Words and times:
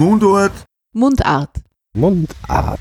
Mundart. 0.00 0.64
Mundart. 0.94 1.60
Mundart. 1.94 2.80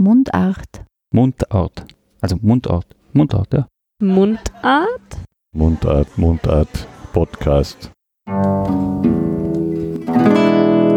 Mundart. 0.00 0.84
Mundart. 1.14 1.86
Also 2.20 2.36
Mundart. 2.42 2.86
Mundart, 3.12 3.52
ja. 3.54 3.68
Mundart? 4.02 5.16
Mundart, 5.54 6.18
Mundart. 6.18 6.88
Podcast. 7.12 7.92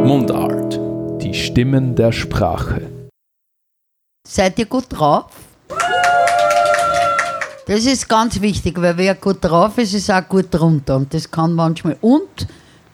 Mundart. 0.09 0.79
Die 1.21 1.35
Stimmen 1.35 1.95
der 1.95 2.13
Sprache. 2.13 2.89
Seid 4.27 4.57
ihr 4.57 4.65
gut 4.65 4.85
drauf? 4.89 5.31
Das 7.67 7.85
ist 7.85 8.09
ganz 8.09 8.41
wichtig, 8.41 8.81
weil 8.81 8.97
wer 8.97 9.13
gut 9.13 9.37
drauf 9.41 9.77
ist, 9.77 9.93
ist 9.93 10.09
auch 10.09 10.27
gut 10.27 10.47
drunter. 10.49 10.95
Und 10.95 11.13
das 11.13 11.29
kann 11.29 11.53
manchmal 11.53 11.95
und 12.01 12.47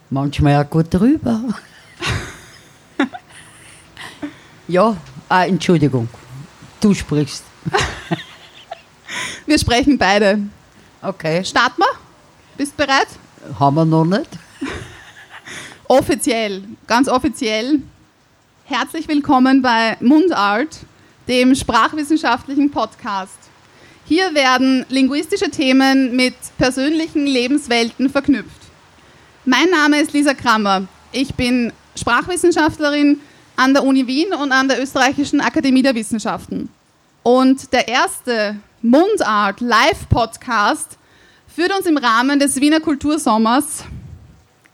manchmal 0.09 0.61
auch 0.61 0.69
gut 0.69 0.93
drüber. 0.93 1.39
Ja, 4.67 4.95
ah, 5.29 5.45
Entschuldigung. 5.45 6.09
Du 6.81 6.93
sprichst. 6.93 7.43
Wir 9.45 9.59
sprechen 9.59 9.97
beide. 9.97 10.39
Okay. 11.01 11.43
Starten 11.45 11.81
wir? 11.81 11.99
Bist 12.57 12.75
bereit? 12.75 13.07
Haben 13.59 13.75
wir 13.75 13.85
noch 13.85 14.05
nicht? 14.05 14.29
Offiziell, 15.87 16.63
ganz 16.87 17.07
offiziell. 17.07 17.81
Herzlich 18.63 19.07
willkommen 19.07 19.61
bei 19.61 19.97
Mundart, 19.99 20.79
dem 21.27 21.53
sprachwissenschaftlichen 21.53 22.71
Podcast. 22.71 23.37
Hier 24.05 24.33
werden 24.33 24.83
linguistische 24.89 25.51
Themen 25.51 26.15
mit 26.15 26.33
persönlichen 26.57 27.27
Lebenswelten 27.27 28.09
verknüpft. 28.09 28.61
Mein 29.45 29.69
Name 29.69 30.01
ist 30.01 30.13
Lisa 30.13 30.33
Krammer. 30.33 30.87
Ich 31.11 31.35
bin 31.35 31.71
Sprachwissenschaftlerin 31.95 33.21
an 33.55 33.73
der 33.73 33.83
Uni 33.83 34.05
Wien 34.07 34.33
und 34.33 34.51
an 34.51 34.67
der 34.67 34.81
Österreichischen 34.81 35.41
Akademie 35.41 35.81
der 35.81 35.95
Wissenschaften. 35.95 36.69
Und 37.23 37.71
der 37.73 37.87
erste 37.87 38.57
Mundart 38.81 39.61
Live-Podcast 39.61 40.97
führt 41.47 41.75
uns 41.75 41.85
im 41.85 41.97
Rahmen 41.97 42.39
des 42.39 42.59
Wiener 42.59 42.79
Kultursommers 42.79 43.83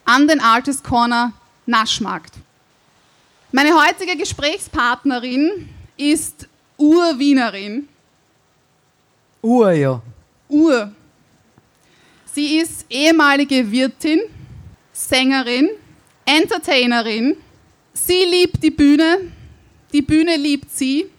an 0.06 0.28
den 0.28 0.40
Artist 0.40 0.84
Corner 0.84 1.32
Naschmarkt. 1.66 2.34
Meine 3.52 3.72
heutige 3.74 4.18
Gesprächspartnerin 4.18 5.70
ist 5.98 6.48
Urwienerin. 6.78 7.88
Uhr, 9.42 9.72
ja. 9.72 10.02
Ur. 10.50 10.92
Sie 12.34 12.58
ist 12.58 12.86
ehemalige 12.90 13.72
Wirtin, 13.72 14.22
Sängerin, 14.94 15.70
Entertainerin. 16.26 17.38
Sie 17.94 18.24
liebt 18.26 18.64
die 18.64 18.72
Bühne, 18.72 19.32
die 19.94 20.02
Bühne 20.02 20.36
liebt 20.38 20.72
sie. 20.72 21.10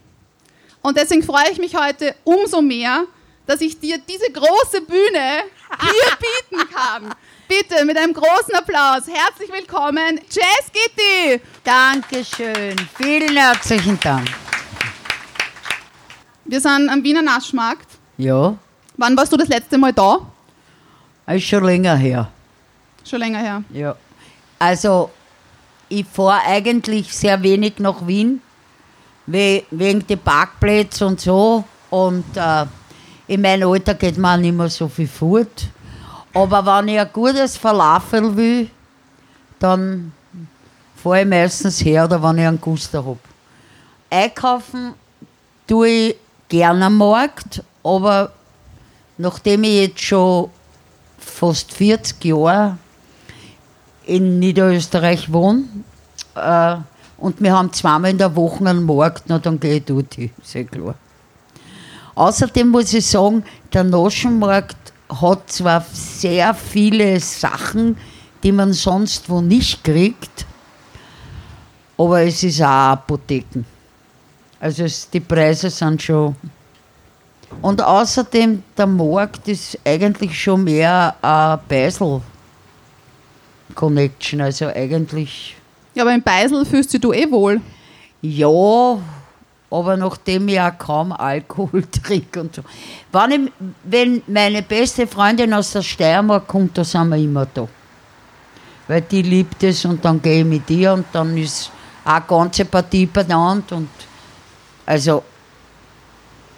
Und 0.80 0.96
deswegen 0.96 1.22
freue 1.22 1.50
ich 1.50 1.58
mich 1.58 1.74
heute 1.76 2.14
umso 2.24 2.60
mehr, 2.60 3.04
dass 3.46 3.60
ich 3.60 3.78
dir 3.78 3.98
diese 3.98 4.30
große 4.32 4.80
Bühne 4.82 5.44
hier 5.80 6.16
bieten 6.58 6.68
kann. 6.72 7.14
Bitte 7.46 7.84
mit 7.84 7.96
einem 7.96 8.14
großen 8.14 8.54
Applaus. 8.54 9.02
Herzlich 9.06 9.52
willkommen, 9.52 10.20
Jazz 10.30 10.70
Gitti. 10.72 11.40
Dankeschön. 11.62 12.76
Vielen 12.96 13.36
herzlichen 13.36 13.98
Dank. 14.00 14.28
Wir 16.44 16.60
sind 16.60 16.88
am 16.88 17.02
Wiener 17.04 17.22
Naschmarkt. 17.22 17.86
Ja, 18.16 18.56
Wann 18.96 19.16
warst 19.16 19.32
du 19.32 19.36
das 19.36 19.48
letzte 19.48 19.78
Mal 19.78 19.92
da? 19.92 20.18
ist 21.28 21.44
schon 21.46 21.64
länger 21.64 21.96
her. 21.96 22.30
Schon 23.08 23.20
länger 23.20 23.38
her. 23.38 23.64
Ja. 23.72 23.96
Also, 24.58 25.10
ich 25.92 26.06
fahre 26.06 26.40
eigentlich 26.46 27.12
sehr 27.14 27.42
wenig 27.42 27.78
nach 27.78 28.06
Wien, 28.06 28.40
we 29.26 29.64
wegen 29.70 30.06
der 30.06 30.16
Parkplätze 30.16 31.06
und 31.06 31.20
so. 31.20 31.64
Und 31.90 32.24
äh, 32.34 32.64
in 33.26 33.42
meinem 33.42 33.68
Alter 33.68 33.94
geht 33.94 34.16
man 34.16 34.40
nicht 34.40 34.56
mehr 34.56 34.70
so 34.70 34.88
viel 34.88 35.06
fort. 35.06 35.68
Aber 36.32 36.64
wenn 36.64 36.88
ich 36.88 36.98
ein 36.98 37.10
gutes 37.12 37.58
Falafel 37.58 38.34
will, 38.34 38.70
dann 39.58 40.12
fahre 40.96 41.20
ich 41.20 41.28
meistens 41.28 41.84
her, 41.84 42.04
oder 42.04 42.22
wenn 42.22 42.38
ich 42.38 42.46
einen 42.46 42.60
Guster 42.60 43.04
habe. 43.04 43.18
Einkaufen 44.08 44.94
tue 45.66 45.88
ich 45.88 46.16
gerne 46.48 46.86
am 46.86 46.96
Markt, 46.96 47.62
aber 47.84 48.32
nachdem 49.18 49.64
ich 49.64 49.74
jetzt 49.74 50.00
schon 50.00 50.48
fast 51.18 51.72
40 51.72 52.24
Jahre 52.24 52.78
in 54.04 54.38
Niederösterreich 54.38 55.32
wohne 55.32 55.64
äh, 56.34 56.76
und 57.18 57.40
wir 57.40 57.56
haben 57.56 57.72
zweimal 57.72 58.10
in 58.10 58.18
der 58.18 58.34
Woche 58.34 58.66
einen 58.66 58.84
Markt, 58.84 59.24
na, 59.28 59.38
dann 59.38 59.60
gehe 59.60 59.76
ich 59.76 59.84
dort 59.84 60.14
hin, 60.14 60.30
ja 60.52 60.64
klar. 60.64 60.96
Außerdem 62.14 62.68
muss 62.68 62.92
ich 62.92 63.06
sagen, 63.06 63.42
der 63.72 63.84
Naschenmarkt 63.84 64.92
hat 65.08 65.50
zwar 65.50 65.84
sehr 65.92 66.52
viele 66.54 67.18
Sachen, 67.20 67.96
die 68.42 68.52
man 68.52 68.72
sonst 68.72 69.30
wo 69.30 69.40
nicht 69.40 69.84
kriegt, 69.84 70.46
aber 71.96 72.22
es 72.22 72.42
ist 72.42 72.60
auch 72.60 72.92
Apotheken. 72.92 73.64
Also 74.58 74.82
es, 74.84 75.08
die 75.10 75.20
Preise 75.20 75.70
sind 75.70 76.02
schon. 76.02 76.34
Und 77.60 77.82
außerdem, 77.82 78.62
der 78.76 78.86
Markt 78.86 79.48
ist 79.48 79.76
eigentlich 79.84 80.40
schon 80.40 80.62
mehr 80.64 81.16
ein 81.20 81.58
Beisel-Connection. 81.68 84.40
Also 84.40 84.68
eigentlich, 84.68 85.56
Ja, 85.94 86.04
aber 86.04 86.14
im 86.14 86.22
Beisel 86.22 86.64
fühlst 86.64 86.94
du 86.94 86.98
dich 86.98 87.14
eh 87.14 87.30
wohl. 87.30 87.60
ja, 88.22 88.98
aber 89.72 89.96
nachdem 89.96 90.48
ich 90.48 90.60
auch 90.60 90.76
kaum 90.78 91.12
Alkohol 91.12 91.82
trinke 92.04 92.42
und 92.42 92.54
so. 92.54 92.62
Wenn, 93.10 93.46
ich, 93.46 93.52
wenn 93.84 94.22
meine 94.26 94.62
beste 94.62 95.06
Freundin 95.06 95.54
aus 95.54 95.72
der 95.72 95.82
Steiermark 95.82 96.46
kommt, 96.46 96.76
da 96.76 96.84
sind 96.84 97.08
wir 97.08 97.16
immer 97.16 97.46
da. 97.46 97.66
Weil 98.86 99.00
die 99.00 99.22
liebt 99.22 99.62
es 99.62 99.84
und 99.86 100.04
dann 100.04 100.20
gehe 100.20 100.40
ich 100.40 100.44
mit 100.44 100.68
ihr 100.68 100.92
und 100.92 101.06
dann 101.12 101.36
ist 101.38 101.70
auch 102.04 102.12
eine 102.12 102.24
ganze 102.26 102.64
Partie 102.66 103.06
benannt 103.06 103.72
und 103.72 103.88
also 104.84 105.22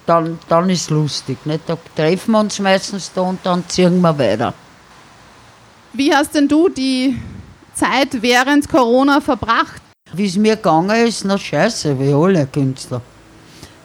dann, 0.06 0.38
dann 0.48 0.68
ist 0.70 0.90
lustig. 0.90 1.38
Nicht? 1.44 1.68
Da 1.68 1.78
treffen 1.94 2.32
wir 2.32 2.40
uns 2.40 2.58
meistens 2.58 3.12
da 3.12 3.20
und 3.22 3.38
dann 3.44 3.66
ziehen 3.68 4.00
wir 4.00 4.18
weiter. 4.18 4.52
Wie 5.92 6.12
hast 6.12 6.34
denn 6.34 6.48
du 6.48 6.68
die 6.68 7.16
Zeit 7.74 8.22
während 8.22 8.68
Corona 8.68 9.20
verbracht? 9.20 9.82
Wie 10.12 10.26
es 10.26 10.36
mir 10.36 10.56
gegangen 10.56 11.06
ist, 11.06 11.24
na 11.24 11.36
scheiße, 11.36 11.98
wie 11.98 12.12
alle 12.12 12.46
Künstler. 12.46 13.00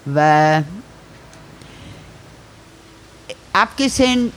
Weil, 0.05 0.63
abgesehen 3.51 4.31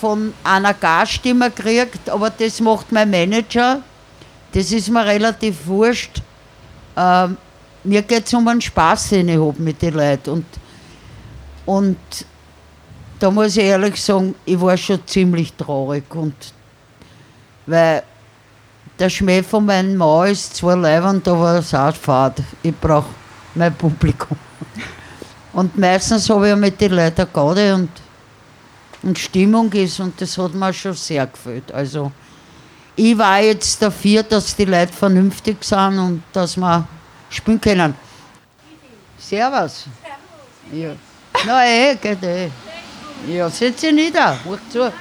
von 0.00 0.32
einer 0.42 0.74
Gast, 0.74 1.24
die 1.24 1.34
man 1.34 1.54
kriegt, 1.54 2.08
aber 2.08 2.30
das 2.30 2.60
macht 2.60 2.90
mein 2.90 3.10
Manager, 3.10 3.82
das 4.52 4.72
ist 4.72 4.88
mir 4.88 5.04
relativ 5.04 5.66
wurscht. 5.66 6.22
Ähm, 6.96 7.36
mir 7.84 8.02
geht 8.02 8.26
es 8.26 8.34
um 8.34 8.46
einen 8.48 8.60
Spaß, 8.60 9.10
den 9.10 9.28
ich 9.28 9.38
habe 9.38 9.62
mit 9.62 9.80
den 9.80 9.94
Leuten. 9.94 10.30
Und, 10.30 10.46
und 11.66 11.98
da 13.18 13.30
muss 13.30 13.56
ich 13.56 13.64
ehrlich 13.64 14.02
sagen, 14.02 14.34
ich 14.44 14.60
war 14.60 14.76
schon 14.76 15.06
ziemlich 15.06 15.52
traurig. 15.52 16.04
Und, 16.14 16.34
weil 17.66 18.02
der 19.00 19.08
Schmäh 19.08 19.42
von 19.42 19.64
meinem 19.64 19.96
Mann 19.96 20.30
ist 20.30 20.56
zwar 20.56 20.76
leibend, 20.76 21.26
aber 21.26 21.58
es 21.58 21.66
ist 21.66 21.74
auch 21.74 21.94
fad. 21.94 22.38
Ich 22.62 22.76
brauche 22.76 23.08
mein 23.54 23.74
Publikum. 23.74 24.36
Und 25.52 25.76
meistens 25.78 26.28
habe 26.28 26.50
ich 26.50 26.56
mit 26.56 26.80
den 26.80 26.92
Leuten 26.92 27.26
Gaude 27.32 27.74
und, 27.74 27.90
und 29.02 29.18
Stimmung 29.18 29.72
ist 29.72 29.98
und 29.98 30.20
das 30.20 30.38
hat 30.38 30.54
mir 30.54 30.72
schon 30.72 30.94
sehr 30.94 31.26
gefällt. 31.26 31.72
Also 31.72 32.12
ich 32.94 33.18
war 33.18 33.40
jetzt 33.40 33.82
dafür, 33.82 34.22
dass 34.22 34.54
die 34.54 34.64
Leute 34.64 34.92
vernünftig 34.92 35.64
sind 35.64 35.98
und 35.98 36.22
dass 36.32 36.56
wir 36.56 36.86
spielen 37.30 37.60
können. 37.60 37.94
Servus. 39.18 39.86
Ja. 40.72 40.92
Na 41.44 41.66
eh, 41.66 41.96
geht 41.96 42.22
eh. 42.22 42.48
Ja, 43.26 43.50
setz 43.50 43.80
dich 43.80 43.92
nieder, 43.92 44.36
mach 44.44 44.58
zu. 44.70 44.92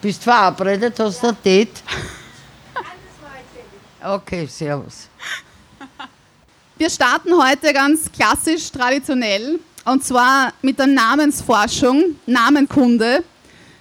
Bist 0.00 0.22
verabredet, 0.22 0.98
hast 0.98 1.22
du 1.22 1.28
ein 1.28 1.36
Date? 1.44 1.82
Okay, 4.04 4.46
servus. 4.46 5.08
Wir 6.76 6.90
starten 6.90 7.30
heute 7.36 7.72
ganz 7.72 8.10
klassisch 8.12 8.70
traditionell 8.70 9.58
und 9.84 10.04
zwar 10.04 10.52
mit 10.60 10.78
der 10.78 10.86
Namensforschung, 10.86 12.16
Namenkunde. 12.26 13.24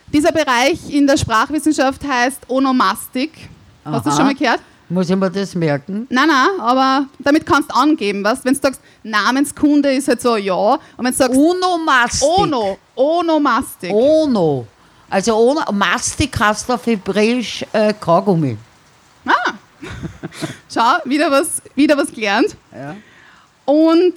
Dieser 0.08 0.32
Bereich 0.32 0.90
in 0.90 1.06
der 1.06 1.18
Sprachwissenschaft 1.18 2.02
heißt 2.08 2.42
Onomastik. 2.48 3.50
Hast 3.84 4.06
du 4.06 4.10
das 4.10 4.14
Aha. 4.14 4.16
schon 4.16 4.26
mal 4.26 4.36
gehört? 4.36 4.62
Muss 4.88 5.10
ich 5.10 5.16
mir 5.16 5.30
das 5.30 5.54
merken? 5.56 6.08
Nein, 6.10 6.28
nein, 6.28 6.60
aber 6.60 7.08
damit 7.20 7.46
kannst 7.46 7.72
du 7.72 7.76
angeben, 7.76 8.24
was? 8.24 8.46
Wenn 8.46 8.54
du 8.54 8.60
sagst, 8.62 8.80
Namenskunde 9.04 9.92
ist 9.94 10.08
halt 10.08 10.22
so, 10.22 10.38
ja. 10.38 10.54
Und 10.54 11.06
wenn 11.06 11.12
du 11.12 11.18
sagst, 11.18 11.38
Onomastik. 11.38 12.30
Ono, 12.30 12.78
Onomastik. 12.96 13.92
Ono. 13.92 14.68
Also 15.10 15.36
Ono, 15.36 15.72
Mastik 15.72 16.40
heißt 16.40 16.69
auf 16.72 16.86
Hebräisch 16.86 17.66
äh, 17.74 17.94
Kaugummi. 17.94 18.57
Ah, 19.25 19.54
Schau, 20.74 20.98
wieder 21.06 21.30
was, 21.31 21.62
wieder 21.75 21.98
was 21.98 22.12
gelernt. 22.12 22.56
Ja. 22.74 22.96
Und 23.66 24.13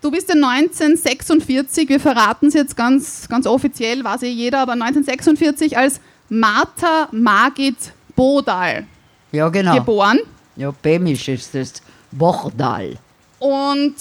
du 0.00 0.10
bist 0.10 0.28
ja 0.28 0.34
1946, 0.34 1.88
wir 1.88 2.00
verraten 2.00 2.48
es 2.48 2.54
jetzt 2.54 2.76
ganz, 2.76 3.28
ganz 3.28 3.46
offiziell, 3.46 4.04
weiß 4.04 4.22
eh 4.22 4.30
jeder, 4.30 4.60
aber 4.60 4.72
1946 4.72 5.76
als 5.76 6.00
Martha 6.28 7.08
Margit 7.12 7.76
Bodal 8.14 8.86
Ja, 9.32 9.48
genau. 9.48 9.74
geboren. 9.74 10.18
Ja, 10.56 10.70
Bämisch 10.70 11.28
ist 11.28 11.54
das. 11.54 11.74
Bochdal. 12.12 12.96
Und 13.38 13.94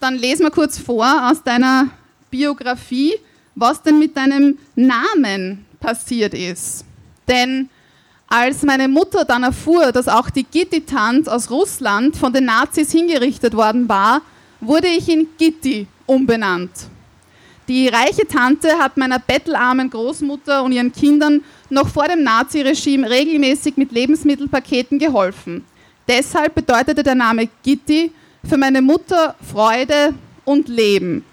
dann 0.00 0.16
lesen 0.16 0.42
wir 0.42 0.50
kurz 0.50 0.78
vor 0.78 1.30
aus 1.30 1.42
deiner 1.44 1.88
Biografie, 2.30 3.14
was 3.54 3.82
denn 3.82 3.98
mit 3.98 4.16
deinem 4.16 4.58
Namen 4.74 5.64
passiert 5.82 6.32
ist. 6.32 6.84
Denn 7.28 7.68
als 8.28 8.62
meine 8.62 8.88
Mutter 8.88 9.26
dann 9.26 9.42
erfuhr, 9.42 9.92
dass 9.92 10.08
auch 10.08 10.30
die 10.30 10.44
Gitti-Tant 10.44 11.28
aus 11.28 11.50
Russland 11.50 12.16
von 12.16 12.32
den 12.32 12.46
Nazis 12.46 12.90
hingerichtet 12.90 13.54
worden 13.54 13.88
war, 13.88 14.22
wurde 14.60 14.86
ich 14.86 15.08
in 15.10 15.28
Gitti 15.36 15.86
umbenannt. 16.06 16.70
Die 17.68 17.88
reiche 17.88 18.26
Tante 18.26 18.78
hat 18.78 18.96
meiner 18.96 19.18
bettelarmen 19.18 19.90
Großmutter 19.90 20.62
und 20.64 20.72
ihren 20.72 20.92
Kindern 20.92 21.44
noch 21.68 21.88
vor 21.88 22.08
dem 22.08 22.22
Naziregime 22.22 23.08
regelmäßig 23.08 23.76
mit 23.76 23.92
Lebensmittelpaketen 23.92 24.98
geholfen. 24.98 25.64
Deshalb 26.08 26.54
bedeutete 26.54 27.02
der 27.02 27.14
Name 27.14 27.48
Gitti 27.62 28.12
für 28.48 28.56
meine 28.56 28.82
Mutter 28.82 29.36
Freude 29.52 30.14
und 30.44 30.68
Leben. 30.68 31.24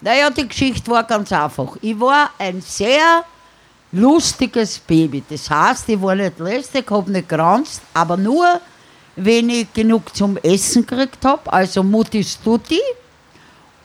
Naja, 0.00 0.30
die 0.30 0.48
Geschichte 0.48 0.90
war 0.90 1.04
ganz 1.04 1.32
einfach. 1.32 1.76
Ich 1.80 1.98
war 2.00 2.30
ein 2.38 2.60
sehr 2.60 3.24
lustiges 3.92 4.78
Baby. 4.78 5.22
Das 5.28 5.48
heißt, 5.50 5.88
ich 5.88 6.00
war 6.00 6.14
nicht 6.14 6.38
lästig, 6.38 6.90
habe 6.90 7.10
nicht 7.10 7.28
geranzt, 7.28 7.82
aber 7.94 8.16
nur, 8.16 8.60
wenn 9.16 9.50
ich 9.50 9.72
genug 9.72 10.14
zum 10.14 10.36
Essen 10.38 10.86
gekriegt 10.86 11.24
habe, 11.24 11.52
also 11.52 11.82
Muttis 11.82 12.38
Tutti, 12.42 12.80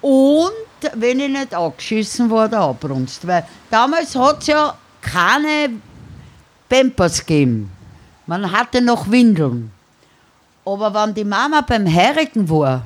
und 0.01 0.51
wenn 0.95 1.21
ich 1.21 1.29
nicht 1.29 1.53
angeschissen 1.53 2.29
war 2.29 2.45
oder 2.47 2.59
abbrunst. 2.59 3.25
Weil 3.25 3.45
damals 3.69 4.15
hat 4.15 4.41
es 4.41 4.47
ja 4.47 4.75
keine 5.01 5.69
Pampers 6.67 7.25
gegeben. 7.25 7.71
Man 8.25 8.51
hatte 8.51 8.81
noch 8.81 9.09
Windeln. 9.09 9.71
Aber 10.65 10.93
wenn 10.93 11.13
die 11.13 11.23
Mama 11.23 11.61
beim 11.61 11.87
Heirigen 11.91 12.49
war 12.49 12.83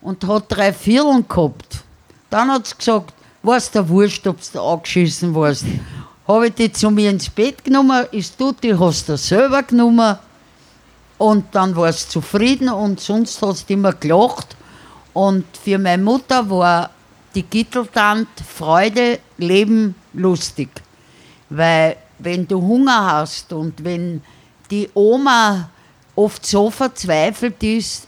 und 0.00 0.26
hat 0.26 0.44
drei 0.48 0.72
Vierteln 0.72 1.26
gehabt, 1.26 1.84
dann 2.30 2.50
hat 2.50 2.66
sie 2.66 2.76
gesagt, 2.76 3.14
was 3.42 3.70
der 3.70 3.88
Wurscht, 3.88 4.26
ob 4.26 4.36
du 4.52 4.60
angeschissen 4.60 5.34
warst. 5.34 5.64
Habe 6.28 6.48
ich 6.48 6.54
die 6.54 6.70
zu 6.70 6.90
mir 6.90 7.08
ins 7.08 7.30
Bett 7.30 7.64
genommen, 7.64 8.04
ist 8.12 8.38
du, 8.38 8.52
die 8.52 8.78
hast 8.78 9.08
du 9.08 9.16
selber 9.16 9.62
genommen. 9.62 10.18
Und 11.16 11.46
dann 11.52 11.74
war 11.74 11.90
sie 11.90 12.06
zufrieden 12.06 12.68
und 12.68 13.00
sonst 13.00 13.40
hast 13.40 13.68
du 13.68 13.72
immer 13.72 13.94
gelacht. 13.94 14.54
Und 15.14 15.46
für 15.56 15.78
meine 15.78 16.02
Mutter 16.02 16.48
war 16.50 16.90
die 17.34 17.44
Gitteltant 17.44 18.28
Freude, 18.46 19.20
Leben, 19.38 19.94
lustig. 20.12 20.68
Weil 21.48 21.96
wenn 22.18 22.46
du 22.46 22.60
Hunger 22.60 23.12
hast 23.12 23.50
und 23.54 23.82
wenn 23.82 24.22
die 24.70 24.90
Oma 24.92 25.70
oft 26.14 26.44
so 26.44 26.70
verzweifelt 26.70 27.62
ist, 27.62 28.06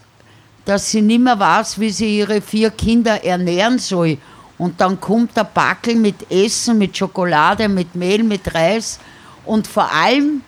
dass 0.63 0.91
sie 0.91 1.01
nicht 1.01 1.21
mehr 1.21 1.39
weiß, 1.39 1.79
wie 1.79 1.89
sie 1.89 2.19
ihre 2.19 2.39
vier 2.39 2.69
Kinder 2.69 3.23
ernähren 3.23 3.79
soll. 3.79 4.19
Und 4.61 4.79
dann 4.79 5.01
kommt 5.01 5.35
der 5.35 5.45
Backel 5.45 5.95
mit 5.95 6.29
Essen, 6.31 6.77
mit 6.77 6.95
Schokolade, 6.95 7.67
mit 7.67 7.95
Mehl, 7.95 8.21
mit 8.21 8.53
Reis. 8.53 8.99
Und 9.43 9.65
vor 9.65 9.91
allem, 9.91 10.43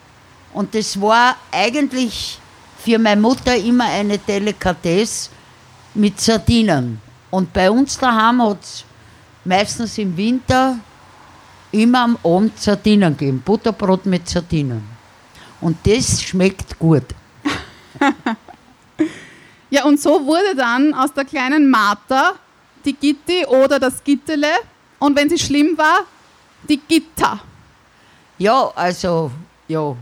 und 0.53 0.75
das 0.75 1.01
war 1.01 1.35
eigentlich 1.51 2.37
für 2.77 2.99
meine 2.99 3.19
Mutter 3.19 3.55
immer 3.55 3.85
eine 3.85 4.19
Delikatesse, 4.19 5.31
mit 5.95 6.21
Sardinen. 6.21 7.01
Und 7.31 7.51
bei 7.51 7.71
uns 7.71 7.97
daheim 7.97 8.39
hat 8.43 8.61
es 8.61 8.85
meistens 9.43 9.97
im 9.97 10.15
Winter 10.15 10.77
immer 11.71 12.03
am 12.03 12.15
Abend 12.23 12.59
Sardinen 12.59 13.17
gegeben. 13.17 13.41
Butterbrot 13.43 14.05
mit 14.05 14.29
Sardinen. 14.29 14.83
Und 15.59 15.77
das 15.87 16.21
schmeckt 16.21 16.77
gut. 16.77 17.05
Ja, 19.71 19.85
und 19.85 19.99
so 19.99 20.23
wurde 20.23 20.55
dann 20.55 20.93
aus 20.93 21.11
der 21.15 21.25
kleinen 21.25 21.67
Martha 21.67 22.33
die 22.85 22.93
Gitti 22.93 23.45
oder 23.45 23.79
das 23.79 24.03
Gittele 24.03 24.47
und 24.99 25.15
wenn 25.17 25.29
sie 25.29 25.39
schlimm 25.39 25.77
war, 25.77 26.01
die 26.67 26.77
Gitta. 26.77 27.39
Ja, 28.37 28.71
also, 28.75 29.31
ja. 29.67 29.95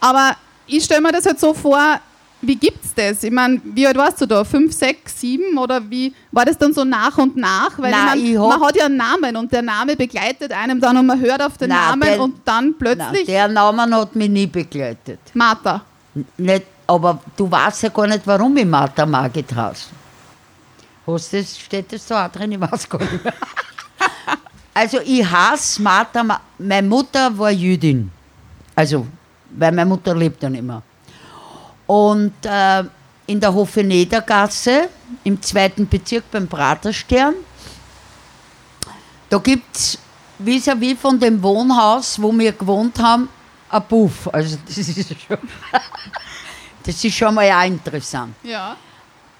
Aber 0.00 0.36
ich 0.66 0.84
stelle 0.84 1.00
mir 1.00 1.12
das 1.12 1.26
halt 1.26 1.40
so 1.40 1.54
vor, 1.54 2.00
wie 2.40 2.56
gibt's 2.56 2.92
das? 2.94 3.22
Ich 3.24 3.30
meine, 3.30 3.60
wie 3.64 3.86
alt 3.86 3.96
warst 3.96 4.20
du 4.20 4.26
da? 4.26 4.44
Fünf, 4.44 4.74
sechs, 4.74 5.18
sieben? 5.18 5.56
Oder 5.56 5.80
wie 5.88 6.12
war 6.30 6.44
das 6.44 6.58
dann 6.58 6.74
so 6.74 6.84
nach 6.84 7.16
und 7.16 7.36
nach? 7.38 7.78
Weil 7.78 7.90
Nein, 7.90 8.18
ich 8.18 8.24
ich 8.32 8.34
mein, 8.36 8.42
hab- 8.50 8.58
man 8.58 8.68
hat 8.68 8.76
ja 8.76 8.84
einen 8.84 8.96
Namen 8.98 9.36
und 9.36 9.50
der 9.50 9.62
Name 9.62 9.96
begleitet 9.96 10.52
einem 10.52 10.78
dann 10.78 10.96
und 10.98 11.06
man 11.06 11.18
hört 11.20 11.40
auf 11.42 11.56
den 11.56 11.70
Nein, 11.70 11.78
Namen 11.78 12.02
der- 12.02 12.20
und 12.20 12.36
dann 12.44 12.64
Nein, 12.66 12.74
plötzlich 12.78 13.24
der 13.26 13.48
Name 13.48 13.82
hat 13.96 14.14
mich 14.14 14.28
nie 14.28 14.46
begleitet. 14.46 15.20
Martha. 15.32 15.80
Nicht, 16.36 16.64
aber 16.86 17.18
du 17.34 17.50
weißt 17.50 17.84
ja 17.84 17.88
gar 17.88 18.06
nicht, 18.06 18.26
warum 18.26 18.54
ich 18.58 18.66
Martha 18.66 19.06
Margit 19.06 19.54
heiße. 19.54 19.86
Hast 21.06 21.60
steht 21.60 21.92
das 21.92 22.06
da 22.06 22.26
auch 22.26 22.32
drin? 22.32 22.52
Ich 22.52 22.60
weiß 22.60 22.88
gar 22.88 23.00
nicht 23.00 23.24
mehr. 23.24 23.34
Also 24.76 24.98
ich 25.04 25.24
hasse 25.24 25.80
Martha, 25.80 26.24
Ma 26.24 26.40
meine 26.58 26.88
Mutter 26.88 27.38
war 27.38 27.52
Jüdin. 27.52 28.10
Also, 28.74 29.06
weil 29.50 29.70
meine 29.70 29.88
Mutter 29.88 30.16
lebt 30.16 30.42
ja 30.42 30.50
nicht 30.50 30.64
mehr. 30.64 30.82
Und 31.86 32.34
äh, 32.44 32.82
in 33.26 33.38
der 33.38 33.54
Hofenedergasse, 33.54 34.88
im 35.22 35.40
zweiten 35.40 35.88
Bezirk 35.88 36.28
beim 36.28 36.48
Praterstern, 36.48 37.34
da 39.30 39.38
gibt 39.38 39.76
es 39.76 39.98
vis-à-vis 40.38 40.98
von 40.98 41.20
dem 41.20 41.40
Wohnhaus, 41.40 42.20
wo 42.20 42.32
wir 42.32 42.52
gewohnt 42.52 42.98
haben, 42.98 43.28
ein 43.70 43.82
Puff. 43.88 44.28
Also 44.32 44.58
das 44.66 44.78
ist 44.78 45.08
schon, 45.20 45.38
das 46.82 47.04
ist 47.04 47.14
schon 47.14 47.34
mal 47.34 47.50
auch 47.50 47.66
interessant. 47.66 48.34
Ja. 48.42 48.76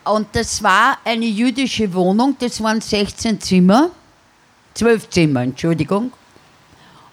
Und 0.04 0.28
das 0.32 0.62
war 0.62 0.98
eine 1.04 1.24
jüdische 1.24 1.92
Wohnung, 1.94 2.36
das 2.38 2.62
waren 2.62 2.80
16 2.80 3.40
Zimmer, 3.40 3.90
12 4.74 5.08
Zimmer, 5.08 5.42
Entschuldigung. 5.42 6.12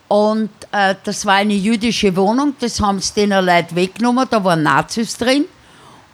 Und 0.10 0.50
äh, 0.74 0.96
das 1.06 1.26
war 1.26 1.36
eine 1.36 1.54
jüdische 1.54 2.14
Wohnung, 2.18 2.54
das 2.60 2.82
haben 2.82 3.00
sie 3.00 3.14
den 3.14 3.30
Leuten 3.30 3.76
weggenommen, 3.76 4.28
da 4.30 4.44
waren 4.44 4.64
Nazis 4.64 5.18
drin. 5.18 5.46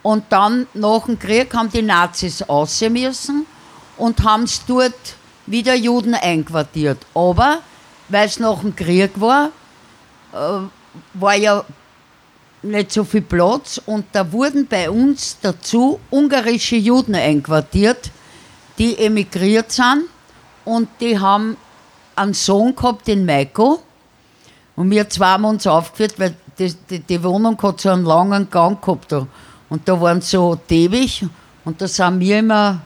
Und 0.02 0.24
dann 0.28 0.68
nach 0.74 1.06
dem 1.06 1.18
Krieg 1.18 1.52
haben 1.52 1.68
die 1.70 1.82
Nazis 1.82 2.48
raus 2.48 2.80
müssen 2.88 3.44
und 3.96 4.22
haben 4.22 4.44
es 4.44 4.64
dort 4.64 4.94
wieder 5.46 5.74
Juden 5.74 6.14
einquartiert. 6.14 6.98
Aber 7.12 7.58
weil 8.08 8.26
es 8.28 8.38
nach 8.38 8.60
dem 8.60 8.76
Krieg 8.76 9.20
war, 9.20 9.50
äh, 10.32 10.60
war 11.14 11.34
ja 11.34 11.64
nicht 12.62 12.92
so 12.92 13.04
viel 13.04 13.22
Platz 13.22 13.80
und 13.86 14.06
da 14.12 14.32
wurden 14.32 14.66
bei 14.66 14.90
uns 14.90 15.38
dazu 15.40 16.00
ungarische 16.10 16.76
Juden 16.76 17.14
einquartiert, 17.14 18.10
die 18.78 18.98
emigriert 18.98 19.72
sind 19.72 20.04
und 20.64 20.88
die 21.00 21.18
haben 21.18 21.56
einen 22.16 22.34
Sohn 22.34 22.74
gehabt, 22.74 23.06
den 23.06 23.24
Maiko. 23.24 23.80
Und 24.76 24.90
wir 24.90 25.08
zwei 25.08 25.26
haben 25.26 25.44
uns 25.44 25.66
aufgeführt, 25.66 26.18
weil 26.18 26.34
die, 26.58 26.72
die, 26.90 27.00
die 27.00 27.22
Wohnung 27.22 27.60
hat 27.62 27.80
so 27.80 27.90
einen 27.90 28.04
langen 28.04 28.50
Gang 28.50 28.80
gehabt. 28.80 29.12
Da. 29.12 29.26
Und 29.68 29.88
da 29.88 30.00
waren 30.00 30.20
so 30.20 30.56
Teppich 30.56 31.24
und 31.64 31.80
da 31.80 31.88
sind 31.88 32.20
wir 32.20 32.38
immer 32.38 32.80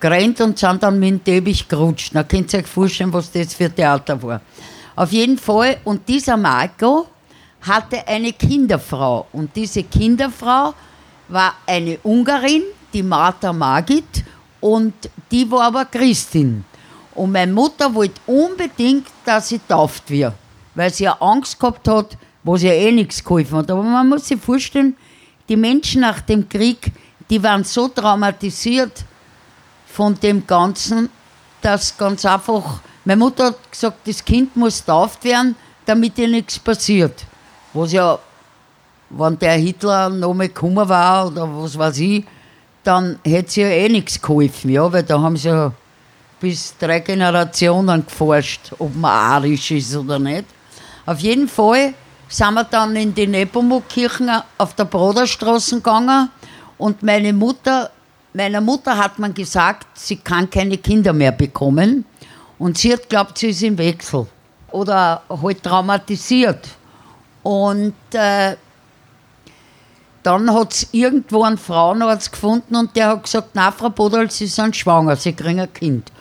gerannt 0.00 0.40
und 0.40 0.58
sind 0.58 0.82
dann 0.82 0.98
mit 0.98 1.10
dem 1.10 1.24
Teppich 1.24 1.68
gerutscht. 1.68 2.14
Da 2.14 2.22
könnt 2.24 2.52
ihr 2.52 2.60
euch 2.60 2.66
vorstellen, 2.66 3.12
was 3.12 3.30
das 3.30 3.54
für 3.54 3.72
Theater 3.72 4.20
war. 4.22 4.40
Auf 4.94 5.12
jeden 5.12 5.38
Fall, 5.38 5.78
und 5.84 6.06
dieser 6.08 6.36
Marco 6.36 7.06
hatte 7.62 8.06
eine 8.06 8.32
Kinderfrau. 8.32 9.26
Und 9.32 9.54
diese 9.54 9.82
Kinderfrau 9.84 10.74
war 11.28 11.54
eine 11.66 11.98
Ungarin, 12.02 12.62
die 12.92 13.02
Martha 13.02 13.52
Margit, 13.52 14.24
und 14.60 14.94
die 15.30 15.50
war 15.50 15.62
aber 15.64 15.84
Christin. 15.86 16.64
Und 17.14 17.32
meine 17.32 17.52
Mutter 17.52 17.92
wollte 17.92 18.20
unbedingt, 18.26 19.08
dass 19.24 19.48
sie 19.48 19.60
tauft 19.68 20.08
wird, 20.08 20.34
weil 20.74 20.92
sie 20.92 21.04
ja 21.04 21.16
Angst 21.20 21.58
gehabt 21.58 21.86
hat, 21.88 22.16
was 22.44 22.62
ja 22.62 22.72
eh 22.72 22.92
nichts 22.92 23.22
geholfen 23.22 23.58
hat. 23.58 23.70
Aber 23.70 23.82
man 23.82 24.08
muss 24.08 24.28
sich 24.28 24.40
vorstellen, 24.40 24.96
die 25.48 25.56
Menschen 25.56 26.02
nach 26.02 26.20
dem 26.20 26.48
Krieg, 26.48 26.92
die 27.28 27.42
waren 27.42 27.64
so 27.64 27.88
traumatisiert 27.88 29.04
von 29.86 30.18
dem 30.20 30.46
Ganzen, 30.46 31.10
dass 31.60 31.96
ganz 31.96 32.24
einfach, 32.24 32.80
meine 33.04 33.18
Mutter 33.18 33.46
hat 33.46 33.70
gesagt, 33.70 34.06
das 34.06 34.24
Kind 34.24 34.56
muss 34.56 34.84
tauft 34.84 35.24
werden, 35.24 35.54
damit 35.84 36.16
ihr 36.18 36.28
nichts 36.28 36.58
passiert. 36.58 37.24
Was 37.74 37.92
ja, 37.92 38.18
wenn 39.10 39.38
der 39.38 39.54
Hitler 39.54 40.08
noch 40.08 40.34
mal 40.34 40.48
gekommen 40.48 40.88
war 40.88 41.26
oder 41.26 41.48
was 41.50 41.78
weiß 41.78 41.98
ich, 41.98 42.24
dann 42.84 43.18
hätte 43.24 43.50
sie 43.50 43.60
ja 43.62 43.68
eh 43.68 43.88
nichts 43.88 44.20
geholfen, 44.20 44.70
ja, 44.70 44.92
weil 44.92 45.02
da 45.02 45.20
haben 45.20 45.36
sie 45.36 45.48
ja 45.48 45.72
bis 46.40 46.76
drei 46.76 47.00
Generationen 47.00 48.04
geforscht, 48.04 48.72
ob 48.78 48.94
man 48.96 49.10
arisch 49.10 49.70
ist 49.70 49.94
oder 49.96 50.18
nicht. 50.18 50.44
Auf 51.06 51.20
jeden 51.20 51.48
Fall 51.48 51.94
sind 52.28 52.54
wir 52.54 52.64
dann 52.64 52.96
in 52.96 53.14
die 53.14 53.26
Nepomuk-Kirchen 53.26 54.30
auf 54.58 54.74
der 54.74 54.84
Broderstraße 54.84 55.76
gegangen 55.76 56.30
und 56.78 57.02
meine 57.02 57.32
Mutter, 57.32 57.90
meiner 58.32 58.60
Mutter 58.60 58.96
hat 58.96 59.18
man 59.18 59.32
gesagt, 59.32 59.86
sie 59.94 60.16
kann 60.16 60.50
keine 60.50 60.78
Kinder 60.78 61.12
mehr 61.12 61.32
bekommen 61.32 62.04
und 62.58 62.76
sie 62.76 62.92
hat 62.92 63.08
glaubt, 63.08 63.38
sie 63.38 63.50
ist 63.50 63.62
im 63.62 63.78
Wechsel 63.78 64.26
oder 64.72 65.22
halt 65.28 65.62
traumatisiert. 65.62 66.68
Und 67.42 67.94
äh, 68.12 68.56
dann 70.22 70.52
hat 70.52 70.72
es 70.72 70.88
irgendwo 70.92 71.42
einen 71.42 71.58
Frauenarzt 71.58 72.32
gefunden 72.32 72.76
und 72.76 72.94
der 72.94 73.08
hat 73.08 73.24
gesagt, 73.24 73.50
na 73.54 73.72
Frau 73.72 73.90
Bodal, 73.90 74.30
Sie 74.30 74.46
sind 74.46 74.76
schwanger, 74.76 75.16
Sie 75.16 75.32
kriegen 75.32 75.60
ein 75.60 75.72
Kind. 75.72 76.12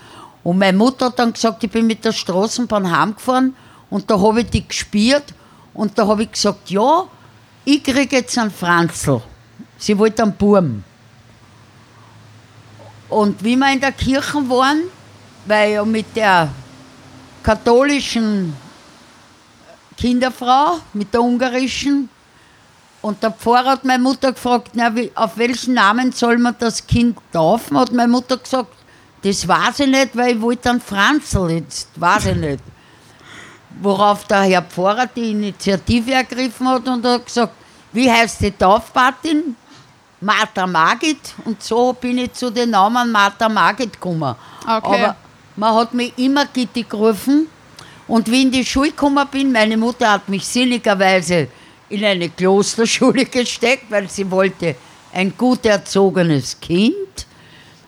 Und 0.43 0.57
meine 0.57 0.77
Mutter 0.77 1.07
hat 1.07 1.19
dann 1.19 1.33
gesagt, 1.33 1.63
ich 1.63 1.69
bin 1.69 1.85
mit 1.85 2.03
der 2.03 2.11
Straßenbahn 2.11 2.89
heimgefahren 2.89 3.55
und 3.91 4.09
da 4.09 4.19
habe 4.19 4.41
ich 4.41 4.49
die 4.49 4.67
gespielt 4.67 5.25
und 5.73 5.97
da 5.97 6.07
habe 6.07 6.23
ich 6.23 6.31
gesagt, 6.31 6.71
ja, 6.71 7.05
ich 7.63 7.83
kriege 7.83 8.15
jetzt 8.15 8.37
einen 8.39 8.49
Franzl. 8.49 9.21
Sie 9.77 9.97
wollte 9.97 10.23
einen 10.23 10.33
Burm. 10.33 10.83
Und 13.09 13.43
wie 13.43 13.55
wir 13.55 13.71
in 13.71 13.81
der 13.81 13.91
Kirche 13.91 14.49
waren, 14.49 14.83
weil 15.45 15.73
ja 15.73 15.85
mit 15.85 16.15
der 16.15 16.49
katholischen 17.43 18.55
Kinderfrau, 20.01 20.79
mit 20.93 21.13
der 21.13 21.21
ungarischen, 21.21 22.09
und 23.01 23.21
der 23.23 23.31
Pfarrer 23.31 23.71
hat 23.71 23.83
meine 23.83 24.01
Mutter 24.01 24.31
gefragt, 24.31 24.71
na, 24.73 24.95
wie, 24.95 25.11
auf 25.15 25.37
welchen 25.37 25.73
Namen 25.73 26.11
soll 26.11 26.37
man 26.37 26.55
das 26.59 26.85
Kind 26.85 27.17
taufen? 27.31 27.77
Hat 27.77 27.91
meine 27.91 28.11
Mutter 28.11 28.37
gesagt, 28.37 28.73
das 29.23 29.47
weiß 29.47 29.79
ich 29.79 29.87
nicht, 29.87 30.15
weil 30.15 30.35
ich 30.35 30.41
wollte 30.41 30.69
einen 30.69 30.81
Franzl, 30.81 31.49
jetzt 31.49 31.89
weiß 31.95 32.27
ich 32.27 32.35
nicht. 32.35 32.63
Worauf 33.81 34.25
der 34.25 34.41
Herr 34.41 34.61
Pfarrer 34.61 35.07
die 35.07 35.31
Initiative 35.31 36.13
ergriffen 36.13 36.67
hat 36.67 36.87
und 36.87 37.05
hat 37.05 37.25
gesagt, 37.25 37.53
wie 37.91 38.09
heißt 38.11 38.41
die 38.41 38.51
Taufpatin? 38.51 39.55
Martha 40.19 40.67
Margit. 40.67 41.33
Und 41.45 41.61
so 41.63 41.93
bin 41.93 42.19
ich 42.19 42.33
zu 42.33 42.51
den 42.51 42.69
Namen 42.69 43.11
Martha 43.11 43.49
Margit 43.49 43.93
gekommen. 43.93 44.35
Okay. 44.61 44.79
Aber 44.81 45.15
man 45.55 45.75
hat 45.75 45.93
mich 45.93 46.13
immer 46.17 46.45
Gitti 46.45 46.83
gerufen. 46.83 47.47
Und 48.11 48.29
wie 48.29 48.39
ich 48.39 48.43
in 48.43 48.51
die 48.51 48.65
Schule 48.65 48.89
gekommen 48.89 49.25
bin, 49.31 49.53
meine 49.53 49.77
Mutter 49.77 50.11
hat 50.11 50.27
mich 50.27 50.45
sinnigerweise 50.45 51.47
in 51.87 52.03
eine 52.03 52.27
Klosterschule 52.27 53.23
gesteckt, 53.37 53.89
weil 53.89 54.09
sie 54.09 54.29
wollte 54.29 54.75
ein 55.13 55.31
gut 55.37 55.65
erzogenes 55.65 56.59
Kind. 56.59 57.25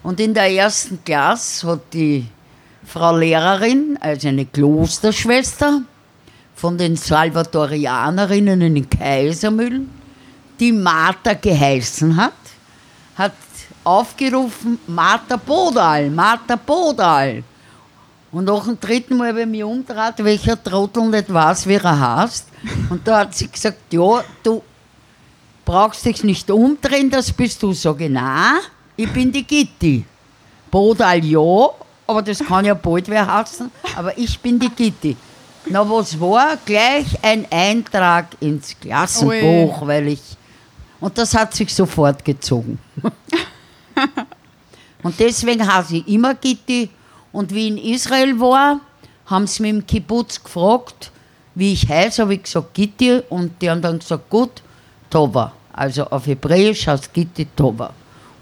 Und 0.02 0.22
in 0.22 0.34
der 0.34 0.50
ersten 0.50 1.04
Klasse 1.04 1.68
hat 1.68 1.94
die 1.94 2.26
Frau 2.86 3.18
Lehrerin, 3.18 3.98
also 4.00 4.30
eine 4.30 4.46
Klosterschwester 4.46 5.82
von 6.56 6.78
den 6.78 6.96
Salvatorianerinnen 6.96 8.62
in 8.62 8.90
Kaisermühlen, 8.90 9.90
die 10.58 10.72
Martha 10.72 11.34
geheißen 11.34 12.16
hat, 12.16 12.32
hat 13.18 13.34
aufgerufen, 13.84 14.80
Martha 14.88 15.36
Bodal, 15.36 16.10
Martha 16.10 16.56
Bodal. 16.56 17.44
Und 18.34 18.46
nach 18.46 18.66
dem 18.66 18.80
dritten 18.80 19.16
Mal 19.16 19.30
habe 19.30 19.42
ich 19.42 19.48
mich 19.48 19.64
umgedreht, 19.64 20.16
welcher 20.18 20.62
Trottel 20.62 21.08
nicht 21.08 21.32
weiß, 21.32 21.68
wie 21.68 21.76
er 21.76 22.00
heißt. 22.00 22.48
Und 22.90 23.08
da 23.08 23.20
hat 23.20 23.36
sie 23.36 23.48
gesagt, 23.48 23.94
ja, 23.94 24.24
du 24.42 24.64
brauchst 25.64 26.04
dich 26.04 26.24
nicht 26.24 26.50
umdrehen, 26.50 27.12
das 27.12 27.32
bist 27.32 27.62
du. 27.62 27.74
Sag 27.74 28.02
ich, 28.02 28.10
nein, 28.10 28.56
ich 28.98 29.12
bin 29.14 29.32
die 29.32 29.44
Gitti. 29.44 30.04
Bodal 30.72 31.24
ja, 31.24 31.70
aber 32.08 32.24
das 32.24 32.40
kann 32.40 32.66
ja 32.66 32.74
bald 32.74 33.08
wer 33.08 33.32
heißen, 33.32 33.70
aber 33.96 34.18
ich 34.18 34.40
bin 34.40 34.58
die 34.58 34.70
Gitti. 34.70 35.16
Na, 35.68 35.88
was 35.88 36.20
war? 36.20 36.58
Gleich 36.66 37.06
ein 37.22 37.46
Eintrag 37.52 38.30
ins 38.40 38.76
Klassenbuch, 38.80 39.86
weil 39.86 40.08
ich. 40.08 40.22
Und 41.00 41.16
das 41.20 41.36
hat 41.36 41.54
sich 41.54 41.74
sofort 41.74 42.26
gezogen. 42.26 42.80
und 45.04 45.20
deswegen 45.20 45.72
heiße 45.72 45.98
ich 45.98 46.08
immer 46.08 46.34
Gitti. 46.34 46.90
Und 47.34 47.54
wie 47.54 47.68
ich 47.68 47.72
in 47.72 47.78
Israel 47.78 48.40
war, 48.40 48.80
haben 49.26 49.48
sie 49.48 49.64
mich 49.64 49.72
im 49.72 49.86
Kibbutz 49.86 50.42
gefragt, 50.42 51.12
wie 51.56 51.74
ich 51.74 51.90
heiße, 51.90 52.22
habe 52.22 52.36
ich 52.36 52.44
gesagt 52.44 52.74
Gitti. 52.74 53.22
Und 53.30 53.62
die 53.62 53.70
haben 53.70 53.82
dann 53.82 54.00
gesagt, 54.00 54.30
gut, 54.30 54.62
Tova. 55.10 55.52
Also 55.74 56.06
auf 56.06 56.26
Hebräisch 56.28 56.88
heißt 56.88 57.14
Gitti 57.14 57.48
Tova. 57.56 57.92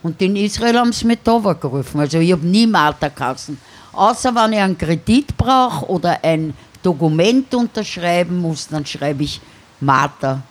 Und 0.03 0.21
in 0.21 0.36
Israel 0.36 0.77
haben 0.77 0.91
sie 0.91 1.05
mich 1.05 1.19
Tova 1.24 1.53
gerufen. 1.53 2.00
Also 2.00 2.19
ich 2.19 2.31
habe 2.31 2.45
nie 2.45 2.67
Martha 2.67 3.07
geheißen. 3.07 3.57
Außer 3.93 4.33
wenn 4.36 4.53
ich 4.53 4.60
einen 4.60 4.77
Kredit 4.77 5.36
brauche 5.36 5.89
oder 5.89 6.24
ein 6.24 6.53
Dokument 6.81 7.53
unterschreiben 7.53 8.39
muss, 8.39 8.67
dann 8.67 8.86
schreibe 8.86 9.24
ich 9.24 9.39
Martha 9.79 10.41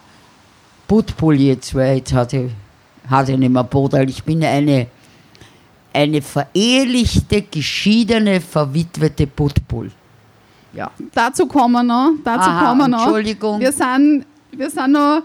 Butpul 0.87 1.41
jetzt, 1.41 1.75
weil 1.75 1.99
jetzt 1.99 2.13
hat 2.13 2.33
ich, 2.33 2.51
hat 3.09 3.29
ich 3.29 3.39
nicht 3.39 3.53
mehr 3.53 3.65
Bodal. 3.65 4.09
Ich 4.09 4.23
bin 4.25 4.45
eine, 4.45 4.89
eine 5.93 6.23
verehelichte, 6.23 7.43
geschiedene, 7.43 8.41
verwitwete 8.41 9.27
Butpul. 9.27 9.91
Ja. 10.73 10.91
Dazu 11.13 11.47
kommen 11.47 11.73
wir 11.73 11.83
noch. 11.83 12.13
Dazu 12.25 12.49
Aha, 12.49 12.67
kommen 12.67 12.81
wir 12.81 12.89
noch. 12.89 13.05
Entschuldigung. 13.05 13.61
Wir 13.61 13.73
sind, 13.73 14.25
wir 14.53 14.71
sind 14.71 14.93
noch 14.93 15.23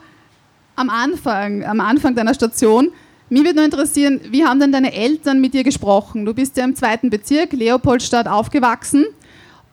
am 0.75 0.89
Anfang, 0.89 1.63
am 1.63 1.79
Anfang 1.79 2.15
deiner 2.15 2.33
Station. 2.33 2.91
Mich 3.29 3.43
würde 3.43 3.55
nur 3.55 3.65
interessieren, 3.65 4.21
wie 4.29 4.45
haben 4.45 4.59
denn 4.59 4.71
deine 4.71 4.93
Eltern 4.93 5.41
mit 5.41 5.53
dir 5.53 5.63
gesprochen? 5.63 6.25
Du 6.25 6.33
bist 6.33 6.57
ja 6.57 6.63
im 6.63 6.75
zweiten 6.75 7.09
Bezirk, 7.09 7.53
Leopoldstadt, 7.53 8.27
aufgewachsen. 8.27 9.05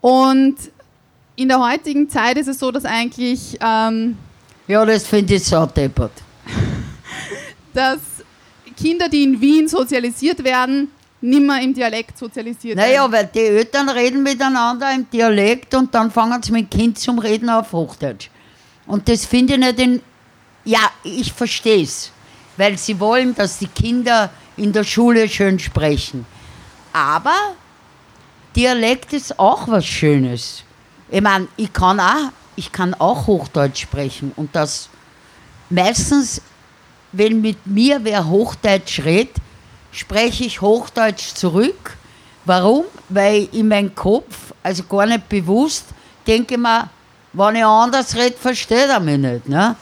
Und 0.00 0.56
in 1.36 1.48
der 1.48 1.60
heutigen 1.60 2.08
Zeit 2.08 2.36
ist 2.38 2.48
es 2.48 2.58
so, 2.58 2.70
dass 2.70 2.84
eigentlich 2.84 3.58
ähm, 3.60 4.16
Ja, 4.68 4.84
das 4.84 5.06
finde 5.06 5.34
ich 5.34 5.44
so 5.44 5.66
deppert. 5.66 6.12
dass 7.74 7.98
Kinder, 8.72 9.08
die 9.08 9.22
in 9.24 9.40
Wien 9.40 9.68
sozialisiert 9.68 10.42
werden, 10.44 10.90
nimmer 11.20 11.60
im 11.62 11.72
Dialekt 11.72 12.18
sozialisiert 12.18 12.76
Naja, 12.76 13.02
werden. 13.02 13.12
weil 13.12 13.26
die 13.34 13.38
Eltern 13.40 13.88
reden 13.88 14.22
miteinander 14.22 14.92
im 14.92 15.08
Dialekt 15.10 15.74
und 15.74 15.94
dann 15.94 16.10
fangen 16.10 16.42
sie 16.42 16.52
mit 16.52 16.72
dem 16.72 16.78
Kind 16.78 16.98
zum 16.98 17.18
Reden 17.18 17.48
auf 17.48 17.72
Hochdeutsch. 17.72 18.28
Und 18.86 19.08
das 19.08 19.24
finde 19.24 19.54
ich 19.54 19.60
nicht 19.60 19.78
in. 19.78 20.02
Ja, 20.64 20.90
ich 21.04 21.32
verstehe 21.32 21.82
es. 21.82 22.10
Weil 22.56 22.76
sie 22.78 22.98
wollen, 23.00 23.34
dass 23.34 23.58
die 23.58 23.66
Kinder 23.68 24.30
in 24.56 24.72
der 24.72 24.84
Schule 24.84 25.28
schön 25.28 25.58
sprechen. 25.58 26.26
Aber 26.92 27.34
Dialekt 28.54 29.12
ist 29.12 29.38
auch 29.38 29.66
was 29.68 29.86
Schönes. 29.86 30.62
Ich 31.10 31.20
meine, 31.22 31.48
ich 31.56 31.72
kann 31.72 31.98
auch, 32.00 32.30
ich 32.56 32.70
kann 32.70 32.94
auch 32.94 33.26
Hochdeutsch 33.26 33.82
sprechen. 33.82 34.32
Und 34.36 34.54
das 34.54 34.88
meistens, 35.70 36.42
wenn 37.12 37.40
mit 37.40 37.66
mir 37.66 38.00
wer 38.02 38.28
Hochdeutsch 38.28 39.00
redet, 39.04 39.36
spreche 39.92 40.44
ich 40.44 40.60
Hochdeutsch 40.60 41.34
zurück. 41.34 41.96
Warum? 42.44 42.84
Weil 43.08 43.48
in 43.52 43.68
meinem 43.68 43.94
Kopf, 43.94 44.52
also 44.62 44.82
gar 44.84 45.06
nicht 45.06 45.28
bewusst, 45.28 45.86
denke 46.26 46.54
ich 46.54 46.60
mir, 46.60 46.88
wenn 47.32 47.56
ich 47.56 47.64
anders 47.64 48.16
rede, 48.16 48.36
versteht 48.36 48.88
er 48.88 49.00
mich 49.00 49.18
nicht. 49.18 49.48
Ne? 49.48 49.76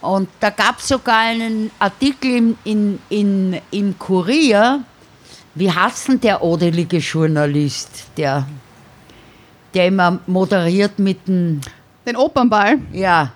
Und 0.00 0.28
da 0.40 0.50
gab 0.50 0.78
es 0.78 0.88
sogar 0.88 1.18
einen 1.18 1.70
Artikel 1.78 2.36
im, 2.36 2.58
in, 2.64 2.98
in, 3.08 3.60
im 3.70 3.98
Kurier, 3.98 4.80
wie 5.54 5.70
heißt 5.70 6.08
denn 6.08 6.20
der 6.20 6.42
adelige 6.42 6.98
Journalist, 6.98 8.04
der, 8.16 8.46
der 9.74 9.86
immer 9.86 10.18
moderiert 10.26 10.98
mit 10.98 11.28
dem, 11.28 11.60
Den 12.06 12.16
Opernball. 12.16 12.78
ja, 12.92 13.32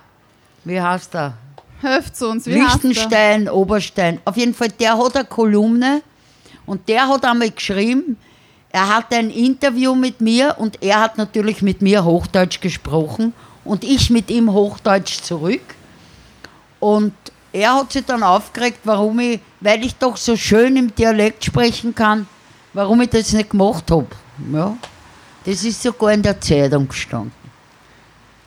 wie 0.65 0.81
heißt 0.81 1.15
er? 1.15 1.33
Helft 1.81 2.21
uns, 2.21 2.45
wie 2.45 2.61
heißt 2.61 2.83
der? 2.83 2.89
Liechtenstein, 2.89 3.49
Oberstein. 3.49 4.19
Auf 4.25 4.37
jeden 4.37 4.53
Fall, 4.53 4.69
der 4.69 4.97
hat 4.97 5.15
eine 5.15 5.25
Kolumne 5.25 6.01
und 6.65 6.87
der 6.89 7.07
hat 7.07 7.23
einmal 7.25 7.51
geschrieben, 7.51 8.17
er 8.69 8.95
hat 8.95 9.13
ein 9.13 9.29
Interview 9.29 9.95
mit 9.95 10.21
mir 10.21 10.55
und 10.57 10.81
er 10.83 10.99
hat 10.99 11.17
natürlich 11.17 11.61
mit 11.61 11.81
mir 11.81 12.03
Hochdeutsch 12.03 12.59
gesprochen 12.59 13.33
und 13.63 13.83
ich 13.83 14.09
mit 14.09 14.29
ihm 14.29 14.51
Hochdeutsch 14.51 15.21
zurück. 15.21 15.61
Und 16.79 17.13
er 17.53 17.75
hat 17.75 17.93
sich 17.93 18.05
dann 18.05 18.23
aufgeregt, 18.23 18.79
warum 18.83 19.19
ich, 19.19 19.39
weil 19.61 19.83
ich 19.83 19.95
doch 19.95 20.17
so 20.17 20.35
schön 20.35 20.75
im 20.75 20.93
Dialekt 20.93 21.45
sprechen 21.45 21.95
kann, 21.95 22.27
warum 22.73 23.01
ich 23.01 23.09
das 23.09 23.33
nicht 23.33 23.51
gemacht 23.51 23.89
habe. 23.89 24.07
Ja. 24.53 24.77
Das 25.45 25.63
ist 25.63 25.81
sogar 25.81 26.11
in 26.11 26.21
der 26.21 26.39
Zeitung 26.39 26.87
gestanden. 26.87 27.31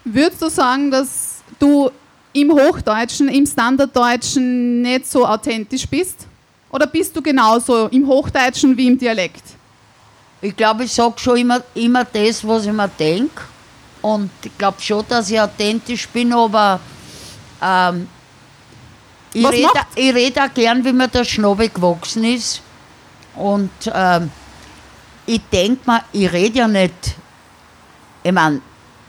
Würdest 0.04 0.42
du 0.42 0.48
sagen, 0.48 0.90
dass 0.90 1.42
du 1.58 1.90
im 2.32 2.52
Hochdeutschen, 2.52 3.28
im 3.28 3.46
Standarddeutschen 3.46 4.82
nicht 4.82 5.06
so 5.06 5.26
authentisch 5.26 5.86
bist? 5.86 6.26
Oder 6.70 6.86
bist 6.86 7.16
du 7.16 7.22
genauso 7.22 7.88
im 7.88 8.06
Hochdeutschen 8.06 8.76
wie 8.76 8.86
im 8.86 8.98
Dialekt? 8.98 9.42
Ich 10.40 10.56
glaube, 10.56 10.84
ich 10.84 10.92
sage 10.92 11.18
schon 11.18 11.38
immer, 11.38 11.62
immer 11.74 12.04
das, 12.04 12.46
was 12.46 12.66
ich 12.66 12.72
mir 12.72 12.88
denke. 12.88 13.42
Und 14.00 14.30
ich 14.42 14.56
glaube 14.56 14.80
schon, 14.80 15.04
dass 15.08 15.30
ich 15.30 15.40
authentisch 15.40 16.08
bin, 16.08 16.32
aber 16.32 16.80
ähm, 17.60 18.08
ich 19.34 19.46
rede 19.46 20.14
red 20.14 20.40
auch 20.40 20.54
gern, 20.54 20.84
wie 20.84 20.92
mir 20.92 21.08
der 21.08 21.24
Schnabel 21.24 21.68
gewachsen 21.68 22.24
ist. 22.24 22.62
Und 23.36 23.70
ähm, 23.92 24.30
ich 25.26 25.40
denke 25.52 25.90
mir, 25.90 26.02
ich 26.12 26.32
rede 26.32 26.58
ja 26.58 26.68
nicht, 26.68 27.16
ich 28.22 28.32
meine, 28.32 28.60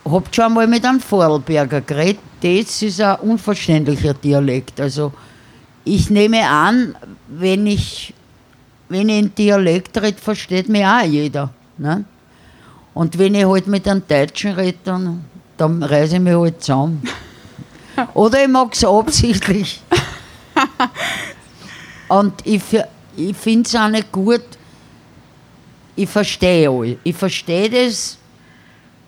habt 0.06 0.36
schon 0.36 0.46
einmal 0.46 0.68
mit 0.68 0.86
einem 0.86 1.00
Vorarlberger 1.00 1.82
geredet. 1.82 2.22
Das 2.42 2.82
ist 2.82 3.02
ein 3.02 3.18
unverständlicher 3.18 4.14
Dialekt. 4.14 4.80
Also 4.82 5.12
ich 5.84 6.10
nehme 6.10 6.48
an, 6.48 6.96
wenn 7.28 7.68
ich, 7.68 8.14
wenn 8.90 9.10
ich 9.10 9.18
einen 9.18 9.36
Dialekt 9.36 10.02
rede, 10.02 10.18
versteht 10.18 10.70
mich 10.70 10.86
auch 10.86 11.04
jeder. 11.04 11.52
Ne? 11.78 12.06
Und 12.94 13.18
wenn 13.18 13.36
ich 13.36 13.46
halt 13.46 13.68
mit 13.68 13.88
einem 13.88 14.04
Deutschen 14.08 14.52
rede, 14.54 14.78
dann, 14.84 15.26
dann 15.58 15.82
reiße 15.82 16.16
ich 16.16 16.22
mich 16.22 16.34
halt 16.34 16.62
zusammen. 16.62 17.02
Oder 18.14 18.44
ich 18.44 18.50
mag 18.50 18.74
es 18.74 18.84
absichtlich. 18.84 19.82
Und 22.08 22.34
ich, 22.46 22.62
ich 23.16 23.38
finde 23.38 23.68
es 23.68 23.76
auch 23.76 23.88
nicht 23.88 24.12
gut, 24.12 24.44
ich 25.96 26.10
verstehe 26.10 26.70
alle. 26.70 26.98
Ich 27.04 27.16
verstehe 27.16 27.70
das, 27.70 28.18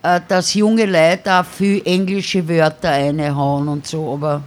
äh, 0.04 0.20
dass 0.28 0.52
junge 0.54 0.84
Leute 0.84 1.32
auch 1.32 1.46
viel 1.46 1.80
englische 1.84 2.46
Wörter 2.46 2.90
reinhauen 2.90 3.66
und 3.68 3.86
so, 3.86 4.12
aber 4.12 4.42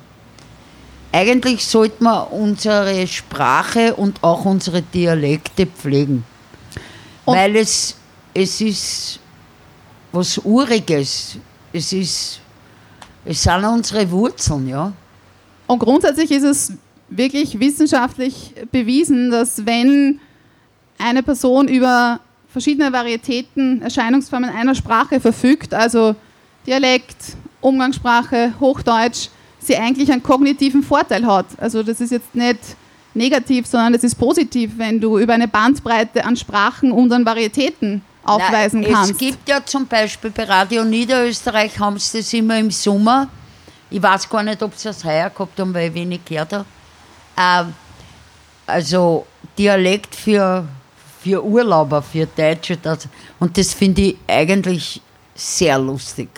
eigentlich 1.12 1.66
sollte 1.66 2.04
man 2.04 2.28
unsere 2.28 3.08
Sprache 3.08 3.96
und 3.96 4.24
auch 4.24 4.46
unsere 4.46 4.84
Dialekte 4.84 5.66
pflegen. 5.66 6.24
Und- 7.26 7.36
Weil 7.36 7.56
es, 7.56 7.96
es 8.36 8.62
ist 8.62 9.20
was 10.12 10.38
Uriges. 10.38 11.38
Es 11.74 11.92
ist, 11.92 12.40
es 13.26 13.42
sind 13.42 13.66
unsere 13.66 14.10
Wurzeln, 14.12 14.68
ja. 14.68 14.94
Und 15.66 15.80
grundsätzlich 15.80 16.30
ist 16.32 16.44
es 16.44 16.74
wirklich 17.10 17.60
wissenschaftlich 17.60 18.54
bewiesen, 18.72 19.32
dass 19.32 19.66
wenn 19.66 20.20
eine 21.00 21.24
Person 21.24 21.68
über 21.68 22.20
verschiedene 22.50 22.92
Varietäten, 22.92 23.82
Erscheinungsformen 23.82 24.50
einer 24.50 24.76
Sprache 24.76 25.20
verfügt, 25.20 25.74
also 25.74 26.16
Dialekt, 26.66 27.36
Umgangssprache, 27.62 28.54
Hochdeutsch, 28.60 29.30
sie 29.60 29.78
eigentlich 29.78 30.12
einen 30.12 30.24
kognitiven 30.24 30.84
Vorteil 30.84 31.26
hat. 31.26 31.46
Also 31.58 31.84
das 31.84 32.02
ist 32.02 32.12
jetzt 32.12 32.34
nicht 32.36 32.60
negativ, 33.14 33.66
sondern 33.66 33.94
es 33.94 34.04
ist 34.04 34.16
positiv, 34.16 34.72
wenn 34.78 35.00
du 35.00 35.18
über 35.18 35.34
eine 35.34 35.48
Bandbreite 35.48 36.24
an 36.24 36.36
Sprachen 36.36 36.92
und 36.92 37.12
an 37.12 37.26
Varietäten 37.26 38.02
aufweisen 38.24 38.82
Nein, 38.82 38.94
kannst. 38.94 39.12
Es 39.12 39.18
gibt 39.18 39.50
ja 39.50 39.64
zum 39.66 39.88
Beispiel 39.88 40.30
bei 40.32 40.44
Radio 40.44 40.84
Niederösterreich 40.84 41.80
haben 41.80 41.98
sie 41.98 42.20
das 42.20 42.32
immer 42.34 42.58
im 42.58 42.72
Sommer. 42.72 43.28
Ich 43.90 44.02
weiß 44.02 44.30
gar 44.30 44.44
nicht, 44.44 44.62
ob 44.62 44.76
sie 44.76 44.90
das 44.90 45.04
heuer 45.04 45.30
gehabt 45.30 45.60
haben, 45.60 45.74
weil 45.74 45.90
ich 45.90 45.94
wenig 45.94 46.24
gehört 46.26 46.54
habe. 46.54 46.66
Ähm, 47.38 47.74
also 48.66 49.26
Dialekt 49.58 50.14
für, 50.14 50.66
für 51.22 51.44
Urlauber, 51.44 52.02
für 52.02 52.26
Deutsche. 52.26 52.78
Das, 52.78 53.08
und 53.40 53.58
das 53.58 53.74
finde 53.74 54.02
ich 54.02 54.18
eigentlich 54.28 55.02
sehr 55.36 55.78
lustig. 55.78 56.30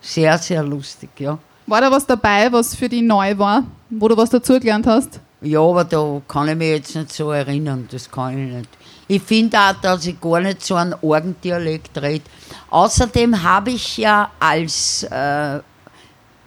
Sehr, 0.00 0.36
sehr 0.38 0.62
lustig, 0.62 1.10
ja. 1.18 1.38
War 1.66 1.80
da 1.80 1.90
was 1.90 2.04
dabei, 2.06 2.52
was 2.52 2.74
für 2.74 2.88
dich 2.88 3.02
neu 3.02 3.38
war, 3.38 3.64
wo 3.88 4.06
du 4.08 4.16
was 4.16 4.28
dazugelernt 4.28 4.86
hast? 4.86 5.18
Ja, 5.40 5.60
aber 5.60 5.84
da 5.84 6.20
kann 6.28 6.48
ich 6.48 6.56
mich 6.56 6.68
jetzt 6.68 6.94
nicht 6.94 7.12
so 7.12 7.30
erinnern, 7.30 7.88
das 7.90 8.10
kann 8.10 8.38
ich 8.38 8.54
nicht. 8.54 8.68
Ich 9.08 9.22
finde 9.22 9.58
auch, 9.58 9.74
dass 9.82 10.06
ich 10.06 10.18
gar 10.20 10.40
nicht 10.40 10.64
so 10.64 10.74
einen 10.74 10.94
Orgendialekt 11.02 12.00
rede. 12.00 12.24
Außerdem 12.70 13.42
habe 13.42 13.72
ich 13.72 13.98
ja 13.98 14.30
als, 14.40 15.02
äh, 15.04 15.60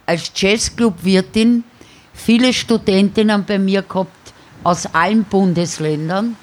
als 0.06 0.32
Jazzclub-Wirtin 0.34 1.62
viele 2.12 2.52
Studentinnen 2.52 3.44
bei 3.44 3.58
mir 3.58 3.82
gehabt 3.82 4.10
aus 4.64 4.86
allen 4.92 5.24
Bundesländern. 5.24 6.36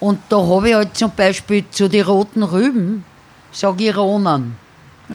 Und 0.00 0.20
da 0.30 0.38
habe 0.38 0.70
ich 0.70 0.74
halt 0.74 0.96
zum 0.96 1.12
Beispiel 1.14 1.64
zu 1.70 1.88
den 1.88 2.04
roten 2.04 2.42
Rüben, 2.42 3.04
sage 3.52 3.88
ich 3.88 3.96
Ronen. 3.96 4.56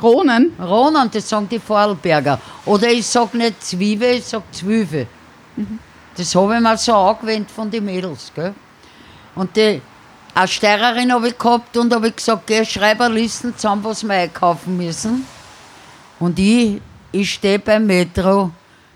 Ronen? 0.01 0.53
Ronen, 0.59 1.09
das 1.11 1.27
sagen 1.27 1.49
die 1.49 1.59
Vorarlberger. 1.59 2.39
Oder 2.65 2.89
ich 2.91 3.05
sage 3.07 3.37
nicht 3.37 3.63
Zwiebel, 3.63 4.17
ich 4.17 4.25
sage 4.25 4.43
Zwüve. 4.51 5.07
Das 6.15 6.35
habe 6.35 6.55
ich 6.55 6.61
mir 6.61 6.77
so 6.77 6.93
angewöhnt 6.93 7.49
von 7.49 7.71
den 7.71 7.85
Mädels. 7.85 8.31
Gell? 8.35 8.53
Und 9.33 9.55
die, 9.55 9.81
eine 10.33 10.47
Steirerin 10.47 11.11
habe 11.11 11.29
ich 11.29 11.37
gehabt 11.37 11.75
und 11.77 11.93
habe 11.93 12.11
gesagt, 12.11 12.45
geh, 12.45 12.63
schreib 12.63 13.01
eine 13.01 13.15
Liste 13.15 13.55
zusammen, 13.55 13.83
was 13.83 14.03
wir 14.03 14.13
einkaufen 14.13 14.77
müssen. 14.77 15.25
Und 16.19 16.37
ich, 16.37 16.81
ich 17.11 17.33
stehe 17.33 17.59
beim 17.59 17.85
Metro, 17.87 18.51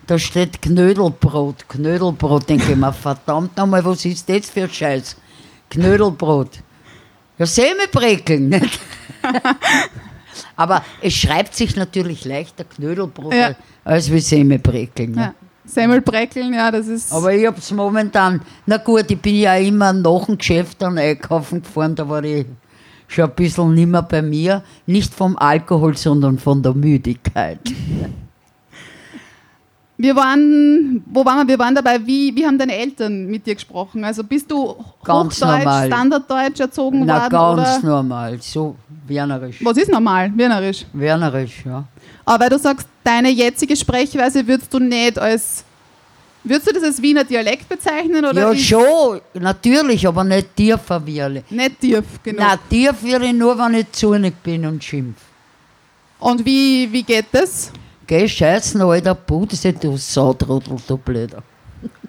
da 0.05 0.19
steht 0.19 0.61
Knödelbrot, 0.61 1.67
Knödelbrot. 1.67 2.47
Denke 2.47 2.71
ich 2.71 2.77
mir, 2.77 2.93
verdammt 2.93 3.57
nochmal, 3.57 3.83
was 3.83 4.05
ist 4.05 4.29
das 4.29 4.49
für 4.49 4.69
Scheiß? 4.69 5.15
Knödelbrot. 5.69 6.59
Ja, 7.37 7.45
Semmelbreckeln, 7.45 8.49
nicht? 8.49 8.79
Aber 10.55 10.83
es 11.01 11.13
schreibt 11.13 11.55
sich 11.55 11.75
natürlich 11.75 12.25
leichter 12.25 12.63
Knödelbrot 12.63 13.33
Ja. 13.33 13.55
als 13.83 14.11
wie 14.11 14.19
Semmelbreckeln. 14.19 15.11
Ne? 15.11 15.21
Ja. 15.21 15.33
Semmelbreckeln, 15.65 16.53
ja, 16.53 16.71
das 16.71 16.87
ist. 16.87 17.13
Aber 17.13 17.33
ich 17.33 17.45
hab's 17.45 17.71
momentan, 17.71 18.41
na 18.65 18.77
gut, 18.77 19.09
ich 19.11 19.19
bin 19.21 19.35
ja 19.35 19.55
immer 19.55 19.93
nach 19.93 20.25
dem 20.25 20.37
Geschäft 20.37 20.81
dann 20.81 20.97
einkaufen 20.97 21.61
gefahren, 21.61 21.95
da 21.95 22.07
war 22.09 22.23
ich 22.23 22.45
schon 23.07 23.25
ein 23.29 23.35
bisschen 23.35 23.73
nimmer 23.73 24.01
bei 24.01 24.21
mir. 24.21 24.63
Nicht 24.87 25.13
vom 25.13 25.37
Alkohol, 25.37 25.95
sondern 25.95 26.39
von 26.39 26.61
der 26.63 26.73
Müdigkeit. 26.73 27.59
Wir 30.01 30.15
waren, 30.15 31.03
wo 31.07 31.25
waren 31.25 31.45
wir? 31.45 31.55
Wir 31.55 31.59
waren 31.59 31.75
dabei, 31.75 31.99
wie, 32.05 32.33
wie 32.33 32.45
haben 32.45 32.57
deine 32.57 32.73
Eltern 32.73 33.25
mit 33.25 33.45
dir 33.45 33.53
gesprochen? 33.53 34.01
Also 34.05 34.23
bist 34.23 34.49
du 34.49 34.73
Ganz 35.03 35.35
Hochdeutsch, 35.41 35.41
normal. 35.41 35.87
Standarddeutsch 35.87 36.59
erzogen 36.61 37.05
Na, 37.05 37.23
worden? 37.23 37.29
ganz 37.29 37.83
oder? 37.83 37.89
normal, 37.89 38.37
so 38.41 38.77
wienerisch. 39.05 39.57
Was 39.61 39.75
ist 39.75 39.91
normal? 39.91 40.31
Wienerisch. 40.33 40.85
Wienerisch, 40.93 41.65
ja. 41.65 41.83
Aber 42.23 42.43
weil 42.45 42.49
du 42.49 42.57
sagst, 42.57 42.87
deine 43.03 43.29
jetzige 43.29 43.75
Sprechweise 43.75 44.47
würdest 44.47 44.73
du 44.73 44.79
nicht 44.79 45.19
als. 45.19 45.65
Würdest 46.45 46.69
du 46.69 46.73
das 46.75 46.83
als 46.83 47.01
Wiener 47.01 47.25
Dialekt 47.25 47.67
bezeichnen? 47.67 48.23
Oder 48.23 48.53
Ja, 48.53 48.55
schon, 48.55 49.19
natürlich, 49.33 50.07
aber 50.07 50.23
nicht 50.23 50.55
tiefer 50.55 51.05
Wierle. 51.05 51.43
Nicht 51.49 51.81
tief 51.81 52.05
genug. 52.23 52.39
Na, 52.39 52.55
tief 52.69 53.03
will 53.03 53.21
ich 53.23 53.33
nur, 53.33 53.57
wenn 53.57 53.73
ich 53.73 53.91
zornig 53.91 54.33
bin 54.41 54.65
und 54.65 54.81
schimpf. 54.81 55.19
Und 56.19 56.45
wie, 56.45 56.87
wie 56.89 57.03
geht 57.03 57.25
das? 57.33 57.73
Geh, 58.09 58.27
scheißen, 58.27 58.81
alter 58.81 59.13
Putze, 59.13 59.71
du 59.71 59.95
Sautrudel, 59.95 60.77
du 60.87 60.97
Blöder. 60.97 61.43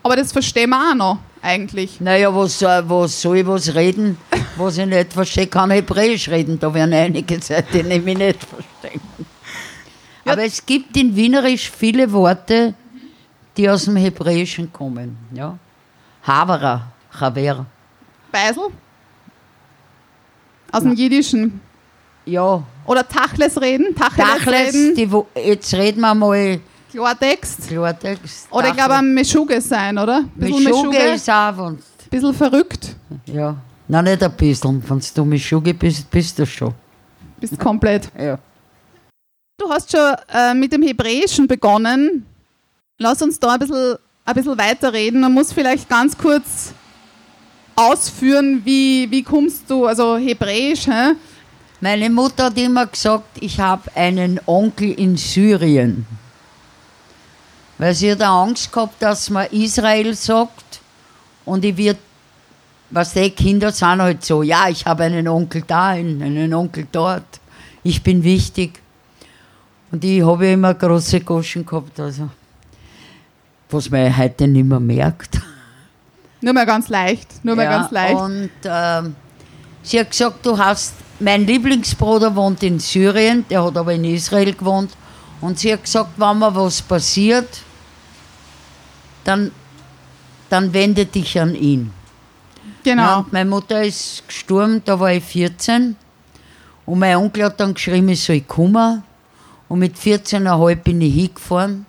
Aber 0.03 0.17
das 0.17 0.33
verstehen 0.33 0.71
wir 0.71 0.79
auch 0.79 0.95
noch, 0.95 1.19
eigentlich. 1.43 2.01
Naja, 2.01 2.35
was, 2.35 2.63
äh, 2.63 2.83
was 2.89 3.21
soll 3.21 3.37
ich 3.37 3.47
was 3.47 3.75
reden, 3.75 4.17
was 4.57 4.79
ich 4.79 4.87
nicht 4.87 5.13
verstehe? 5.13 5.47
Kann 5.47 5.71
Hebräisch 5.71 6.27
reden, 6.31 6.59
da 6.59 6.73
werden 6.73 6.95
einige 6.95 7.39
sein, 7.43 7.65
die 7.71 7.81
ich 7.81 8.03
mich 8.03 8.17
nicht 8.17 8.43
verstehen. 8.43 9.03
Aber 10.25 10.43
es 10.43 10.65
gibt 10.65 10.97
in 10.97 11.15
Wienerisch 11.15 11.71
viele 11.71 12.11
Worte, 12.11 12.73
die 13.59 13.69
aus 13.69 13.85
dem 13.85 13.97
Hebräischen 13.97 14.73
kommen. 14.73 15.19
Ja? 15.35 15.59
Havara, 16.23 16.93
Chaver. 17.11 17.67
Beisel? 18.33 18.69
Aus 20.73 20.83
dem 20.83 20.95
Jiddischen. 20.95 21.61
Ja, 22.27 22.63
Oder 22.87 23.07
Tachles 23.09 23.61
reden? 23.61 23.95
Tacheles, 23.95 24.45
Dachles, 24.45 24.75
reden? 24.75 24.95
die, 24.95 25.41
jetzt 25.49 25.73
reden 25.75 26.01
wir 26.01 26.15
mal 26.15 26.61
Klartext? 26.91 27.69
Klartext. 27.69 28.49
Oder 28.51 28.69
ich 28.69 28.75
glaube, 28.77 28.95
ein 28.95 29.15
Meschuge 29.15 29.61
sein, 29.61 29.97
oder? 29.99 30.25
Mischuge 30.35 30.99
ist 30.99 31.29
auch, 31.31 31.57
wenn 31.57 31.79
Bisschen 32.11 32.35
verrückt. 32.35 32.97
ja. 33.27 33.57
Nein, 33.89 34.05
nicht 34.05 34.23
ein 34.23 34.33
bisschen. 34.33 34.83
Wenn 34.89 35.03
du 35.15 35.25
Mischuge 35.25 35.75
bist, 35.75 36.09
bist 36.11 36.39
du 36.39 36.47
schon. 36.47 36.73
Bist 37.41 37.59
komplett. 37.59 38.09
Ja. 38.19 38.39
Du 39.59 39.69
hast 39.69 39.91
schon 39.91 40.15
äh, 40.33 40.55
mit 40.55 40.73
dem 40.73 40.83
Hebräischen 40.83 41.47
begonnen. 41.47 42.25
Lass 42.99 43.21
uns 43.21 43.39
da 43.39 43.55
ein 43.55 43.59
bisschen, 43.59 43.97
ein 44.25 44.35
bisschen 44.35 44.57
weiterreden. 44.57 45.21
Man 45.21 45.35
muss 45.35 45.53
vielleicht 45.53 45.89
ganz 45.89 46.17
kurz 46.17 46.73
ausführen, 47.77 48.63
wie, 48.65 49.11
wie 49.11 49.23
kommst 49.23 49.69
du, 49.69 49.87
also 49.87 50.17
Hebräisch, 50.17 50.87
hä? 50.87 51.13
Meine 51.83 52.11
Mutter 52.11 52.45
hat 52.45 52.59
immer 52.59 52.87
gesagt, 52.87 53.39
ich 53.41 53.59
habe 53.59 53.91
einen 53.95 54.39
Onkel 54.45 54.93
in 54.93 55.17
Syrien. 55.17 56.07
Weil 57.79 57.95
sie 57.95 58.13
hat 58.13 58.21
Angst 58.21 58.71
gehabt, 58.71 59.01
dass 59.03 59.31
man 59.31 59.47
Israel 59.47 60.15
sagt 60.15 60.81
und 61.47 61.65
ich 61.65 61.77
wird, 61.79 61.97
was 62.91 63.15
die 63.15 63.31
Kinder 63.31 63.73
sind 63.73 64.03
halt 64.03 64.23
so, 64.23 64.43
ja, 64.43 64.69
ich 64.69 64.85
habe 64.85 65.05
einen 65.05 65.27
Onkel 65.27 65.63
da, 65.67 65.89
einen 65.89 66.53
Onkel 66.53 66.87
dort, 66.93 67.41
ich 67.83 68.03
bin 68.03 68.23
wichtig. 68.23 68.79
Und 69.91 70.05
ich 70.05 70.23
habe 70.23 70.49
immer 70.49 70.75
große 70.75 71.21
Goschen 71.21 71.65
gehabt, 71.65 71.99
also, 71.99 72.29
was 73.71 73.91
man 73.91 74.15
heute 74.15 74.47
nicht 74.47 74.67
mehr 74.67 74.81
merkt. 74.81 75.41
Nur 76.43 76.53
mal 76.53 76.67
ganz 76.67 76.89
leicht. 76.89 77.43
Nur 77.43 77.57
mal 77.57 77.65
Ja, 77.65 77.71
ganz 77.79 77.91
leicht. 77.91 78.15
Und 78.15 78.51
ähm, 78.65 79.17
sie 79.83 80.01
hat 80.01 80.11
gesagt, 80.11 80.45
du 80.45 80.59
hast, 80.59 80.95
mein 81.21 81.47
Lieblingsbruder 81.47 82.35
wohnt 82.35 82.63
in 82.63 82.79
Syrien, 82.79 83.45
der 83.49 83.65
hat 83.65 83.77
aber 83.77 83.93
in 83.93 84.05
Israel 84.05 84.53
gewohnt. 84.55 84.91
Und 85.41 85.59
sie 85.59 85.73
hat 85.73 85.85
gesagt, 85.85 86.11
wenn 86.17 86.39
mir 86.39 86.55
was 86.55 86.83
passiert, 86.83 87.49
dann, 89.25 89.51
dann 90.49 90.73
wende 90.73 91.07
dich 91.07 91.39
an 91.41 91.55
ihn. 91.55 91.93
Ja, 92.85 92.95
Genau. 92.95 93.19
und 93.21 93.33
meine 93.33 93.49
Mutter 93.49 93.83
ist 93.83 94.27
gestorben, 94.27 94.83
da 94.85 94.99
war 94.99 95.13
ich 95.13 95.25
14. 95.25 95.97
Und 96.87 96.99
mein 96.99 97.17
Onkel 97.17 97.45
hat 97.45 97.61
dann 97.61 97.75
geschrieben, 97.75 98.09
ich 98.09 98.23
soll 98.25 98.41
kommen. 98.41 99.03
Und 99.69 99.79
mit 99.79 99.97
14,5 99.97 100.75
bin 100.77 101.01
ich 101.01 101.15
hingefahren 101.15 101.87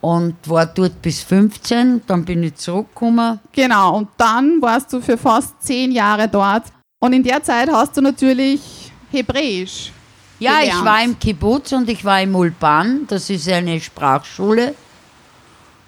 und 0.00 0.34
war 0.46 0.66
dort 0.66 1.00
bis 1.02 1.22
15. 1.22 2.02
Dann 2.06 2.24
bin 2.24 2.42
ich 2.42 2.56
zurückgekommen. 2.56 3.38
Genau, 3.52 3.98
und 3.98 4.08
dann 4.16 4.60
warst 4.60 4.92
du 4.92 5.00
für 5.00 5.16
fast 5.16 5.54
zehn 5.62 5.92
Jahre 5.92 6.26
dort. 6.28 6.64
Und 7.00 7.12
in 7.12 7.22
der 7.22 7.42
Zeit 7.42 7.70
hast 7.70 7.96
du 7.96 8.00
natürlich 8.00 8.90
Hebräisch. 9.10 9.92
Ja, 10.40 10.58
ich 10.62 10.66
gelernt. 10.70 10.84
war 10.84 11.04
im 11.04 11.18
Kibbutz 11.18 11.72
und 11.72 11.88
ich 11.88 12.04
war 12.04 12.20
im 12.22 12.34
Ulpan. 12.34 13.06
Das 13.08 13.30
ist 13.30 13.48
eine 13.48 13.80
Sprachschule. 13.80 14.74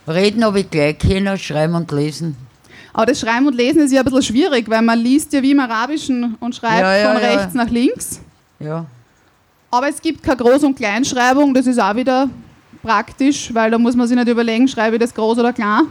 Reden 0.06 0.44
habe 0.44 0.60
ich 0.60 0.70
gleich 0.70 0.98
können, 0.98 1.36
schreiben 1.38 1.74
und 1.74 1.90
lesen. 1.92 2.36
Aber 2.92 3.06
das 3.06 3.20
Schreiben 3.20 3.46
und 3.46 3.54
Lesen 3.54 3.82
ist 3.82 3.92
ja 3.92 4.00
ein 4.00 4.04
bisschen 4.04 4.22
schwierig, 4.22 4.68
weil 4.68 4.82
man 4.82 4.98
liest 4.98 5.32
ja 5.32 5.40
wie 5.42 5.52
im 5.52 5.60
Arabischen 5.60 6.36
und 6.40 6.56
schreibt 6.56 6.80
Ja, 6.80 6.96
ja, 6.96 7.12
von 7.12 7.22
ja. 7.22 7.28
rechts 7.28 7.54
nach 7.54 7.68
links. 7.70 8.20
Ja. 8.58 8.84
Aber 9.70 9.88
es 9.88 10.00
gibt 10.02 10.22
keine 10.24 10.40
Groß- 10.40 10.64
und 10.64 10.74
Kleinschreibung, 10.74 11.54
das 11.54 11.68
ist 11.68 11.78
auch 11.80 11.94
wieder 11.94 12.28
praktisch, 12.82 13.54
weil 13.54 13.70
da 13.70 13.78
muss 13.78 13.94
man 13.94 14.08
sich 14.08 14.16
nicht 14.16 14.26
überlegen, 14.26 14.66
schreibe 14.66 14.96
ich 14.96 15.00
das 15.02 15.14
groß 15.14 15.38
oder 15.38 15.52
klein. 15.52 15.82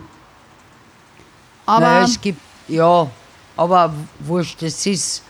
Aber 1.66 1.80
Nein, 1.86 2.04
es 2.04 2.20
gibt, 2.20 2.40
ja, 2.68 3.08
aber 3.60 3.94
wurscht, 4.20 4.64
es 4.64 4.86
ist, 4.86 5.22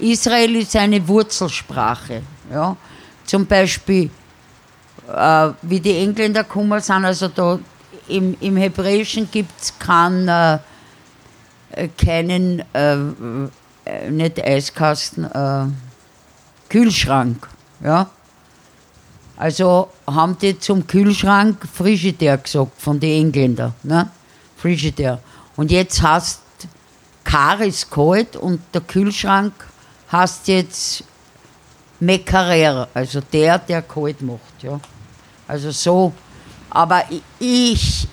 Israel 0.00 0.56
ist 0.56 0.74
eine 0.74 1.06
Wurzelsprache. 1.06 2.22
Ja. 2.50 2.76
Zum 3.24 3.46
Beispiel, 3.46 4.10
äh, 5.08 5.50
wie 5.62 5.78
die 5.78 5.96
Engländer 5.98 6.42
gekommen 6.42 6.80
sind, 6.80 7.04
also 7.04 7.28
da 7.28 7.60
im, 8.08 8.36
im 8.40 8.56
Hebräischen 8.56 9.30
gibt 9.30 9.60
es 9.60 9.78
keinen, 9.78 10.26
äh, 10.26 10.58
äh, 11.70 11.88
keinen, 11.96 12.64
äh, 12.74 12.96
äh, 13.84 14.10
nicht 14.10 14.44
Eiskasten, 14.44 15.24
äh, 15.24 15.66
Kühlschrank. 16.68 17.46
Ja. 17.84 18.10
Also 19.36 19.90
haben 20.08 20.36
die 20.38 20.58
zum 20.58 20.84
Kühlschrank 20.88 21.58
Frigidaire 21.72 22.38
gesagt 22.38 22.82
von 22.82 22.98
den 22.98 23.26
Engländern. 23.26 23.74
Ne? 23.84 24.10
Frigidaire. 24.56 25.20
Und 25.54 25.70
jetzt 25.70 26.02
hast 26.02 26.45
Kar 27.26 27.60
ist 27.60 27.90
kalt 27.90 28.36
und 28.36 28.60
der 28.72 28.82
Kühlschrank 28.82 29.52
hast 30.08 30.46
jetzt 30.46 31.02
Meccarer, 31.98 32.88
also 32.94 33.20
der, 33.20 33.58
der 33.58 33.82
kalt 33.82 34.22
macht. 34.22 34.62
Ja. 34.62 34.78
Also 35.48 35.72
so. 35.72 36.12
Aber 36.70 37.02
ich, 37.40 38.06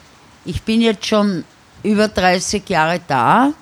ich 0.45 0.61
bin 0.63 0.81
jetzt 0.81 1.05
schon 1.05 1.43
über 1.83 2.07
30 2.07 2.67
Jahre 2.67 3.01
da 3.07 3.53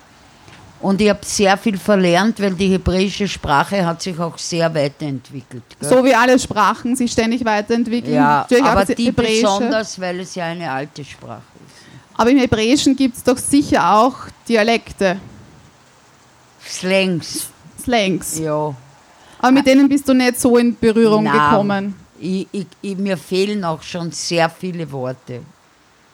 und 0.80 1.02
ich 1.02 1.10
habe 1.10 1.20
sehr 1.24 1.58
viel 1.58 1.78
verlernt, 1.78 2.40
weil 2.40 2.54
die 2.54 2.70
hebräische 2.70 3.28
Sprache 3.28 3.86
hat 3.86 4.02
sich 4.02 4.18
auch 4.20 4.38
sehr 4.38 4.74
weiterentwickelt. 4.74 5.64
gell? 5.80 5.90
so 5.90 6.04
wie 6.06 6.16
alle 6.16 6.40
Sprachen 6.40 6.96
sich 6.96 7.12
ständig 7.12 7.44
weiterentwickeln. 7.44 8.14
Ja, 8.14 8.46
Natürlich 8.50 8.64
aber 8.64 8.86
die 8.86 9.06
Hebräische. 9.06 9.42
besonders, 9.42 10.00
weil 10.00 10.22
es 10.22 10.34
ja 10.34 10.46
eine 10.46 10.72
alte 10.72 11.04
Sprache 11.04 11.42
ist. 11.68 11.76
Aber 12.18 12.30
im 12.30 12.38
Hebräischen 12.38 12.96
gibt 12.96 13.18
es 13.18 13.24
doch 13.24 13.38
sicher 13.38 13.96
auch 13.96 14.16
Dialekte, 14.48 15.18
Slangs, 16.72 17.50
Slangs. 17.84 18.40
ja. 18.40 18.74
Aber 19.40 19.52
mit 19.52 19.66
denen 19.66 19.90
bist 19.90 20.08
du 20.08 20.14
nicht 20.14 20.40
so 20.40 20.58
in 20.58 20.78
Berührung 20.78 21.24
Nein. 21.24 21.34
gekommen. 21.34 21.96
Ich, 22.20 22.48
ich, 22.52 22.68
ich, 22.82 22.98
mir 22.98 23.18
fehlen 23.18 23.64
auch 23.64 23.82
schon 23.82 24.12
sehr 24.12 24.50
viele 24.50 24.90
Worte. 24.92 25.42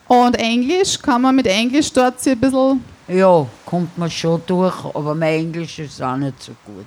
Und 0.06 0.36
Englisch, 0.36 0.98
kann 0.98 1.20
man 1.20 1.36
mit 1.36 1.46
Englisch 1.46 1.92
dort 1.92 2.18
sich 2.20 2.32
ein 2.32 2.40
bisschen. 2.40 2.82
Ja, 3.08 3.46
kommt 3.66 3.96
man 3.98 4.10
schon 4.10 4.40
durch, 4.46 4.84
aber 4.94 5.14
mein 5.14 5.40
Englisch 5.40 5.78
ist 5.78 6.02
auch 6.02 6.16
nicht 6.16 6.42
so 6.42 6.52
gut. 6.64 6.86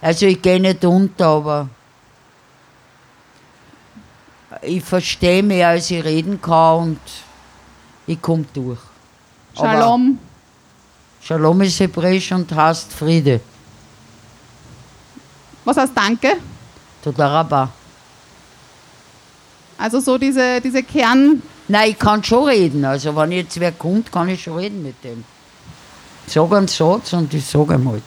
Also 0.00 0.26
ich 0.26 0.40
gehe 0.40 0.60
nicht 0.60 0.84
unter, 0.84 1.26
aber 1.26 1.68
ich 4.62 4.82
verstehe 4.82 5.42
mehr, 5.42 5.68
als 5.68 5.90
ich 5.90 6.04
reden 6.04 6.40
kann 6.40 6.78
und 6.82 7.00
ich 8.06 8.20
komme 8.20 8.44
durch. 8.52 8.80
Aber 9.56 10.00
Shalom 11.30 11.60
ist 11.60 11.78
hebräisch 11.78 12.32
und 12.32 12.52
heißt 12.52 12.92
Friede. 12.92 13.40
Was 15.64 15.76
heißt 15.76 15.92
Danke? 15.94 16.38
Todaraba. 17.04 17.70
Also 19.78 20.00
so 20.00 20.18
diese, 20.18 20.60
diese 20.60 20.82
Kern. 20.82 21.40
Nein, 21.68 21.90
ich 21.90 21.98
kann 22.00 22.24
schon 22.24 22.48
reden. 22.48 22.84
Also 22.84 23.14
wenn 23.14 23.30
jetzt 23.30 23.60
wer 23.60 23.70
kommt, 23.70 24.10
kann 24.10 24.28
ich 24.28 24.42
schon 24.42 24.56
reden 24.56 24.82
mit 24.82 25.04
dem. 25.04 25.24
Sag 26.26 26.52
einen 26.52 26.66
Satz 26.66 27.12
und 27.12 27.32
ich 27.32 27.46
sage 27.46 27.74
ihm 27.74 27.88
halt. 27.88 28.02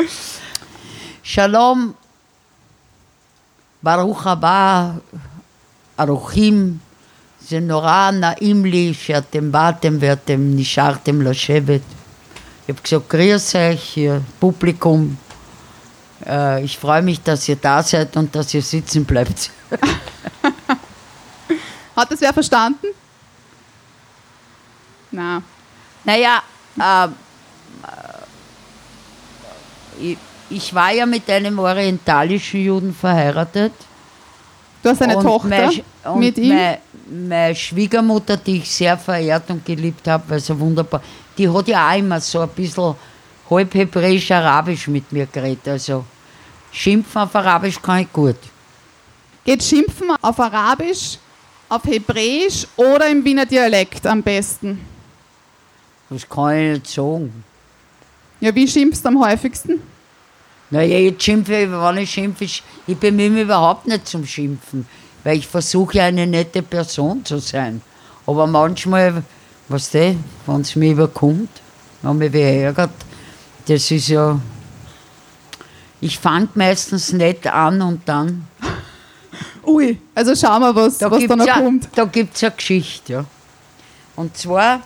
Shalom, 1.22 1.92
Baruch 3.82 4.24
Haba, 4.24 4.98
Aruchim, 5.94 6.80
זה 7.49 7.59
נורא 7.59 8.11
נעים 8.11 8.65
לי 8.65 8.93
שאתם 8.93 9.51
באתם 9.51 9.97
ואתם 9.99 10.37
נשארתם 10.39 11.21
לשבת. 11.21 11.81
Ich 12.67 12.71
habe 12.71 12.81
gesagt, 12.83 13.09
grüß 13.09 13.55
euch, 13.55 13.97
ihr 13.97 14.21
Publikum. 14.39 15.17
Äh, 16.23 16.63
ich 16.63 16.77
freue 16.77 17.01
mich, 17.01 17.19
dass 17.23 17.49
ihr 17.49 17.55
da 17.55 17.81
seid 17.81 18.15
und 18.15 18.35
dass 18.35 18.53
ihr 18.53 18.61
sitzen 18.61 19.05
bleibt. 19.05 19.49
Hat 21.95 22.11
das 22.11 22.21
wer 22.21 22.31
verstanden? 22.31 22.87
Na. 25.09 25.41
Naja, 26.03 26.43
ähm, 26.79 27.15
äh, 29.99 30.11
ich, 30.11 30.17
ich 30.51 30.73
war 30.73 30.91
ja 30.91 31.07
mit 31.07 31.27
einem 31.29 31.57
orientalischen 31.57 32.61
Juden 32.61 32.93
verheiratet. 32.93 33.73
Du 34.83 34.89
hast 34.89 35.01
eine 35.01 35.17
und 35.17 35.23
Tochter 35.23 35.49
mein 35.49 35.71
Sch- 35.71 35.83
und 36.05 36.19
mit 36.19 36.37
ihm. 36.37 36.55
Meine, 36.55 36.77
meine 37.06 37.54
Schwiegermutter, 37.54 38.36
die 38.36 38.58
ich 38.58 38.70
sehr 38.70 38.96
verehrt 38.96 39.50
und 39.50 39.64
geliebt 39.64 40.06
habe, 40.08 40.24
weil 40.28 40.40
sie 40.40 40.58
wunderbar, 40.58 41.02
die 41.36 41.48
hat 41.48 41.68
ja 41.68 41.90
auch 41.90 41.98
immer 41.98 42.20
so 42.20 42.40
ein 42.40 42.48
bisschen 42.48 42.94
halb 43.50 43.74
hebräisch-arabisch 43.74 44.88
mit 44.88 45.10
mir 45.12 45.26
geredet. 45.26 45.68
Also 45.68 46.04
schimpfen 46.72 47.22
auf 47.22 47.34
Arabisch 47.34 47.80
kann 47.80 48.00
ich 48.00 48.12
gut. 48.12 48.36
Geht 49.44 49.62
Schimpfen 49.62 50.10
auf 50.22 50.40
Arabisch, 50.40 51.18
auf 51.68 51.84
Hebräisch 51.84 52.66
oder 52.76 53.08
im 53.10 53.24
Wiener 53.24 53.44
Dialekt 53.44 54.06
am 54.06 54.22
besten? 54.22 54.80
Das 56.08 56.28
kann 56.28 56.56
ich 56.56 56.72
nicht 56.72 56.86
sagen. 56.88 57.44
Ja, 58.40 58.54
wie 58.54 58.68
schimpfst 58.68 59.02
du 59.02 59.08
am 59.08 59.24
häufigsten? 59.24 59.82
Naja, 60.70 60.98
jetzt 60.98 61.22
schimpfe 61.22 61.54
ich, 61.54 61.70
wenn 61.70 61.96
ich 61.98 62.10
schimpfe, 62.10 62.44
ich 62.44 62.62
ich 62.86 62.96
bemühe 62.96 63.30
mich 63.30 63.42
überhaupt 63.42 63.86
nicht 63.86 64.06
zum 64.06 64.26
Schimpfen, 64.26 64.86
weil 65.24 65.38
ich 65.38 65.46
versuche 65.46 65.98
ja 65.98 66.04
eine 66.04 66.26
nette 66.26 66.62
Person 66.62 67.24
zu 67.24 67.38
sein. 67.38 67.80
Aber 68.26 68.46
manchmal, 68.46 69.22
was 69.68 69.90
du, 69.90 70.16
wenn 70.46 70.60
es 70.60 70.76
mich 70.76 70.92
überkommt, 70.92 71.48
wenn 72.02 72.18
mich 72.18 72.32
wer 72.32 72.64
ärgert, 72.66 72.90
das 73.66 73.90
ist 73.90 74.08
ja. 74.08 74.38
Ich 76.00 76.18
fange 76.18 76.48
meistens 76.54 77.12
nett 77.12 77.46
an 77.46 77.80
und 77.80 78.02
dann. 78.06 78.46
Ui, 79.66 79.98
also 80.14 80.34
schauen 80.34 80.60
wir, 80.60 80.74
was 80.76 80.98
Da 80.98 81.10
was 81.10 81.18
gibt 81.18 81.30
da 81.30 81.34
es 81.34 81.40
noch 81.40 81.46
ja, 81.46 81.54
kommt. 81.54 81.88
da 81.94 82.04
gibt's 82.04 82.42
eine 82.44 82.52
Geschichte. 82.52 83.12
Ja. 83.14 83.24
Und 84.16 84.36
zwar, 84.36 84.80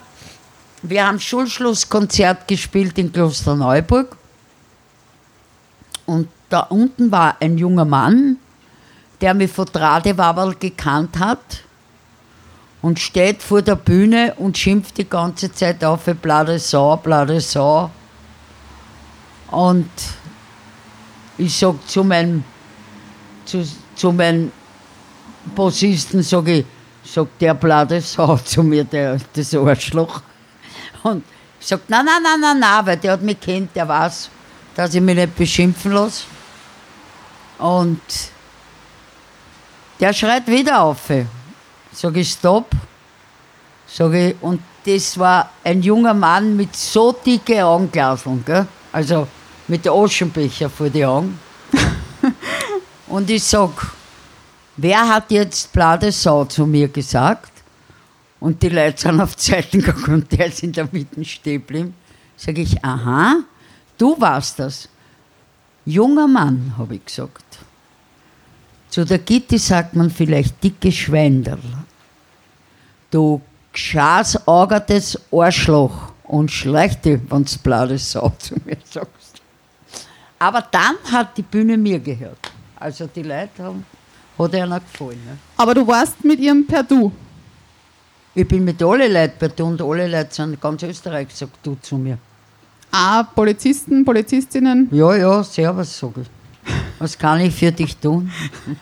wir 0.81 1.05
haben 1.05 1.19
Schulschlusskonzert 1.19 2.47
gespielt 2.47 2.97
in 2.97 3.11
Klosterneuburg. 3.11 4.15
Und 6.05 6.29
da 6.47 6.61
unten 6.61 7.11
war 7.11 7.35
ein 7.41 7.57
junger 7.57 7.85
Mann, 7.85 8.37
der 9.21 9.33
mich 9.33 9.51
von 9.51 9.65
Tradewaberl 9.65 10.55
gekannt 10.55 11.19
hat 11.19 11.63
und 12.81 12.99
steht 12.99 13.43
vor 13.43 13.61
der 13.61 13.75
Bühne 13.75 14.33
und 14.37 14.57
schimpft 14.57 14.97
die 14.97 15.09
ganze 15.09 15.51
Zeit 15.51 15.83
auf, 15.83 16.05
blade 16.21 16.57
Sau, 16.59 16.95
blade. 16.97 17.41
Und 19.51 19.89
ich 21.37 21.57
sag 21.57 21.75
zu 21.87 22.03
meinem, 22.03 22.43
zu, 23.45 23.67
zu 23.95 24.11
meinem 24.11 24.51
Bassisten, 25.55 26.23
sage 26.23 26.59
ich, 26.59 26.65
sagt 27.03 27.41
der 27.41 27.53
blade 27.53 27.99
Sau 28.01 28.37
zu 28.45 28.63
mir, 28.63 28.83
der, 28.83 29.17
das 29.33 29.53
Arschloch. 29.53 30.21
Und 31.03 31.23
ich 31.59 31.67
sage, 31.67 31.81
nein, 31.87 32.05
nein, 32.05 32.23
nein, 32.23 32.39
nein, 32.39 32.59
nein, 32.59 32.85
weil 32.85 32.97
der 32.97 33.13
hat 33.13 33.21
mich 33.21 33.39
kennt, 33.39 33.75
der 33.75 33.87
weiß, 33.87 34.29
dass 34.75 34.93
ich 34.93 35.01
mich 35.01 35.15
nicht 35.15 35.35
beschimpfen 35.35 35.91
lasse. 35.91 36.23
Und 37.57 37.99
der 39.99 40.13
schreit 40.13 40.47
wieder 40.47 40.81
auf. 40.81 41.11
Sag 41.91 42.15
ich, 42.17 42.31
stopp. 42.31 42.71
Sag 43.87 44.13
ich, 44.13 44.35
und 44.41 44.61
das 44.85 45.17
war 45.17 45.49
ein 45.63 45.81
junger 45.81 46.13
Mann 46.13 46.55
mit 46.55 46.75
so 46.75 47.11
dicke 47.11 47.65
Augenglaseln, 47.65 48.43
gell? 48.45 48.67
also 48.91 49.27
mit 49.67 49.87
Aschenbecher 49.87 50.69
vor 50.69 50.89
die 50.89 51.05
Augen. 51.05 51.39
und 53.07 53.29
ich 53.29 53.43
sag, 53.43 53.71
wer 54.77 55.07
hat 55.07 55.31
jetzt 55.31 55.71
blade 55.73 56.11
Sau 56.11 56.45
zu 56.45 56.65
mir 56.65 56.87
gesagt? 56.87 57.51
Und 58.39 58.63
die 58.63 58.69
Leute 58.69 59.01
sind 59.01 59.19
auf 59.19 59.35
die 59.35 59.51
Seiten 59.51 59.81
gegangen 59.81 60.13
und 60.13 60.31
der 60.31 60.47
ist 60.47 60.63
in 60.63 60.71
der 60.71 60.87
Mitte 60.91 61.23
stehen 61.25 61.61
geblieben. 61.61 61.93
Sag 62.37 62.57
ich, 62.57 62.83
aha, 62.83 63.41
du 63.97 64.19
warst 64.19 64.59
das. 64.59 64.87
Junger 65.85 66.27
Mann, 66.27 66.73
habe 66.77 66.95
ich 66.95 67.05
gesagt. 67.05 67.59
Zu 68.89 69.05
der 69.05 69.19
Gitti 69.19 69.57
sagt 69.57 69.95
man 69.95 70.09
vielleicht 70.09 70.63
dicke 70.63 70.91
Schweinderl. 70.91 71.59
Du 73.11 73.41
geschaßaugertes 73.71 75.19
Arschloch 75.31 76.11
und 76.23 76.51
schlechte, 76.51 77.21
wenn's 77.29 77.57
blaues 77.57 78.11
Sau 78.11 78.31
zu 78.39 78.55
mir 78.65 78.77
sagst. 78.83 79.41
Aber 80.39 80.65
dann 80.71 80.95
hat 81.11 81.37
die 81.37 81.41
Bühne 81.41 81.77
mir 81.77 81.99
gehört. 81.99 82.51
Also 82.79 83.07
die 83.07 83.23
Leute 83.23 83.63
haben, 83.63 83.85
hat 84.37 84.55
einer 84.55 84.79
gefallen. 84.79 85.19
Ne? 85.25 85.37
Aber 85.57 85.73
du 85.73 85.85
warst 85.85 86.23
mit 86.23 86.39
ihrem 86.39 86.65
per 86.65 86.83
Du. 86.83 87.11
Ich 88.33 88.47
bin 88.47 88.63
mit 88.63 88.81
allen 88.81 89.11
Leuten 89.11 89.35
bei 89.39 89.47
dir 89.49 89.65
und 89.65 89.81
alle 89.81 90.07
Leute 90.07 90.33
sind 90.33 90.61
ganz 90.61 90.81
Österreich 90.83 91.27
gesagt 91.27 91.57
du 91.61 91.75
zu 91.81 91.97
mir. 91.97 92.17
Ah, 92.91 93.23
Polizisten, 93.23 94.05
Polizistinnen. 94.05 94.87
Ja, 94.91 95.15
ja, 95.15 95.43
servus, 95.43 95.99
sag 95.99 96.17
ich. 96.17 96.27
Was 96.99 97.17
kann 97.17 97.41
ich 97.41 97.55
für 97.55 97.71
dich 97.71 97.97
tun? 97.97 98.31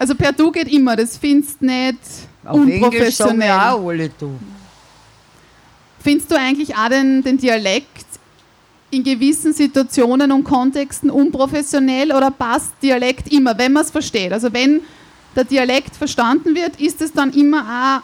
Also 0.00 0.14
per 0.14 0.32
Du 0.32 0.52
geht 0.52 0.68
immer, 0.68 0.94
das 0.94 1.16
findest 1.16 1.60
du 1.60 1.66
nicht 1.66 1.98
Auf 2.44 2.60
unprofessionell. 2.60 3.48
wir 3.48 3.72
auch 3.72 3.88
alle 3.88 4.08
du. 4.08 4.38
Findest 5.98 6.30
du 6.30 6.36
eigentlich 6.36 6.72
auch 6.72 6.88
den, 6.88 7.20
den 7.20 7.36
Dialekt 7.36 8.06
in 8.92 9.02
gewissen 9.02 9.52
Situationen 9.52 10.30
und 10.30 10.44
Kontexten 10.44 11.10
unprofessionell 11.10 12.12
oder 12.12 12.30
passt 12.30 12.74
Dialekt 12.80 13.32
immer, 13.32 13.58
wenn 13.58 13.72
man 13.72 13.82
es 13.82 13.90
versteht? 13.90 14.32
Also 14.32 14.52
wenn 14.52 14.82
der 15.34 15.42
Dialekt 15.42 15.96
verstanden 15.96 16.54
wird, 16.54 16.80
ist 16.80 17.00
es 17.00 17.12
dann 17.12 17.32
immer 17.32 18.02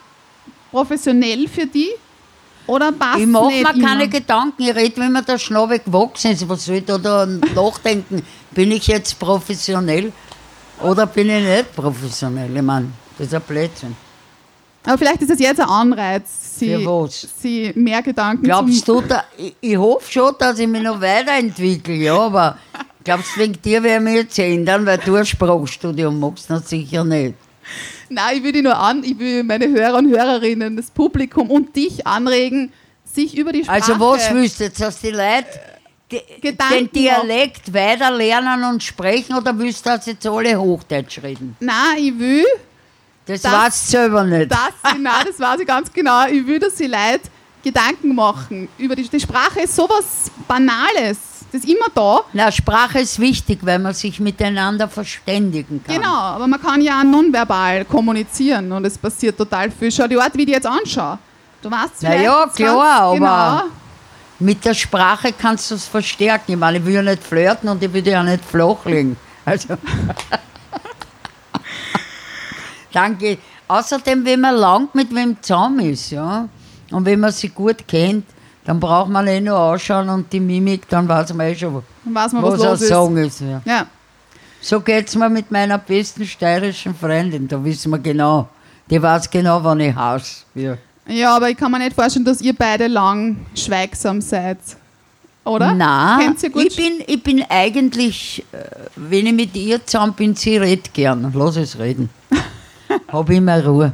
auch 0.73 0.73
professionell 0.73 1.47
für 1.47 1.67
die? 1.67 1.91
Oder 2.67 2.93
passt 2.93 3.21
Ich 3.21 3.27
mache 3.27 3.47
mir 3.47 3.61
immer? 3.61 3.87
keine 3.89 4.09
Gedanken, 4.09 4.63
ich 4.63 4.75
rede, 4.75 4.97
wenn 5.01 5.13
mir 5.13 5.23
der 5.23 5.39
Schnabel 5.39 5.79
gewachsen 5.79 6.33
ist. 6.33 6.49
Was 6.49 6.65
soll 6.65 6.77
ich 6.77 6.85
da, 6.85 6.97
da 6.99 7.27
nachdenken? 7.27 8.23
Bin 8.53 8.71
ich 8.73 8.87
jetzt 8.87 9.19
professionell 9.19 10.13
oder 10.83 11.07
bin 11.07 11.29
ich 11.29 11.45
nicht 11.45 11.77
professionell? 11.77 12.57
Ich 12.57 12.63
meine, 12.63 12.91
das 13.19 13.27
ist 13.27 13.35
ein 13.35 13.43
Blödsinn. 13.43 13.97
Aber 14.87 14.99
vielleicht 14.99 15.23
ist 15.23 15.31
es 15.31 15.39
jetzt 15.39 15.61
ein 15.61 15.69
Anreiz, 15.69 16.59
sie, 16.59 16.87
sie 17.39 17.73
mehr 17.75 18.03
Gedanken 18.03 18.43
Glaubst 18.45 18.87
du, 18.87 19.01
da, 19.01 19.25
ich, 19.37 19.55
ich 19.61 19.77
hoffe 19.77 20.13
schon, 20.13 20.35
dass 20.39 20.59
ich 20.59 20.69
mich 20.69 20.83
noch 20.83 21.01
weiterentwickle, 21.01 21.95
ja, 21.95 22.19
aber 22.19 22.59
glaubst 23.03 23.35
du, 23.35 23.41
wegen 23.41 23.61
dir 23.63 23.83
werde 23.83 24.05
ich 24.05 24.11
mich 24.11 24.23
jetzt 24.23 24.39
ändern, 24.39 24.85
weil 24.85 24.99
du 24.99 25.17
ein 25.17 25.25
Sprachstudium 25.25 26.21
machst? 26.21 26.47
Na 26.51 26.61
sicher 26.61 27.03
nicht. 27.03 27.35
Nein, 28.15 28.37
ich 28.37 28.43
will 28.43 28.53
dich 28.53 28.63
nur 28.63 28.77
an, 28.77 29.03
ich 29.05 29.19
will 29.19 29.43
meine 29.43 29.69
Hörer 29.69 29.99
und 29.99 30.09
Hörerinnen, 30.09 30.77
das 30.77 30.91
Publikum 30.91 31.51
und 31.51 31.75
dich 31.75 32.07
anregen, 32.07 32.73
sich 33.05 33.37
über 33.37 33.53
die 33.53 33.65
Sprache... 33.65 33.77
Also 33.83 33.99
was 34.01 34.33
willst 34.33 34.61
du 34.61 34.65
jetzt, 34.65 34.81
dass 34.81 35.01
die 35.01 35.11
Leute 35.11 35.49
die, 36.11 36.21
den 36.71 36.91
Dialekt 36.93 37.73
weiter 37.73 38.11
lernen 38.11 38.63
und 38.65 38.83
sprechen 38.83 39.35
oder 39.37 39.57
willst 39.59 39.85
du, 39.85 39.91
dass 39.91 40.07
jetzt 40.07 40.27
alle 40.27 40.59
Hochdeutsch 40.59 41.23
reden? 41.23 41.57
Nein, 41.61 41.75
ich 41.99 42.19
will, 42.19 42.45
Das, 43.27 43.43
Das- 43.43 43.53
weißt 43.53 43.87
du 43.87 43.91
selber 43.91 44.25
nicht. 44.25 44.53
sie, 44.53 44.99
nein, 44.99 45.25
das 45.27 45.41
weiß 45.41 45.61
ich 45.61 45.67
ganz 45.67 45.93
genau, 45.93 46.27
ich 46.29 46.47
will, 46.47 46.59
dass 46.59 46.77
sie 46.77 46.87
Leute 46.87 47.23
Gedanken 47.63 48.15
machen 48.15 48.69
über 48.77 48.95
die, 48.95 49.09
die 49.09 49.19
Sprache 49.21 49.61
ist 49.63 49.75
sowas 49.75 50.31
Banales, 50.47 51.19
das 51.55 51.63
ist 51.63 51.71
immer 51.71 51.87
da. 51.95 52.23
Na, 52.33 52.51
Sprache 52.51 52.99
ist 52.99 53.21
wichtig, 53.21 53.61
weil 53.63 53.79
man 53.79 53.95
sich 53.95 54.19
miteinander 54.19 54.89
verständigen 54.89 55.81
kann. 55.85 55.95
Genau, 55.95 56.09
aber 56.09 56.49
man 56.49 56.61
kann 56.61 56.81
ja 56.81 56.99
auch 56.99 57.05
nonverbal 57.05 57.85
kommunizieren 57.85 58.73
und 58.73 58.85
es 58.85 58.99
passiert 58.99 59.39
total 59.39 59.71
viel. 59.71 59.93
Schau 59.93 60.09
die 60.09 60.19
Art, 60.19 60.35
wie 60.35 60.41
ich 60.41 60.47
die 60.47 60.53
jetzt 60.53 60.67
anschaue. 60.67 61.17
Du 61.63 61.71
weißt 61.71 62.03
Na 62.03 62.17
ja, 62.17 62.47
klar, 62.49 63.03
aber- 63.03 63.15
genau. 63.15 63.63
Mit 64.41 64.65
der 64.65 64.75
Sprache 64.75 65.33
kannst 65.33 65.71
du 65.71 65.77
es 65.77 65.87
verstärken. 65.87 66.53
Ich 66.53 66.59
meine, 66.59 66.79
ich 66.79 66.85
will 66.85 66.95
ja 66.95 67.03
nicht 67.03 67.23
flirten 67.23 67.69
und 67.69 67.81
ich 67.81 67.93
will 67.93 68.05
ja 68.07 68.21
nicht 68.25 68.45
flachlegen. 68.45 69.17
Also. 69.45 69.77
Danke. 72.93 73.39
Außerdem, 73.69 74.25
wenn 74.25 74.41
man 74.41 74.57
lang 74.57 74.89
mit 74.93 75.15
wem 75.15 75.41
zusammen 75.41 75.89
ist, 75.89 76.11
ja, 76.11 76.49
und 76.91 77.05
wenn 77.05 77.21
man 77.21 77.31
sie 77.31 77.49
gut 77.51 77.87
kennt, 77.87 78.27
dann 78.65 78.81
braucht 78.81 79.11
man 79.11 79.27
eh 79.27 79.41
nur 79.41 79.59
ausschauen 79.59 80.09
und 80.09 80.33
die 80.33 80.41
Mimik, 80.41 80.89
dann 80.89 81.07
weiß 81.07 81.35
man 81.35 81.49
eh 81.49 81.55
schon, 81.55 81.75
man, 81.75 81.83
was 82.15 82.33
was, 82.33 82.61
er 82.61 82.71
los 82.71 82.81
ist. 82.81 82.89
sagen 82.89 83.17
ist. 83.19 83.41
Ja. 83.41 83.63
Ja. 83.65 83.87
So 84.61 84.81
geht's 84.81 85.15
mir 85.15 85.29
mit 85.29 85.51
meiner 85.51 85.77
besten 85.79 86.25
steirischen 86.27 86.95
Freundin, 86.95 87.47
da 87.47 87.63
wissen 87.63 87.91
wir 87.91 87.99
genau. 87.99 88.49
Die 88.89 89.01
weiß 89.01 89.31
genau, 89.31 89.63
wann 89.63 89.81
ich 89.81 89.95
haus. 89.95 90.45
Ja. 90.55 90.77
ja, 91.07 91.37
aber 91.37 91.51
ich 91.51 91.57
kann 91.57 91.71
mir 91.71 91.79
nicht 91.79 91.95
vorstellen, 91.95 92.25
dass 92.25 92.41
ihr 92.41 92.55
beide 92.55 92.87
lang 92.87 93.45
schweigsam 93.55 94.21
seid. 94.21 94.59
Oder? 95.45 95.75
Nein, 95.75 96.35
ich 96.41 96.77
bin, 96.77 97.05
ich 97.07 97.23
bin 97.23 97.45
eigentlich, 97.49 98.43
äh, 98.53 98.57
wenn 98.97 99.27
ich 99.27 99.33
mit 99.35 99.55
ihr 99.55 99.85
zusammen 99.85 100.15
bin, 100.15 100.35
sie 100.35 100.57
redet 100.57 100.95
gern. 100.95 101.31
Lass 101.35 101.57
es 101.57 101.79
reden. 101.79 102.09
Hab 103.09 103.29
immer 103.29 103.63
Ruhe. 103.63 103.93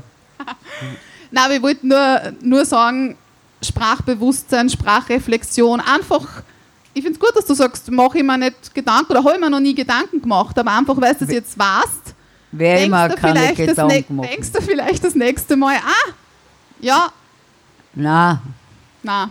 Nein, 1.33 1.45
aber 1.45 1.55
ich 1.55 1.63
wollte 1.63 1.87
nur, 1.87 2.21
nur 2.41 2.65
sagen, 2.65 3.17
Sprachbewusstsein, 3.63 4.69
Sprachreflexion, 4.69 5.81
einfach, 5.81 6.27
ich 6.95 7.03
finde 7.03 7.19
es 7.19 7.21
gut, 7.21 7.35
dass 7.37 7.47
du 7.47 7.55
sagst, 7.55 7.91
mache 7.91 8.19
ich 8.19 8.25
mir 8.25 8.39
nicht 8.39 8.75
Gedanken 8.75 9.13
oder 9.13 9.23
habe 9.25 9.35
ich 9.35 9.41
mir 9.41 9.51
noch 9.51 9.61
nie 9.61 9.75
Gedanken 9.75 10.21
gemacht, 10.21 10.59
aber 10.59 10.73
einfach, 10.73 11.01
weil 11.01 11.15
du 11.15 11.25
es 11.25 11.31
jetzt 11.31 11.59
weißt, 11.59 12.15
Wer 12.53 12.85
immer 12.85 13.09
keine 13.11 13.41
ne 13.47 13.55
Gedanken 13.55 14.17
machen. 14.17 14.29
denkst 14.29 14.51
du 14.53 14.61
vielleicht 14.63 15.05
das 15.05 15.15
nächste 15.15 15.57
Mal, 15.57 15.77
ah, 15.77 16.13
ja, 16.81 17.09
Nein, 17.95 18.39
na, 19.03 19.29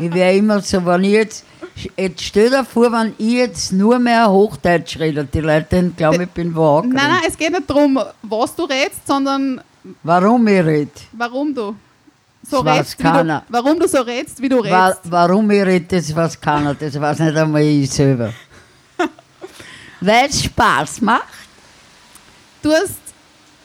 ich 0.00 0.12
wäre 0.12 0.34
immer 0.36 0.60
so, 0.60 0.84
wenn 0.86 1.04
ich 1.04 1.12
jetzt, 1.12 1.44
jetzt 1.96 2.22
stell 2.22 2.50
dir 2.50 2.64
vor, 2.64 2.90
wenn 2.92 3.14
ich 3.18 3.32
jetzt 3.34 3.72
nur 3.72 3.98
mehr 3.98 4.30
Hochdeutsch 4.30 4.98
rede, 4.98 5.24
die 5.24 5.40
Leute 5.40 5.92
glauben, 5.96 6.22
ich 6.22 6.30
bin 6.30 6.54
wo 6.54 6.80
nein, 6.80 6.92
nein, 6.94 7.22
es 7.28 7.36
geht 7.36 7.50
nicht 7.52 7.68
darum, 7.68 7.98
was 8.22 8.54
du 8.54 8.64
redest, 8.64 9.06
sondern 9.06 9.60
Warum 10.02 10.46
ich 10.46 10.64
rede? 10.64 10.90
warum 11.12 11.54
du 11.54 11.74
so 12.48 12.60
redest, 12.60 12.98
du, 13.02 13.42
warum 13.48 13.78
du 13.78 13.88
so 13.88 14.00
redest, 14.00 14.42
wie 14.42 14.48
du 14.48 14.58
redest. 14.58 15.00
warum 15.04 15.50
ich 15.50 15.64
rede, 15.64 15.96
das 15.96 16.14
weiß 16.14 16.40
keiner, 16.40 16.74
das 16.74 17.00
weiß 17.00 17.20
nicht 17.20 17.36
einmal 17.36 17.62
ich 17.62 17.90
selber. 17.90 18.32
Weil 20.00 20.28
es 20.28 20.42
Spaß 20.44 21.00
macht. 21.02 21.22
Du 22.62 22.72
hast 22.72 23.00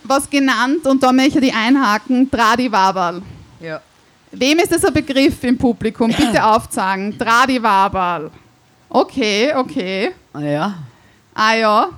was 0.04 0.30
genannt 0.30 0.86
und 0.86 1.02
da 1.04 1.12
möchte 1.12 1.40
ich 1.40 1.54
einhaken, 1.54 2.30
Tradiwabal. 2.30 3.22
Ja. 3.60 3.82
Wem 4.32 4.60
ist 4.60 4.72
das 4.72 4.86
ein 4.86 4.94
Begriff 4.94 5.44
im 5.44 5.58
Publikum? 5.58 6.12
Bitte 6.12 6.44
aufzeigen. 6.46 7.18
Tradiwabal. 7.18 8.32
Okay, 8.90 9.54
okay. 9.56 10.12
Ja. 10.40 10.76
Ah 11.34 11.54
ja. 11.54 11.90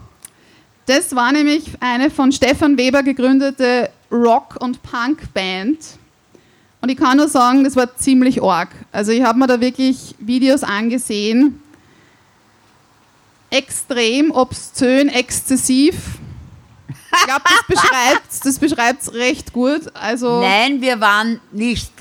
Das 0.85 1.15
war 1.15 1.31
nämlich 1.31 1.65
eine 1.79 2.09
von 2.09 2.31
Stefan 2.31 2.77
Weber 2.77 3.03
gegründete 3.03 3.91
Rock- 4.11 4.57
und 4.59 4.81
Punk-Band. 4.81 5.98
Und 6.81 6.89
ich 6.89 6.97
kann 6.97 7.17
nur 7.17 7.27
sagen, 7.27 7.63
das 7.63 7.75
war 7.75 7.95
ziemlich 7.95 8.41
arg. 8.41 8.69
Also 8.91 9.11
ich 9.11 9.23
habe 9.23 9.37
mir 9.37 9.47
da 9.47 9.59
wirklich 9.59 10.15
Videos 10.19 10.63
angesehen. 10.63 11.61
Extrem, 13.49 14.31
obszön, 14.31 15.09
exzessiv. 15.09 15.95
Ich 16.87 17.25
glaube, 17.25 17.41
das 17.43 17.67
beschreibt 17.67 18.45
das 18.45 18.59
beschreibt's 18.59 19.13
recht 19.13 19.51
gut. 19.51 19.93
Also 19.95 20.41
Nein, 20.41 20.81
wir 20.81 21.01
waren 21.01 21.39
nicht, 21.51 21.91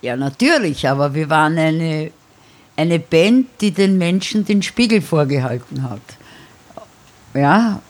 ja 0.00 0.16
natürlich, 0.16 0.88
aber 0.88 1.14
wir 1.14 1.28
waren 1.28 1.58
eine, 1.58 2.10
eine 2.76 2.98
Band, 2.98 3.48
die 3.60 3.72
den 3.72 3.98
Menschen 3.98 4.44
den 4.44 4.62
Spiegel 4.62 5.02
vorgehalten 5.02 5.82
hat. 5.82 6.00
Ja, 7.34 7.80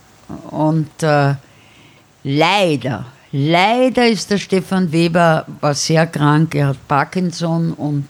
und 0.51 1.03
äh, 1.03 1.35
leider, 2.25 3.07
leider 3.33 4.07
ist 4.07 4.31
der 4.31 4.39
Stefan 4.39 4.93
Weber 4.93 5.47
war 5.61 5.75
sehr 5.75 6.07
krank, 6.07 6.55
er 6.55 6.69
hat 6.69 6.89
Parkinson 6.89 7.73
und, 7.73 8.07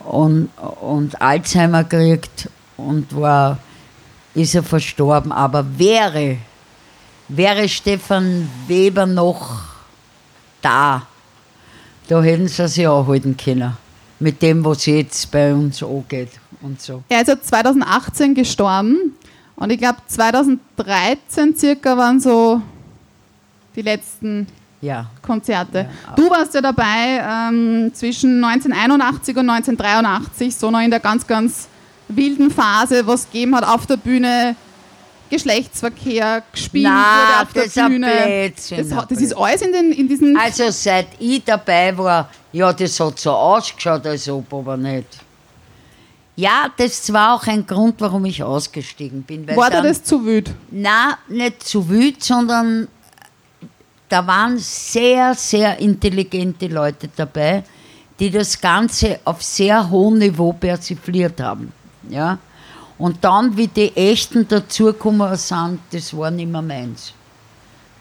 und, 0.00 0.48
und 0.80 1.20
Alzheimer 1.20 1.84
gekriegt 1.84 2.48
und 2.76 3.14
war, 3.14 3.58
ist 4.34 4.54
er 4.54 4.62
verstorben, 4.62 5.32
aber 5.32 5.64
wäre, 5.78 6.38
wäre 7.28 7.68
Stefan 7.68 8.48
Weber 8.66 9.06
noch 9.06 9.60
da, 10.62 11.06
da 12.08 12.22
hätten 12.22 12.48
sie 12.48 12.66
sich 12.68 12.88
anhalten 12.88 13.36
können. 13.36 13.76
Mit 14.20 14.42
dem, 14.42 14.64
was 14.64 14.86
jetzt 14.86 15.30
bei 15.30 15.54
uns 15.54 15.80
angeht 15.80 16.30
und 16.60 16.80
so. 16.80 17.04
Er 17.08 17.20
ist 17.20 17.28
ja 17.28 17.40
2018 17.40 18.34
gestorben 18.34 19.14
und 19.54 19.70
ich 19.70 19.78
glaube 19.78 19.98
2013 20.08 21.56
circa 21.56 21.96
waren 21.96 22.18
so 22.18 22.60
die 23.76 23.82
letzten 23.82 24.46
Ja. 24.80 25.06
Konzerte. 25.22 25.88
Ja, 26.06 26.14
du 26.14 26.30
warst 26.30 26.54
ja 26.54 26.60
dabei 26.60 27.20
ähm, 27.20 27.90
zwischen 27.94 28.42
1981 28.44 29.36
und 29.36 29.50
1983, 29.50 30.54
so 30.56 30.70
noch 30.70 30.80
in 30.80 30.90
der 30.90 31.00
ganz, 31.00 31.26
ganz 31.26 31.68
wilden 32.08 32.50
Phase, 32.50 33.06
was 33.06 33.24
gegeben 33.30 33.54
hat 33.56 33.64
auf 33.66 33.86
der 33.86 33.96
Bühne, 33.96 34.56
Geschlechtsverkehr 35.30 36.42
gespielt 36.52 36.84
Nein, 36.84 36.94
wurde 36.94 37.42
auf 37.42 37.52
das 37.52 37.74
der 37.74 37.88
Bühne. 37.88 38.10
Blödsinn, 38.24 38.88
Das, 38.88 39.06
das 39.08 39.20
ist 39.20 39.36
alles 39.36 39.62
in, 39.62 39.72
den, 39.72 39.92
in 39.92 40.08
diesen... 40.08 40.36
Also 40.38 40.70
seit 40.70 41.08
ich 41.18 41.44
dabei 41.44 41.96
war, 41.98 42.30
ja, 42.52 42.72
das 42.72 42.98
hat 42.98 43.18
so 43.18 43.32
ausgeschaut, 43.32 44.06
als 44.06 44.28
ob, 44.28 44.52
aber 44.54 44.76
nicht. 44.78 45.06
Ja, 46.36 46.68
das 46.76 47.12
war 47.12 47.34
auch 47.34 47.46
ein 47.46 47.66
Grund, 47.66 47.96
warum 47.98 48.24
ich 48.24 48.42
ausgestiegen 48.42 49.22
bin. 49.22 49.46
War 49.56 49.70
dir 49.70 49.82
das 49.82 50.02
zu 50.02 50.24
wüt? 50.24 50.50
Na, 50.70 51.18
nicht 51.28 51.62
zu 51.64 51.88
wütend, 51.88 52.22
sondern 52.24 52.88
da 54.08 54.26
waren 54.26 54.58
sehr, 54.58 55.34
sehr 55.34 55.78
intelligente 55.78 56.66
Leute 56.66 57.08
dabei, 57.14 57.62
die 58.18 58.30
das 58.30 58.60
Ganze 58.60 59.20
auf 59.24 59.42
sehr 59.42 59.88
hohem 59.88 60.18
Niveau 60.18 60.52
persifliert 60.52 61.40
haben. 61.40 61.72
Ja? 62.08 62.38
Und 62.96 63.22
dann, 63.22 63.56
wie 63.56 63.68
die 63.68 63.94
Echten 63.96 64.46
dazugekommen 64.48 65.36
sind, 65.36 65.80
das 65.90 66.16
war 66.16 66.30
nicht 66.30 66.50
mehr 66.50 66.62
meins. 66.62 67.12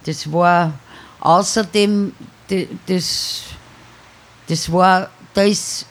Das 0.06 0.32
war 0.32 0.74
außerdem, 1.20 2.14
das, 2.88 3.42
das 4.48 4.72
war, 4.72 5.10
da 5.34 5.44
ist 5.44 5.86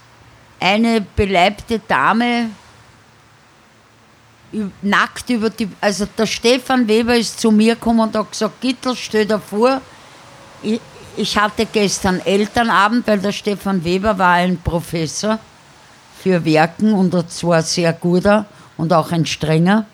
eine 0.58 1.00
beleibte 1.00 1.78
Dame 1.78 2.50
nackt 4.82 5.28
über 5.30 5.50
die. 5.50 5.68
Also 5.80 6.06
der 6.06 6.26
Stefan 6.26 6.88
Weber 6.88 7.16
ist 7.16 7.38
zu 7.40 7.50
mir 7.50 7.74
gekommen 7.74 8.00
und 8.00 8.16
hat 8.16 8.30
gesagt, 8.30 8.60
Gittel, 8.60 8.96
stell 8.96 9.26
dir 9.26 9.38
vor, 9.38 9.80
ich, 10.62 10.80
ich 11.16 11.36
hatte 11.36 11.66
gestern 11.66 12.20
Elternabend, 12.20 13.06
weil 13.06 13.18
der 13.18 13.32
Stefan 13.32 13.82
Weber 13.84 14.18
war 14.18 14.34
ein 14.34 14.58
Professor 14.58 15.38
für 16.22 16.44
Werken 16.44 16.92
und 16.92 17.30
zwar 17.30 17.62
sehr 17.62 17.92
guter 17.92 18.46
und 18.76 18.92
auch 18.92 19.12
ein 19.12 19.26
strenger. 19.26 19.86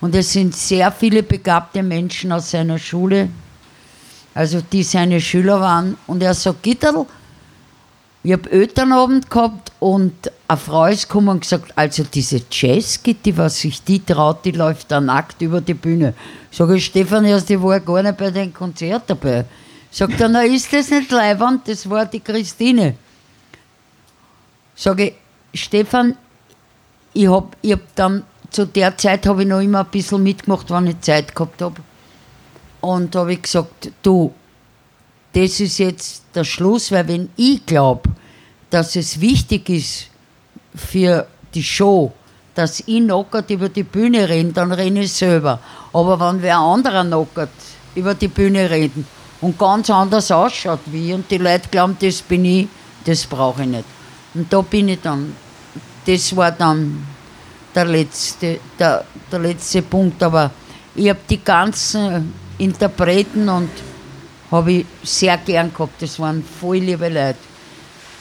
Und 0.00 0.14
es 0.14 0.32
sind 0.32 0.54
sehr 0.54 0.90
viele 0.90 1.22
begabte 1.22 1.82
Menschen 1.82 2.32
aus 2.32 2.50
seiner 2.50 2.78
Schule, 2.78 3.28
also 4.34 4.60
die 4.60 4.82
seine 4.82 5.20
Schüler 5.20 5.60
waren. 5.60 5.96
Und 6.06 6.22
er 6.22 6.34
sagt, 6.34 6.62
Gitterl, 6.62 7.06
ich 8.24 8.32
habe 8.32 8.50
Elternabend 8.50 9.30
gehabt 9.30 9.72
und 9.80 10.30
eine 10.46 10.58
Frau 10.58 10.86
ist 10.86 11.08
gekommen 11.08 11.28
und 11.28 11.40
gesagt, 11.40 11.72
also 11.76 12.04
diese 12.04 12.40
Jazz-Gitti, 12.50 13.36
was 13.36 13.60
sich 13.60 13.82
die 13.82 14.04
traut, 14.04 14.44
die 14.44 14.52
läuft 14.52 14.90
da 14.92 15.00
nackt 15.00 15.42
über 15.42 15.60
die 15.60 15.74
Bühne. 15.74 16.14
Sag 16.50 16.70
ich, 16.70 16.84
Stefan, 16.84 17.24
erst 17.24 17.48
die 17.48 17.60
war 17.60 17.80
gar 17.80 18.02
nicht 18.02 18.16
bei 18.16 18.30
dem 18.30 18.52
Konzert 18.52 19.04
dabei. 19.08 19.44
Sagt 19.92 20.18
er, 20.22 20.28
na 20.30 20.42
ist 20.42 20.72
das 20.72 20.88
nicht 20.88 21.10
leibend, 21.10 21.68
das 21.68 21.88
war 21.88 22.06
die 22.06 22.20
Christine. 22.20 22.96
Sage 24.74 25.12
ich, 25.52 25.60
Stefan, 25.60 26.16
ich 27.12 27.28
hab, 27.28 27.54
ich 27.60 27.72
hab 27.72 27.94
dann, 27.94 28.24
zu 28.50 28.66
der 28.66 28.96
Zeit 28.96 29.26
habe 29.26 29.42
ich 29.42 29.48
noch 29.48 29.60
immer 29.60 29.80
ein 29.80 29.90
bisschen 29.90 30.22
mitgemacht, 30.22 30.70
wenn 30.70 30.86
ich 30.86 31.00
Zeit 31.02 31.34
gehabt 31.34 31.60
habe. 31.60 31.82
Und 32.80 33.14
habe 33.14 33.34
ich 33.34 33.42
gesagt, 33.42 33.92
du, 34.02 34.32
das 35.34 35.60
ist 35.60 35.76
jetzt 35.76 36.24
der 36.34 36.44
Schluss, 36.44 36.90
weil 36.90 37.06
wenn 37.08 37.28
ich 37.36 37.64
glaube, 37.66 38.08
dass 38.70 38.96
es 38.96 39.20
wichtig 39.20 39.68
ist 39.68 40.06
für 40.74 41.26
die 41.52 41.62
Show, 41.62 42.12
dass 42.54 42.80
ich 42.80 42.96
knockert 42.96 43.50
über 43.50 43.68
die 43.68 43.82
Bühne 43.82 44.26
rede, 44.26 44.52
dann 44.52 44.72
rede 44.72 45.00
ich 45.00 45.12
selber. 45.12 45.60
Aber 45.92 46.18
wenn 46.18 46.40
wer 46.40 46.56
anderer 46.56 47.04
knockert 47.04 47.50
über 47.94 48.14
die 48.14 48.28
Bühne 48.28 48.70
reden 48.70 49.06
und 49.42 49.58
ganz 49.58 49.90
anders 49.90 50.30
ausschaut 50.30 50.80
wie 50.86 51.08
ich 51.08 51.14
und 51.14 51.30
die 51.30 51.36
Leute 51.36 51.68
glauben, 51.70 51.96
das 52.00 52.22
bin 52.22 52.44
ich, 52.44 52.68
das 53.04 53.26
brauche 53.26 53.62
ich 53.62 53.68
nicht. 53.68 53.84
Und 54.34 54.50
da 54.50 54.62
bin 54.62 54.88
ich 54.88 55.00
dann, 55.02 55.36
das 56.06 56.34
war 56.34 56.52
dann 56.52 57.06
der 57.74 57.84
letzte, 57.84 58.60
der, 58.78 59.04
der 59.30 59.38
letzte 59.40 59.82
Punkt. 59.82 60.22
Aber 60.22 60.50
ich 60.94 61.08
habe 61.08 61.18
die 61.28 61.42
ganzen 61.42 62.32
Interpreten 62.56 63.48
und 63.48 63.70
habe 64.50 64.72
ich 64.72 64.86
sehr 65.02 65.36
gern 65.38 65.72
gehabt. 65.72 66.00
Das 66.00 66.18
waren 66.20 66.44
voll 66.60 66.78
liebe 66.78 67.08
Leute. 67.08 67.38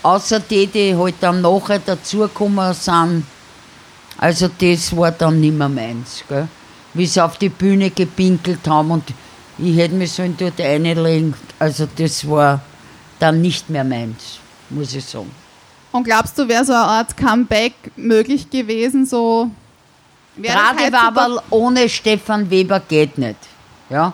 Außer 0.03 0.39
die, 0.39 0.65
die 0.65 0.95
halt 0.95 1.15
dann 1.21 1.41
nachher 1.41 1.79
dazugekommen 1.79 2.73
sind. 2.73 3.25
Also 4.17 4.49
das 4.59 4.95
war 4.97 5.11
dann 5.11 5.39
nicht 5.39 5.55
mehr 5.55 5.69
meins. 5.69 6.23
Gell? 6.27 6.47
Wie 6.95 7.05
sie 7.05 7.23
auf 7.23 7.37
die 7.37 7.49
Bühne 7.49 7.91
gepinkelt 7.91 8.67
haben 8.67 8.91
und 8.91 9.03
ich 9.61 9.77
hätte 9.77 9.95
mich 9.95 10.11
sollen 10.11 10.35
dort 10.37 10.59
reinlegen. 10.59 11.33
Also 11.59 11.87
das 11.95 12.27
war 12.27 12.61
dann 13.19 13.41
nicht 13.41 13.69
mehr 13.69 13.83
meins, 13.83 14.39
muss 14.69 14.93
ich 14.93 15.05
sagen. 15.05 15.31
Und 15.91 16.03
glaubst 16.03 16.37
du, 16.37 16.47
wäre 16.47 16.65
so 16.65 16.73
eine 16.73 16.83
Art 16.83 17.15
Comeback 17.17 17.73
möglich 17.95 18.49
gewesen? 18.49 19.05
So 19.05 19.51
Gerade 20.37 20.97
aber 20.97 21.43
ohne 21.49 21.89
Stefan 21.89 22.49
Weber 22.49 22.79
geht 22.79 23.17
nicht. 23.17 23.37
Ja? 23.89 24.13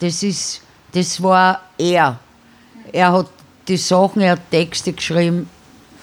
Das, 0.00 0.22
ist, 0.22 0.60
das 0.92 1.22
war 1.22 1.62
er. 1.78 2.18
Er 2.92 3.12
hat 3.12 3.28
die 3.66 3.76
Sachen, 3.76 4.22
er 4.22 4.32
hat 4.32 4.50
Texte 4.50 4.92
geschrieben. 4.92 5.48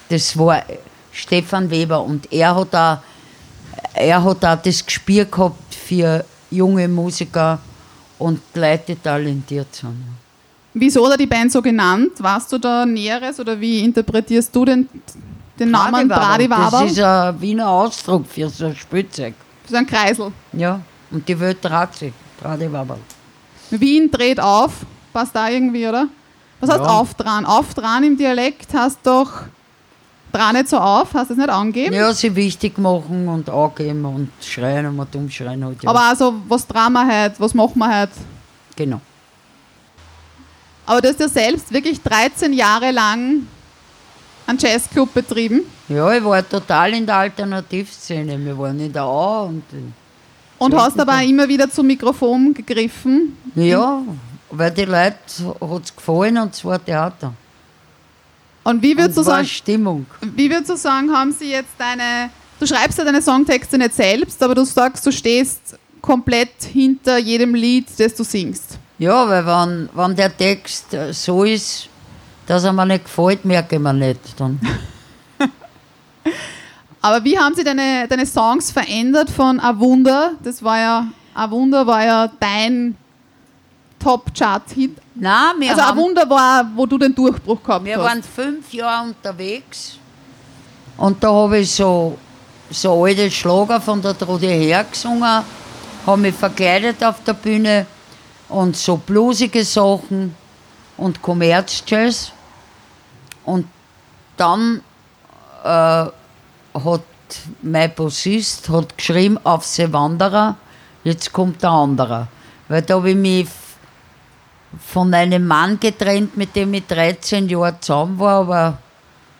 Das 0.10 0.38
war 0.38 0.64
Stefan 1.12 1.70
Weber. 1.70 2.02
Und 2.02 2.32
er 2.32 2.56
hat 2.56 2.74
auch, 2.74 2.98
er 3.94 4.24
hat 4.24 4.46
auch 4.46 4.62
das 4.62 4.86
Gespür 4.86 5.26
gehabt 5.26 5.76
für 5.76 6.24
junge 6.50 6.88
Musiker 6.88 7.60
und 8.20 8.40
Leute, 8.54 8.84
die 8.88 8.96
talentiert 8.96 9.74
sind. 9.74 9.96
Wieso 10.74 11.06
hat 11.06 11.12
er 11.14 11.18
die 11.18 11.26
Band 11.26 11.52
so 11.52 11.62
genannt? 11.62 12.12
Warst 12.20 12.52
du 12.52 12.58
da 12.58 12.86
Näheres 12.86 13.40
oder 13.40 13.60
wie 13.60 13.80
interpretierst 13.82 14.54
du 14.56 14.66
den, 14.66 14.90
den 15.58 15.72
Namen 15.72 16.08
Brady 16.08 16.48
Das 16.50 16.92
ist 16.92 17.00
ein 17.00 17.40
Wiener 17.42 17.70
Ausdruck 17.70 18.26
für 18.28 18.50
so 18.50 18.66
ein 18.66 18.76
Spielzeug. 18.76 19.34
So 19.70 19.78
ein 19.78 19.88
Kreisel. 19.88 20.32
Ja, 20.54 20.82
und 21.12 21.28
die 21.28 21.40
Welt 21.40 21.60
dreht 21.62 21.94
sich. 21.94 22.14
Brady 22.42 22.72
Waberl. 22.72 23.00
Wien 23.72 24.12
dreht 24.12 24.40
auf. 24.40 24.74
Passt 25.14 25.34
da 25.36 25.48
irgendwie, 25.50 25.88
oder? 25.88 26.08
Was 26.60 26.70
heißt 26.70 26.82
Ja. 26.82 26.88
aufdran? 26.88 27.46
Aufdran 27.46 28.04
im 28.04 28.18
Dialekt 28.18 28.74
heißt 28.74 29.00
doch 29.04 29.32
dran 30.36 30.56
nicht 30.56 30.70
so 30.70 30.78
auf, 30.78 31.14
hast 31.14 31.30
du 31.30 31.34
es 31.34 31.38
nicht 31.40 31.50
angeben? 31.50 31.94
Ja, 31.94 32.14
sie 32.14 32.36
wichtig 32.36 32.78
machen 32.78 33.28
und 33.28 33.50
angeben 33.50 34.06
und 34.06 34.30
schreien 34.42 34.88
und 34.88 35.16
dumm 35.16 35.30
schreien 35.30 35.64
halt. 35.64 35.84
Ja. 35.84 35.90
Aber 35.90 36.02
also, 36.02 36.34
was 36.48 36.68
wir 36.68 37.24
heute, 37.24 37.36
was 37.40 37.54
machen 37.54 37.80
wir 37.80 38.02
heute? 38.02 38.12
genau. 38.76 39.02
Aber 40.88 41.02
du 41.02 41.10
hast 41.10 41.20
ja 41.20 41.28
selbst 41.28 41.74
wirklich 41.74 42.00
13 42.02 42.54
Jahre 42.54 42.92
lang 42.92 43.48
einen 44.46 44.60
Jazzclub 44.60 45.12
betrieben. 45.14 45.62
Ja, 45.90 46.14
ich 46.14 46.24
war 46.24 46.48
total 46.48 46.94
in 46.94 47.06
der 47.08 47.16
Alternativszene. 47.16 48.38
Wir 48.46 48.58
waren 48.58 48.80
in 48.80 48.94
der 48.94 49.04
Au 49.04 49.46
und 49.48 49.64
Und 50.60 50.74
Ja, 50.74 50.84
hast 50.84 51.00
aber 51.00 51.14
auch 51.16 51.28
immer 51.28 51.48
wieder 51.48 51.70
zum 51.70 51.88
Mikrofon 51.88 52.54
gegriffen. 52.54 53.36
ja, 53.56 54.02
weil 54.52 54.72
die 54.72 54.86
Leute 54.86 55.56
hat 55.60 55.84
es 55.84 55.96
gefallen 55.96 56.38
und 56.38 56.54
es 56.54 56.64
war 56.64 56.84
Theater. 56.84 57.34
Und 58.66 58.82
wie 58.82 58.98
würdest, 58.98 59.20
du 59.20 59.22
sagen, 59.22 59.46
Stimmung. 59.46 60.08
wie 60.22 60.50
würdest 60.50 60.72
du 60.72 60.76
sagen, 60.76 61.12
haben 61.12 61.32
sie 61.32 61.52
jetzt 61.52 61.70
deine. 61.78 62.32
Du 62.60 62.66
schreibst 62.66 62.98
ja 62.98 63.04
deine 63.04 63.22
Songtexte 63.22 63.78
nicht 63.78 63.94
selbst, 63.94 64.42
aber 64.42 64.56
du 64.56 64.66
sagst, 64.66 65.06
du 65.06 65.12
stehst 65.12 65.78
komplett 66.02 66.64
hinter 66.64 67.20
jedem 67.20 67.54
Lied, 67.54 67.88
das 68.00 68.16
du 68.16 68.24
singst. 68.24 68.80
Ja, 68.98 69.30
weil 69.30 69.46
wenn, 69.46 69.90
wenn 69.94 70.16
der 70.16 70.36
Text 70.36 70.94
äh, 70.96 71.14
so 71.14 71.44
ist, 71.44 71.90
dass 72.48 72.64
er 72.64 72.74
mir 72.74 72.88
nicht 72.88 73.04
gefällt, 73.04 73.46
merke 73.46 73.76
ich 73.76 73.82
mir 73.82 73.94
nicht. 73.94 74.20
Dann. 74.40 74.60
Aber 77.02 77.24
wie 77.24 77.38
haben 77.38 77.54
sie 77.54 77.64
deine, 77.64 78.08
deine 78.08 78.26
Songs 78.26 78.72
verändert 78.72 79.30
von 79.30 79.60
A 79.60 79.78
Wunder? 79.78 80.32
Das 80.44 80.64
war 80.64 80.80
ja, 80.80 81.08
A 81.36 81.52
Wunder 81.52 81.86
war 81.86 82.04
ja 82.04 82.32
dein 82.40 82.98
Top-Chart-Hit. 84.06 84.98
Nein, 85.16 85.56
wir, 85.58 85.72
Also 85.72 85.82
haben, 85.82 86.00
Wunder 86.00 86.30
war, 86.30 86.64
wo 86.76 86.86
du 86.86 87.00
den 87.00 87.16
Durchbruch 87.16 87.64
gehabt 87.64 87.86
wir 87.86 87.98
hast. 87.98 88.04
waren 88.04 88.22
fünf 88.22 88.72
Jahre 88.72 89.08
unterwegs 89.08 89.98
und 90.98 91.24
da 91.24 91.34
habe 91.34 91.58
ich 91.58 91.72
so, 91.72 92.16
so 92.70 93.04
alte 93.04 93.32
Schlager 93.32 93.82
von 93.82 94.04
der 94.04 94.16
Trude 94.16 94.48
hergesungen, 94.48 95.44
habe 96.06 96.22
mich 96.22 96.36
verkleidet 96.36 97.04
auf 97.04 97.24
der 97.24 97.34
Bühne 97.34 97.88
und 98.48 98.78
so 98.78 98.98
bluesige 98.98 99.66
Sachen 99.66 100.36
und 100.98 101.20
Kommerzjazz. 101.22 102.32
Und 103.44 103.68
dann 104.38 104.82
äh, 105.64 105.68
hat 105.68 107.02
mein 107.64 107.96
Bassist 107.96 108.70
hat 108.70 108.96
geschrieben 108.96 109.40
auf 109.44 109.66
Se 109.66 109.92
Wanderer, 109.92 110.58
jetzt 111.04 111.34
kommt 111.34 111.64
der 111.64 111.72
andere. 111.72 112.28
Weil 112.68 112.84
da 112.84 112.96
habe 112.96 113.10
ich 113.10 113.16
mich 113.16 113.48
von 114.80 115.14
einem 115.14 115.46
Mann 115.46 115.80
getrennt, 115.80 116.38
mit 116.38 116.56
dem 116.56 116.74
ich 116.74 116.88
13 116.88 117.48
Jahre 117.50 117.80
zusammen 117.80 118.20
war, 118.20 118.42
aber 118.42 118.78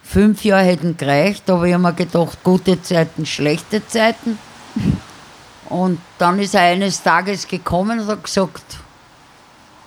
fünf 0.04 0.44
Jahre 0.44 0.64
hätten 0.64 0.98
gereicht. 0.98 1.50
Aber 1.50 1.66
ich 1.66 1.74
habe 1.74 1.84
mir 1.84 1.94
gedacht, 1.94 2.44
gute 2.44 2.82
Zeiten, 2.82 3.26
schlechte 3.26 3.86
Zeiten. 3.88 4.38
Und 5.70 6.00
dann 6.18 6.40
ist 6.40 6.54
er 6.54 6.62
eines 6.62 7.02
Tages 7.02 7.48
gekommen 7.48 8.00
und 8.00 8.08
hat 8.08 8.24
gesagt, 8.24 8.78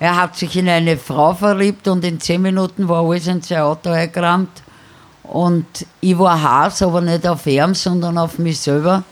er 0.00 0.16
hat 0.16 0.36
sich 0.36 0.56
in 0.56 0.68
eine 0.68 0.96
Frau 0.96 1.34
verliebt 1.34 1.88
und 1.88 2.04
in 2.04 2.20
zehn 2.20 2.42
Minuten 2.42 2.88
war 2.88 3.04
alles 3.04 3.26
in 3.26 3.42
sein 3.42 3.60
Auto 3.60 3.90
eingerammt. 3.90 4.62
Und 5.24 5.66
ich 6.00 6.18
war 6.18 6.40
Hass, 6.40 6.82
aber 6.82 7.00
nicht 7.00 7.26
auf 7.26 7.46
ihn, 7.46 7.74
sondern 7.74 8.16
auf 8.16 8.38
mich 8.38 8.60
selber, 8.60 9.02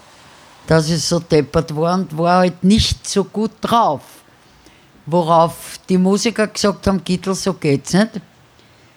dass 0.66 0.88
ich 0.88 1.02
so 1.02 1.18
deppert 1.18 1.74
war 1.76 1.94
und 1.94 2.16
war 2.16 2.38
halt 2.38 2.64
nicht 2.64 3.08
so 3.08 3.24
gut 3.24 3.52
drauf. 3.60 4.02
Worauf 5.06 5.78
die 5.88 5.98
Musiker 5.98 6.48
gesagt 6.48 6.86
haben, 6.86 7.02
Gittel, 7.04 7.34
so 7.34 7.54
geht's 7.54 7.92
nicht. 7.92 8.20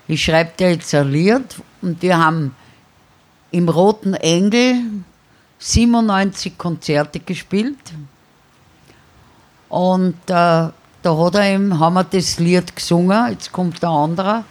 Ich 0.07 0.23
schreibe 0.23 0.51
dir 0.57 0.71
jetzt 0.71 0.93
ein 0.95 1.11
Lied 1.11 1.55
und 1.81 2.01
wir 2.01 2.17
haben 2.17 2.55
im 3.51 3.69
Roten 3.69 4.15
Engel 4.15 4.81
97 5.59 6.57
Konzerte 6.57 7.19
gespielt. 7.19 7.77
Und 9.69 10.15
äh, 10.27 10.69
da 10.69 10.73
hat 11.03 11.35
er 11.35 11.53
eben, 11.53 11.79
haben 11.79 11.93
wir 11.93 12.03
das 12.03 12.39
Lied 12.39 12.75
gesungen, 12.75 13.31
jetzt 13.31 13.51
kommt 13.51 13.81
der 13.81 13.89
andere. 13.89 14.43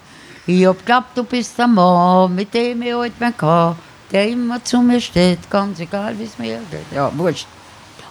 Ich 0.47 0.65
hab 0.65 0.85
glaubt, 0.85 1.15
du 1.15 1.23
bist 1.23 1.57
der 1.59 1.67
Mann, 1.67 2.33
mit 2.33 2.53
dem 2.53 2.81
ich 2.81 2.93
halt 2.93 3.19
mein 3.19 3.35
kann, 3.35 3.75
der 4.11 4.29
immer 4.29 4.63
zu 4.63 4.81
mir 4.81 5.01
steht, 5.01 5.49
ganz 5.49 5.79
egal, 5.79 6.17
wie 6.17 6.23
es 6.23 6.37
mir 6.39 6.59
geht. 6.71 6.91
Ja, 6.95 7.11
wurscht. 7.15 7.47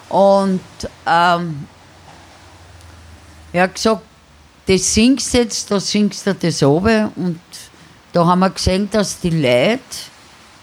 Und 0.09 0.61
ähm, 1.07 1.67
er 3.53 3.65
hat 3.65 3.75
gesagt, 3.75 4.03
das 4.67 4.95
singst 4.95 5.33
jetzt, 5.35 5.71
da 5.71 5.81
singst 5.81 6.27
du 6.27 6.35
das 6.35 6.63
oben. 6.63 7.09
Und 7.17 7.41
da 8.13 8.27
haben 8.27 8.41
wir 8.41 8.51
gesehen, 8.51 8.89
dass 8.91 9.19
die 9.21 9.31
Leute 9.31 9.81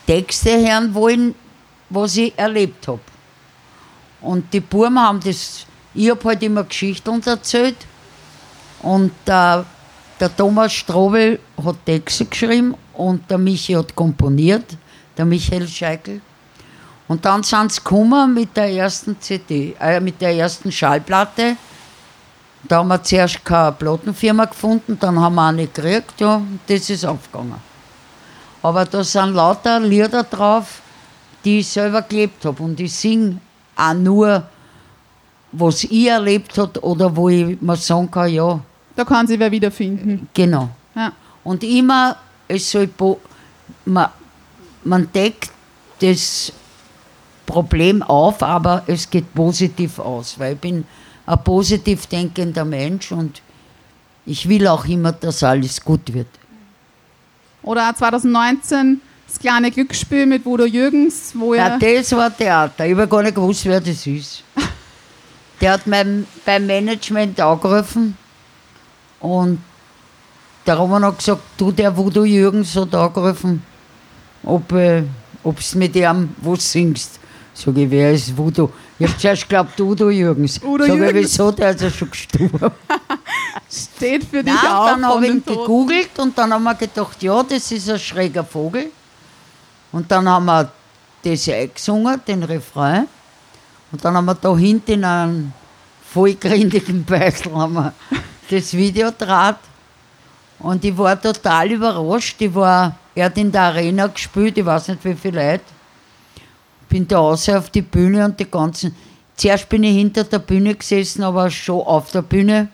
Texte 0.05 0.51
hören 0.51 0.93
wollen, 0.93 1.35
was 1.89 2.17
ich 2.17 2.37
erlebt 2.37 2.87
habe. 2.87 2.99
Und 4.21 4.53
die 4.53 4.59
Buben 4.59 4.99
haben 4.99 5.19
das, 5.19 5.65
ich 5.93 6.09
habe 6.09 6.23
halt 6.23 6.43
immer 6.43 6.63
Geschichten 6.63 7.21
erzählt. 7.25 7.77
Und 8.81 9.11
äh, 9.25 9.63
der 10.19 10.35
Thomas 10.37 10.73
Strobel 10.73 11.39
hat 11.63 11.75
Texte 11.85 12.25
geschrieben 12.25 12.75
und 12.93 13.29
der 13.29 13.37
Michi 13.37 13.73
hat 13.73 13.95
komponiert, 13.95 14.77
der 15.17 15.25
Michael 15.25 15.67
Scheikel. 15.67 16.21
Und 17.07 17.25
dann 17.25 17.43
sind 17.43 17.71
sie 17.71 17.81
gekommen 17.81 18.33
mit 18.33 18.55
der 18.55 18.71
ersten 18.71 19.19
CD, 19.19 19.75
äh, 19.79 19.99
mit 19.99 20.21
der 20.21 20.35
ersten 20.35 20.71
Schallplatte. 20.71 21.57
Da 22.67 22.77
haben 22.77 22.87
wir 22.87 23.03
zuerst 23.03 23.43
keine 23.45 23.71
Plattenfirma 23.73 24.45
gefunden, 24.45 24.97
dann 24.99 25.19
haben 25.19 25.35
wir 25.35 25.47
eine 25.47 25.67
gekriegt, 25.67 26.19
ja, 26.19 26.37
und 26.37 26.59
das 26.67 26.89
ist 26.89 27.05
aufgegangen. 27.05 27.55
Aber 28.61 28.85
da 28.85 29.03
sind 29.03 29.33
lauter 29.35 29.79
Lieder 29.79 30.23
drauf, 30.23 30.81
die 31.43 31.59
ich 31.59 31.67
selber 31.67 32.01
gelebt 32.01 32.43
habe. 32.45 32.63
Und 32.63 32.79
ich 32.79 32.93
singe 32.93 33.37
auch 33.75 33.93
nur, 33.93 34.43
was 35.51 35.83
ich 35.83 36.07
erlebt 36.07 36.57
habe 36.57 36.83
oder 36.83 37.15
wo 37.15 37.29
ich 37.29 37.61
mir 37.61 37.75
sagen 37.75 38.09
kann, 38.09 38.29
ja, 38.33 38.59
Da 38.95 39.05
kann 39.05 39.27
sich 39.27 39.39
wer 39.39 39.51
wiederfinden. 39.51 40.27
genau. 40.33 40.69
Ja. 40.95 41.11
Und 41.43 41.63
immer, 41.63 42.15
es 42.47 42.71
soll, 42.71 42.89
man, 43.85 44.09
man 44.83 45.11
deckt 45.13 45.51
das 45.99 46.51
Problem 47.45 48.01
auf, 48.01 48.41
aber 48.41 48.83
es 48.87 49.07
geht 49.07 49.31
positiv 49.35 49.99
aus, 49.99 50.39
weil 50.39 50.53
ich 50.53 50.59
bin 50.59 50.85
ein 51.25 51.43
positiv 51.43 52.07
denkender 52.07 52.65
Mensch 52.65 53.11
und 53.11 53.41
ich 54.25 54.47
will 54.49 54.67
auch 54.67 54.85
immer, 54.85 55.11
dass 55.11 55.43
alles 55.43 55.83
gut 55.83 56.13
wird. 56.13 56.27
Oder 57.63 57.89
auch 57.89 57.95
2019 57.95 59.01
das 59.27 59.39
kleine 59.39 59.71
Glücksspiel 59.71 60.25
mit 60.27 60.43
Bodo 60.43 60.65
Jürgens, 60.65 61.31
wo 61.35 61.53
Ja, 61.55 61.77
er. 61.79 61.79
das 61.79 62.11
war 62.11 62.35
Theater. 62.35 62.85
Ich 62.85 62.93
habe 62.95 63.07
gar 63.07 63.23
nicht 63.23 63.35
gewusst, 63.35 63.65
wer 63.65 63.81
das 63.81 64.05
ist. 64.05 64.43
Der 65.61 65.71
hat 65.73 65.87
mein, 65.87 66.27
beim 66.45 66.67
Management 66.67 67.39
angerufen 67.39 68.17
und 69.21 69.57
der 70.67 70.75
Roman 70.75 71.05
hat 71.05 71.17
gesagt, 71.19 71.41
du, 71.57 71.71
der 71.71 71.95
Voodoo 71.95 72.25
Jürgens 72.25 72.75
hat 72.75 72.93
angerufen, 72.93 73.63
ob 74.43 74.69
äh, 74.73 75.03
ob's 75.43 75.73
mit 75.75 75.95
ihm 75.95 76.29
was 76.41 76.69
singst. 76.71 77.19
Sag 77.53 77.77
ich, 77.77 77.89
wer 77.89 78.11
ist 78.11 78.35
Voodoo? 78.35 78.69
Ich 78.97 79.07
hab 79.07 79.19
zuerst 79.19 79.41
geglaubt, 79.43 79.79
Udo 79.79 80.09
Jürgens. 80.09 80.61
Udo 80.63 80.85
Sag 80.85 80.93
ich, 80.93 80.99
Jürgens. 80.99 81.15
wieso, 81.15 81.51
der 81.51 81.71
ist 81.71 81.81
ja 81.81 81.89
schon 81.89 82.11
gestorben. 82.11 82.71
steht 83.69 84.23
für 84.25 84.43
dich 84.43 84.53
Nein, 84.53 84.71
auf. 84.71 84.89
dann 84.89 85.05
habe 85.05 85.25
ich 85.25 85.31
ihn 85.31 85.43
gegoogelt 85.45 86.17
und 86.19 86.37
dann 86.37 86.53
haben 86.53 86.63
wir 86.63 86.75
gedacht, 86.75 87.21
ja, 87.21 87.43
das 87.43 87.71
ist 87.71 87.89
ein 87.89 87.99
schräger 87.99 88.43
Vogel. 88.43 88.91
Und 89.91 90.11
dann 90.11 90.27
haben 90.27 90.45
wir 90.45 90.71
das 91.23 91.49
eingesungen, 91.49 92.21
den 92.27 92.43
Refrain. 92.43 93.07
Und 93.91 94.03
dann 94.03 94.15
haben 94.15 94.25
wir 94.25 94.35
da 94.35 94.55
hinten 94.55 94.91
in 94.91 95.03
einem 95.03 95.53
vollgründigen 96.13 97.03
Beutel 97.03 97.53
haben 97.53 97.73
wir 97.73 97.93
das 98.49 98.73
Video 98.73 99.11
draht. 99.17 99.59
Und 100.59 100.83
ich 100.83 100.97
war 100.97 101.21
total 101.21 101.71
überrascht. 101.71 102.35
Ich 102.39 102.53
war, 102.53 102.95
er 103.13 103.25
hat 103.25 103.37
in 103.37 103.51
der 103.51 103.63
Arena 103.63 104.07
gespielt, 104.07 104.57
ich 104.57 104.65
weiß 104.65 104.89
nicht 104.89 105.03
wie 105.03 105.15
viele 105.15 105.51
Leute. 105.51 105.74
Bin 106.89 107.07
da 107.07 107.19
raus 107.19 107.49
auf 107.49 107.69
die 107.69 107.81
Bühne 107.81 108.25
und 108.25 108.39
die 108.39 108.49
ganzen. 108.49 108.95
Zuerst 109.35 109.67
bin 109.67 109.83
ich 109.83 109.97
hinter 109.97 110.23
der 110.23 110.39
Bühne 110.39 110.75
gesessen, 110.75 111.23
aber 111.23 111.49
schon 111.49 111.81
auf 111.81 112.11
der 112.11 112.21
Bühne 112.21 112.69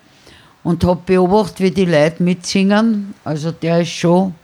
und 0.63 0.83
habe 0.83 1.01
beobachtet, 1.05 1.59
wie 1.59 1.71
die 1.71 1.85
Leute 1.85 2.21
mitsingen. 2.21 3.13
Also 3.23 3.51
der 3.51 3.81
ist 3.81 3.89
schon 3.89 4.35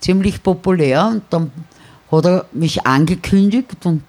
ziemlich 0.00 0.42
populär 0.42 1.06
und 1.06 1.22
dann 1.30 1.50
hat 2.10 2.26
er 2.26 2.46
mich 2.52 2.86
angekündigt 2.86 3.84
und, 3.84 4.04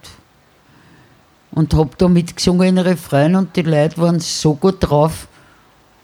und 1.52 1.74
habe 1.74 1.92
da 1.98 2.08
mitgesungen 2.08 2.68
in 2.68 2.78
Refrain 2.78 3.36
und 3.36 3.56
die 3.56 3.64
Leute 3.64 3.98
waren 3.98 4.20
so 4.20 4.54
gut 4.54 4.78
drauf 4.80 5.28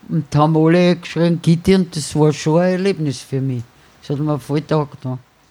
und 0.10 0.34
haben 0.36 0.58
alle 0.58 0.96
geschrien 0.96 1.42
Gitti 1.42 1.76
und 1.76 1.96
das 1.96 2.16
war 2.16 2.34
schon 2.34 2.62
ein 2.62 2.72
Erlebnis 2.74 3.20
für 3.20 3.42
mich. 3.42 3.64
Das 4.02 4.18
hat 4.18 4.26
mir 4.26 4.40
voll. 4.40 4.64
Ja. 4.70 4.88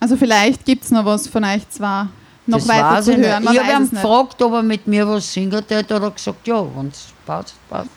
Also 0.00 0.16
vielleicht 0.16 0.64
gibt 0.64 0.84
es 0.84 0.90
noch 0.90 1.04
was 1.04 1.28
von 1.28 1.44
euch 1.44 1.68
zwar 1.68 2.08
noch 2.46 2.58
das 2.58 2.68
weiter 2.68 3.02
zu 3.02 3.16
hören. 3.16 3.44
Man 3.44 3.54
Ich 3.54 3.60
habe 3.60 3.84
ihn 3.84 3.90
gefragt, 3.90 4.42
ob 4.42 4.52
er 4.52 4.62
mit 4.62 4.86
mir 4.86 5.06
was 5.06 5.32
singen 5.32 5.52
würde, 5.52 5.76
hat 5.78 5.90
er 5.90 6.10
gesagt, 6.10 6.46
ja, 6.46 6.64
wenn 6.76 6.88
es 6.88 7.06
passt, 7.26 7.54
passt. 7.68 7.90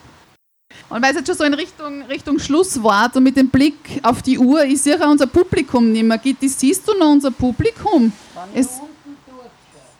Und 0.90 1.02
weil 1.02 1.12
es 1.12 1.18
jetzt 1.18 1.28
schon 1.28 1.38
so 1.38 1.44
in 1.44 1.54
Richtung, 1.54 2.04
Richtung 2.04 2.40
Schlusswort 2.40 3.16
und 3.16 3.24
mit 3.24 3.38
dem 3.38 3.50
Blick 3.50 4.00
auf 4.04 4.22
die 4.22 4.38
Uhr, 4.38 4.64
ich 4.64 4.82
sehe 4.82 5.00
auch 5.02 5.10
unser 5.10 5.28
Publikum 5.28 5.92
nicht 5.92 6.04
mehr. 6.04 6.18
Gitti, 6.18 6.50
siehst 6.50 6.88
du 6.88 6.98
noch 6.98 7.12
unser 7.12 7.32
Publikum? 7.32 8.12
Es, 8.54 8.80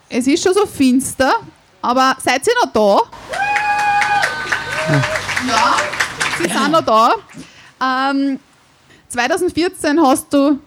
es 0.10 0.28
ist 0.28 0.44
schon 0.44 0.54
so 0.54 0.66
finster, 0.66 1.34
aber 1.82 2.16
seid 2.20 2.46
ihr 2.48 2.54
noch 2.64 2.72
da? 2.72 3.00
Ja, 5.48 5.76
sie 6.38 6.44
sind 6.44 6.72
noch 6.72 6.82
da. 6.82 7.14
Ähm, 8.12 8.40
2014 9.10 10.02
hast 10.02 10.34
du 10.34 10.60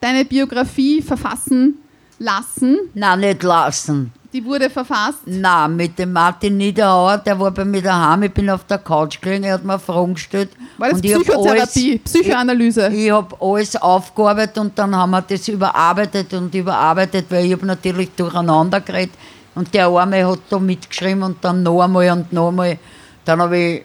deine 0.00 0.24
Biografie 0.24 1.02
verfassen 1.02 1.78
lassen. 2.20 2.78
Nein, 2.94 3.20
nicht 3.20 3.42
lassen. 3.42 4.12
Die 4.32 4.44
wurde 4.44 4.70
verfasst. 4.70 5.22
Nein, 5.26 5.74
mit 5.74 5.98
dem 5.98 6.12
Martin 6.12 6.56
Niederauer, 6.56 7.18
der 7.18 7.40
war 7.40 7.50
bei 7.50 7.64
mir 7.64 7.82
daheim, 7.82 8.22
ich 8.22 8.32
bin 8.32 8.48
auf 8.48 8.62
der 8.64 8.78
Couch 8.78 9.20
gelegen, 9.20 9.42
er 9.42 9.54
hat 9.54 9.64
mir 9.64 9.78
Fragen 9.78 10.14
gestellt. 10.14 10.50
War 10.78 10.90
das 10.90 11.00
ich 11.02 11.12
Psychotherapie, 11.12 11.98
Psychoanalyse? 11.98 12.84
Alles, 12.84 12.96
ich 12.96 13.10
habe 13.10 13.36
alles 13.40 13.74
aufgearbeitet 13.74 14.58
und 14.58 14.78
dann 14.78 14.94
haben 14.94 15.10
wir 15.10 15.22
das 15.22 15.48
überarbeitet 15.48 16.32
und 16.32 16.54
überarbeitet, 16.54 17.26
weil 17.30 17.46
ich 17.46 17.52
habe 17.52 17.66
natürlich 17.66 18.10
durcheinander 18.14 18.80
geredet. 18.80 19.14
Und 19.56 19.74
der 19.74 19.88
Arme 19.88 20.24
hat 20.24 20.38
da 20.48 20.60
mitgeschrieben 20.60 21.24
und 21.24 21.44
dann 21.44 21.64
noch 21.64 21.82
einmal 21.82 22.08
und 22.12 22.32
noch 22.32 22.48
einmal. 22.48 22.78
Dann 23.24 23.42
habe 23.42 23.58
ich 23.58 23.84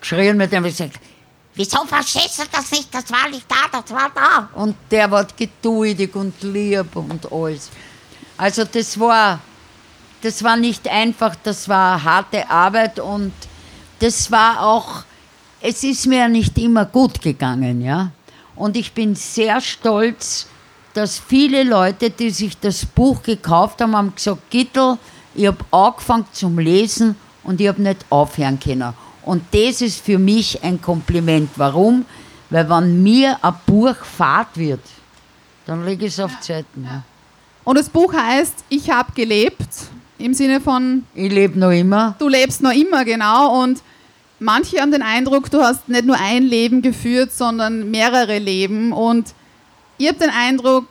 geschrien 0.00 0.36
mit 0.36 0.52
dem 0.52 0.62
und 0.62 0.70
gesagt, 0.70 1.00
wieso 1.54 1.84
verstehst 1.84 2.38
du 2.38 2.44
das 2.50 2.70
nicht? 2.70 2.94
Das 2.94 3.10
war 3.10 3.28
nicht 3.28 3.46
da, 3.48 3.80
das 3.80 3.90
war 3.90 4.10
da. 4.14 4.48
Und 4.54 4.76
der 4.90 5.10
war 5.10 5.26
geduldig 5.36 6.14
und 6.14 6.42
lieb 6.42 6.94
und 6.94 7.30
alles. 7.30 7.70
Also 8.36 8.64
das 8.64 8.98
war, 8.98 9.40
das 10.22 10.42
war 10.42 10.56
nicht 10.56 10.88
einfach, 10.88 11.36
das 11.42 11.68
war 11.68 12.02
harte 12.02 12.48
Arbeit 12.48 12.98
und 12.98 13.32
das 13.98 14.30
war 14.30 14.62
auch, 14.62 15.04
es 15.60 15.84
ist 15.84 16.06
mir 16.06 16.28
nicht 16.28 16.56
immer 16.58 16.86
gut 16.86 17.20
gegangen, 17.20 17.82
ja. 17.82 18.10
Und 18.56 18.76
ich 18.76 18.92
bin 18.92 19.14
sehr 19.14 19.60
stolz, 19.60 20.46
dass 20.94 21.18
viele 21.18 21.62
Leute, 21.62 22.10
die 22.10 22.30
sich 22.30 22.58
das 22.58 22.84
Buch 22.84 23.22
gekauft 23.22 23.80
haben, 23.80 23.96
haben 23.96 24.14
gesagt, 24.14 24.50
Gittel, 24.50 24.98
ich 25.34 25.46
habe 25.46 25.64
angefangen 25.70 26.26
zum 26.32 26.58
Lesen 26.58 27.16
und 27.44 27.60
ich 27.60 27.68
habe 27.68 27.80
nicht 27.80 28.04
aufhören 28.10 28.58
können. 28.58 28.92
Und 29.30 29.44
das 29.52 29.80
ist 29.80 30.04
für 30.04 30.18
mich 30.18 30.60
ein 30.64 30.82
Kompliment. 30.82 31.50
Warum? 31.54 32.04
Weil 32.50 32.68
wenn 32.68 33.00
mir 33.00 33.38
ein 33.40 33.54
Buch 33.64 33.94
fad 33.94 34.48
wird, 34.56 34.80
dann 35.66 35.84
lege 35.84 36.06
ich 36.06 36.14
es 36.14 36.18
auf 36.18 36.40
Zeiten. 36.40 36.82
Ja. 36.84 37.04
Und 37.62 37.78
das 37.78 37.88
Buch 37.88 38.12
heißt 38.12 38.64
Ich 38.68 38.90
habe 38.90 39.12
gelebt, 39.12 39.68
im 40.18 40.34
Sinne 40.34 40.60
von 40.60 41.04
Ich 41.14 41.30
lebe 41.30 41.56
noch 41.60 41.70
immer. 41.70 42.16
du 42.18 42.26
lebst 42.26 42.60
noch 42.60 42.72
immer, 42.72 43.04
genau. 43.04 43.62
Und 43.62 43.80
manche 44.40 44.80
haben 44.80 44.90
den 44.90 45.02
Eindruck, 45.02 45.48
du 45.48 45.60
hast 45.62 45.88
nicht 45.88 46.06
nur 46.06 46.16
ein 46.18 46.42
Leben 46.42 46.82
geführt, 46.82 47.32
sondern 47.32 47.88
mehrere 47.88 48.38
Leben. 48.38 48.92
Und 48.92 49.32
ich 49.96 50.08
habe 50.08 50.18
den 50.18 50.30
Eindruck, 50.30 50.86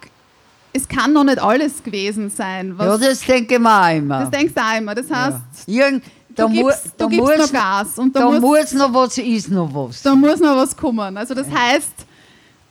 es 0.71 0.87
kann 0.87 1.11
noch 1.11 1.25
nicht 1.25 1.39
alles 1.39 1.83
gewesen 1.83 2.29
sein. 2.29 2.73
Ja, 2.79 2.97
das 2.97 3.19
denke 3.19 3.55
ich 3.55 3.59
mir 3.59 3.81
auch 3.83 3.93
immer. 3.97 4.19
das 4.21 4.29
denkst 4.31 4.53
du 4.53 4.61
auch 4.61 4.77
immer. 4.77 4.95
Das 4.95 5.11
heißt, 5.11 5.67
Ja. 5.67 5.85
Irgend, 5.87 6.05
da 6.39 6.47
du 6.47 6.49
mu- 6.49 6.63
gibst, 6.67 6.85
da 6.97 7.03
du 7.05 7.09
gibst 7.09 7.25
muss, 7.37 7.37
noch 7.37 7.51
Gas 7.51 7.97
und 7.99 8.15
da, 8.15 8.19
da 8.21 8.25
muss, 8.31 8.39
muss 8.41 8.73
noch 8.73 8.93
was, 8.93 9.17
ist 9.17 9.49
noch 9.51 9.69
was. 9.73 10.01
da 10.01 10.15
muss 10.15 10.39
noch 10.39 10.55
was 10.55 10.75
kommen. 10.75 11.17
Also 11.17 11.33
das 11.33 11.47
heißt, 11.49 11.93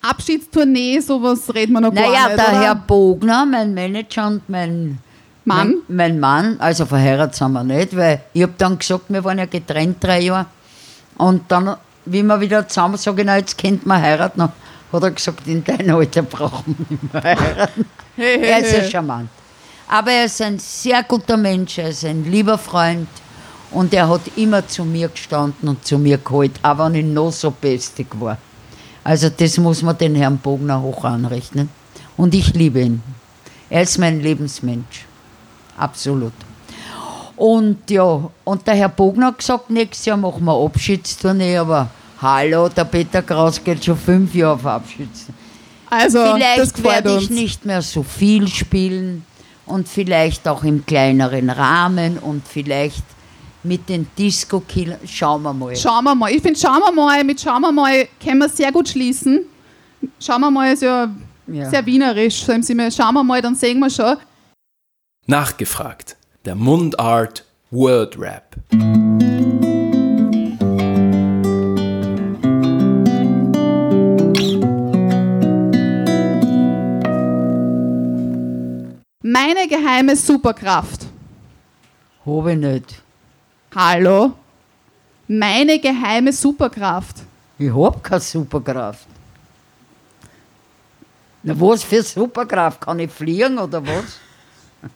Abschiedstournee, 0.02 1.00
sowas 1.00 1.52
reden 1.54 1.72
wir 1.72 1.80
noch 1.80 1.92
gar 1.94 2.08
Naja, 2.08 2.26
nicht. 2.28 2.38
der 2.38 2.48
oder? 2.48 2.60
Herr 2.60 2.74
Bogner, 2.74 3.44
mein 3.46 3.74
Manager 3.74 4.26
und 4.28 4.48
mein 4.48 4.98
Mann? 5.44 5.74
Mein, 5.88 5.96
mein 5.96 6.20
Mann, 6.20 6.56
also 6.60 6.86
verheiratet 6.86 7.34
sind 7.36 7.52
wir 7.52 7.64
nicht, 7.64 7.96
weil 7.96 8.20
ich 8.32 8.42
habe 8.42 8.52
dann 8.58 8.78
gesagt, 8.78 9.04
wir 9.08 9.24
waren 9.24 9.38
ja 9.38 9.46
getrennt 9.46 9.96
drei 10.02 10.20
Jahre. 10.20 10.46
Und 11.16 11.42
dann, 11.50 11.76
wie 12.04 12.22
wir 12.22 12.40
wieder 12.40 12.68
zusammen 12.68 12.96
sagen, 12.96 13.22
na, 13.24 13.38
jetzt 13.38 13.58
könnt 13.58 13.84
man 13.86 14.00
heiraten, 14.00 14.42
hat 14.42 15.02
er 15.02 15.10
gesagt, 15.10 15.46
in 15.46 15.64
deinem 15.64 15.96
Alter 15.96 16.22
brauchen 16.22 16.76
wir 16.78 16.96
nicht 16.96 17.12
mehr 17.12 17.22
heiraten. 17.22 17.84
Hey, 18.16 18.38
hey, 18.38 18.50
er 18.50 18.58
ist 18.60 18.72
ja 18.72 18.84
charmant. 18.84 19.28
Aber 19.88 20.12
er 20.12 20.26
ist 20.26 20.40
ein 20.42 20.58
sehr 20.58 21.02
guter 21.02 21.36
Mensch, 21.36 21.78
er 21.78 21.88
ist 21.88 22.04
ein 22.04 22.24
lieber 22.30 22.56
Freund 22.58 23.08
und 23.70 23.92
er 23.92 24.08
hat 24.08 24.22
immer 24.36 24.66
zu 24.66 24.84
mir 24.84 25.08
gestanden 25.08 25.68
und 25.68 25.86
zu 25.86 25.98
mir 25.98 26.18
geholt, 26.18 26.52
auch 26.62 26.78
wenn 26.78 26.94
ich 26.94 27.04
noch 27.04 27.32
so 27.32 27.50
bestig 27.50 28.06
war. 28.18 28.38
Also 29.04 29.28
das 29.30 29.58
muss 29.58 29.82
man 29.82 29.96
den 29.96 30.14
Herrn 30.14 30.38
Bogner 30.38 30.80
hoch 30.80 31.04
anrechnen. 31.04 31.68
Und 32.16 32.34
ich 32.34 32.54
liebe 32.54 32.80
ihn. 32.80 33.02
Er 33.70 33.82
ist 33.82 33.98
mein 33.98 34.20
Lebensmensch. 34.20 35.06
Absolut. 35.76 36.32
Und 37.36 37.88
ja, 37.88 38.28
und 38.44 38.66
der 38.66 38.74
Herr 38.74 38.88
Bogner 38.88 39.26
hat 39.28 39.38
gesagt, 39.38 39.70
nächstes 39.70 40.06
Jahr 40.06 40.16
machen 40.16 40.44
wir 40.44 40.64
Abschiedstournee, 40.64 41.56
aber 41.58 41.88
hallo, 42.20 42.68
der 42.68 42.84
Peter 42.84 43.22
Kraus 43.22 43.62
geht 43.62 43.84
schon 43.84 43.96
fünf 43.96 44.34
Jahre 44.34 44.54
auf 44.54 44.66
Abschiedstournee. 44.66 45.38
Also, 45.90 46.34
Vielleicht 46.34 46.82
werde 46.82 47.10
ich 47.16 47.30
uns. 47.30 47.30
nicht 47.30 47.64
mehr 47.64 47.80
so 47.80 48.02
viel 48.02 48.48
spielen 48.48 49.24
und 49.66 49.88
vielleicht 49.88 50.46
auch 50.48 50.64
im 50.64 50.84
kleineren 50.84 51.48
Rahmen 51.48 52.18
und 52.18 52.42
vielleicht 52.46 53.04
mit 53.62 53.88
den 53.88 54.06
Disco-Killern. 54.16 55.00
Schauen 55.06 55.42
wir 55.42 55.52
mal. 55.52 55.74
Schauen 55.76 56.04
wir 56.04 56.14
mal. 56.14 56.30
Ich 56.30 56.42
finde, 56.42 56.59
schauen 56.59 56.80
wir 56.80 56.92
mal, 56.92 57.22
mit 57.24 57.40
schauen 57.40 57.61
wir 57.62 57.72
mal 57.72 58.09
können 58.22 58.38
wir 58.38 58.48
sehr 58.48 58.72
gut 58.72 58.88
schließen. 58.88 59.44
Schauen 60.20 60.40
wir 60.40 60.50
mal 60.50 60.72
ist 60.72 60.82
ja, 60.82 61.09
Ja. 61.46 61.68
sehr 61.68 61.84
wienerisch. 61.86 62.44
So 62.44 62.52
im 62.52 62.62
Sinne, 62.62 62.90
schauen 62.92 63.14
wir 63.14 63.24
mal, 63.24 63.42
dann 63.42 63.54
sehen 63.54 63.78
wir 63.80 63.90
schon. 63.90 64.16
Nachgefragt. 65.26 66.16
Der 66.44 66.54
Mundart 66.54 67.44
Word 67.70 68.18
Rap. 68.18 68.56
Meine 79.22 79.66
geheime 79.68 80.16
Superkraft. 80.16 81.06
Habe 82.24 82.52
ich 82.52 82.59
nicht. 82.59 83.02
Hallo? 83.74 84.32
Meine 85.26 85.78
geheime 85.78 86.32
Superkraft. 86.32 87.16
Ich 87.58 87.70
habe 87.70 87.98
keine 88.00 88.20
Superkraft. 88.20 89.06
Na, 91.42 91.54
was 91.60 91.82
für 91.82 92.02
Superkraft? 92.02 92.80
Kann 92.80 92.98
ich 93.00 93.10
fliegen 93.10 93.58
oder 93.58 93.86
was? 93.86 94.18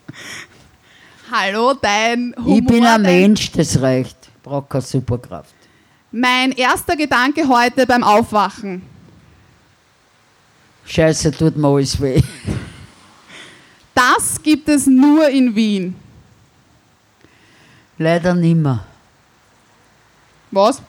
Hallo, 1.30 1.74
dein 1.74 2.34
Humor. 2.36 2.58
ich 2.58 2.66
bin 2.66 2.86
ein 2.86 3.02
Mensch, 3.02 3.52
das 3.52 3.80
reicht. 3.80 4.16
Ich 4.34 4.42
brauche 4.42 4.66
keine 4.68 4.82
Superkraft. 4.82 5.54
Mein 6.10 6.52
erster 6.52 6.96
Gedanke 6.96 7.46
heute 7.48 7.86
beim 7.86 8.02
Aufwachen. 8.02 8.82
Scheiße, 10.84 11.30
tut 11.32 11.56
mir 11.56 11.68
alles 11.68 12.00
weh. 12.00 12.20
Das 13.94 14.42
gibt 14.42 14.68
es 14.68 14.86
nur 14.86 15.28
in 15.28 15.54
Wien. 15.54 15.94
Leider 18.02 18.34
nimmer. 18.34 18.84
Was? 20.50 20.82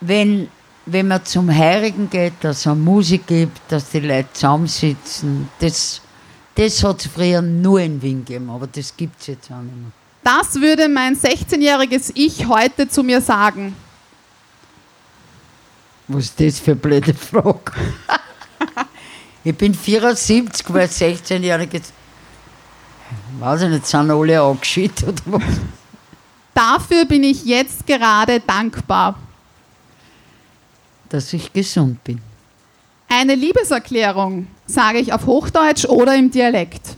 wenn, 0.00 0.48
wenn 0.86 1.08
man 1.08 1.24
zum 1.24 1.52
Heirigen 1.52 2.08
geht, 2.10 2.34
dass 2.40 2.58
es 2.58 2.66
eine 2.66 2.76
Musik 2.76 3.26
gibt, 3.26 3.60
dass 3.68 3.90
die 3.90 4.00
Leute 4.00 4.28
zusammensitzen, 4.32 5.48
das, 5.58 6.00
das 6.54 6.82
hat 6.84 7.00
es 7.00 7.06
früher 7.06 7.42
nur 7.42 7.80
in 7.80 8.00
Wien 8.00 8.24
gegeben, 8.24 8.50
aber 8.50 8.66
das 8.66 8.96
gibt 8.96 9.20
es 9.20 9.26
jetzt 9.28 9.50
auch 9.50 9.60
nicht 9.60 9.76
mehr. 9.76 9.92
Das 10.22 10.54
würde 10.56 10.88
mein 10.88 11.16
16-jähriges 11.16 12.12
Ich 12.14 12.46
heute 12.46 12.88
zu 12.88 13.02
mir 13.02 13.20
sagen. 13.20 13.76
Was 16.08 16.24
ist 16.24 16.40
das 16.40 16.58
für 16.58 16.72
eine 16.72 16.80
blöde 16.80 17.14
Frage? 17.14 17.72
ich 19.44 19.56
bin 19.56 19.74
74, 19.74 20.66
weil 20.72 20.88
16-Jährige, 20.88 21.80
weiß 23.38 23.62
ich 23.62 23.68
nicht, 23.70 23.86
sind 23.86 24.10
alle 24.10 24.40
angeschickt 24.40 25.02
oder 25.04 25.22
was? 25.26 25.42
Dafür 26.56 27.04
bin 27.04 27.22
ich 27.22 27.44
jetzt 27.44 27.86
gerade 27.86 28.40
dankbar. 28.40 29.18
Dass 31.10 31.30
ich 31.34 31.52
gesund 31.52 32.02
bin. 32.02 32.18
Eine 33.08 33.34
Liebeserklärung 33.34 34.46
sage 34.66 34.98
ich 35.00 35.12
auf 35.12 35.26
Hochdeutsch 35.26 35.84
oder 35.84 36.16
im 36.16 36.30
Dialekt. 36.30 36.96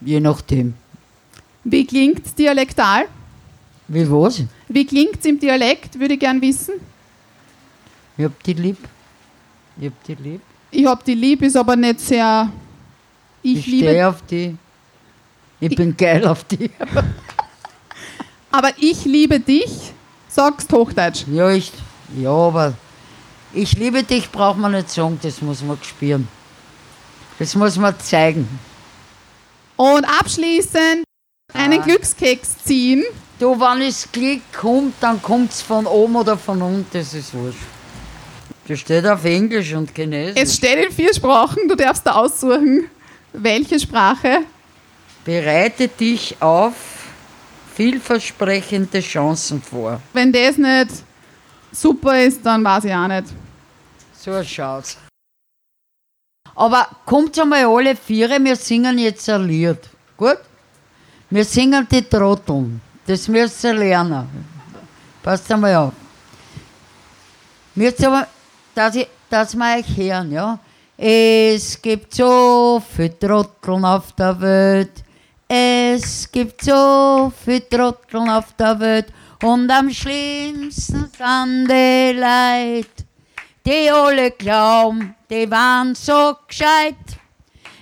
Je 0.00 0.20
nachdem. 0.20 0.74
Wie 1.64 1.84
klingt 1.84 2.38
dialektal? 2.38 3.06
Wie 3.88 4.08
was? 4.08 4.44
Wie 4.68 4.86
klingt 4.86 5.24
im 5.26 5.40
Dialekt, 5.40 5.98
würde 5.98 6.14
ich 6.14 6.20
gern 6.20 6.40
wissen. 6.40 6.74
Ich 8.16 8.24
hab 8.24 8.40
die 8.44 8.52
lieb. 8.52 8.78
Ich 9.80 9.86
hab 9.86 10.04
die 10.04 10.14
lieb. 10.14 10.40
Ich 10.70 10.86
hab 10.86 11.04
die 11.04 11.14
lieb, 11.14 11.42
ist 11.42 11.56
aber 11.56 11.74
nicht 11.74 11.98
sehr. 11.98 12.48
Ich, 13.42 13.58
Ich, 13.58 13.66
liebe. 13.66 13.88
stehe 13.88 14.08
auf 14.08 14.22
die. 14.30 14.56
Ich 15.60 15.74
bin 15.74 15.96
geil 15.96 16.26
auf 16.26 16.44
die. 16.44 16.70
Aber 18.50 18.72
ich 18.78 19.04
liebe 19.04 19.40
dich, 19.40 19.92
sagst 20.28 20.72
Hochdeutsch. 20.72 21.24
Ja, 21.30 21.50
ich, 21.50 21.72
ja, 22.16 22.30
aber 22.30 22.72
ich 23.52 23.74
liebe 23.74 24.02
dich, 24.02 24.30
braucht 24.30 24.58
man 24.58 24.72
nicht 24.72 24.90
sagen, 24.90 25.18
das 25.22 25.42
muss 25.42 25.62
man 25.62 25.78
spüren. 25.82 26.26
Das 27.38 27.54
muss 27.54 27.76
man 27.76 27.98
zeigen. 28.00 28.48
Und 29.76 30.04
abschließend 30.04 31.04
einen 31.52 31.82
Glückskeks 31.82 32.64
ziehen. 32.64 33.04
Du, 33.38 33.60
wenn 33.60 33.82
es 33.82 34.10
Glück 34.10 34.40
kommt, 34.58 34.94
dann 35.00 35.22
kommt 35.22 35.52
es 35.52 35.62
von 35.62 35.86
oben 35.86 36.16
oder 36.16 36.36
von 36.36 36.60
unten, 36.62 36.86
das 36.92 37.14
ist 37.14 37.32
wurscht. 37.34 37.58
Das 38.66 38.80
steht 38.80 39.06
auf 39.06 39.24
Englisch 39.24 39.72
und 39.74 39.94
Chinesisch. 39.94 40.34
Es 40.36 40.56
steht 40.56 40.84
in 40.84 40.92
vier 40.92 41.14
Sprachen, 41.14 41.68
du 41.68 41.76
darfst 41.76 42.06
da 42.06 42.12
aussuchen, 42.12 42.86
welche 43.32 43.78
Sprache. 43.78 44.40
Bereite 45.24 45.88
dich 45.88 46.36
auf 46.40 46.74
vielversprechende 47.74 49.00
Chancen 49.00 49.62
vor. 49.62 50.00
Wenn 50.12 50.32
das 50.32 50.56
nicht 50.56 51.04
super 51.70 52.20
ist, 52.20 52.44
dann 52.44 52.64
weiß 52.64 52.84
ich 52.84 52.94
auch 52.94 53.08
nicht. 53.08 53.26
So 54.18 54.42
schaut's. 54.42 54.96
Aber 56.54 56.88
kommt 57.04 57.38
einmal 57.38 57.64
alle 57.66 57.94
vier, 57.94 58.30
wir 58.42 58.56
singen 58.56 58.98
jetzt 58.98 59.28
ein 59.28 59.46
Lied. 59.46 59.78
Gut? 60.16 60.38
Wir 61.30 61.44
singen 61.44 61.86
die 61.88 62.02
Trotteln. 62.02 62.80
Das 63.06 63.28
müsst 63.28 63.62
ihr 63.62 63.74
lernen. 63.74 64.26
Passt 65.22 65.50
einmal 65.52 65.76
auf. 65.76 65.92
Müsst 67.76 68.04
aber, 68.04 68.26
dass, 68.74 68.96
ich, 68.96 69.06
dass 69.30 69.54
wir 69.54 69.78
euch 69.78 69.96
hören, 69.96 70.32
ja? 70.32 70.58
Es 70.96 71.80
gibt 71.80 72.12
so 72.12 72.82
viele 72.96 73.16
Trotteln 73.18 73.84
auf 73.84 74.10
der 74.12 74.40
Welt. 74.40 75.04
Es 75.48 76.30
gibt 76.30 76.62
so 76.62 77.32
viele 77.44 77.68
Trotteln 77.68 78.28
auf 78.28 78.52
der 78.58 78.78
Welt. 78.78 79.06
Und 79.42 79.70
am 79.70 79.90
schlimmsten 79.90 81.10
sind 81.16 81.68
die 81.70 82.12
Leid 82.12 83.08
die 83.68 83.90
alle 83.90 84.30
glauben, 84.30 85.14
die 85.28 85.50
waren 85.50 85.94
so 85.94 86.36
gescheit. 86.46 86.96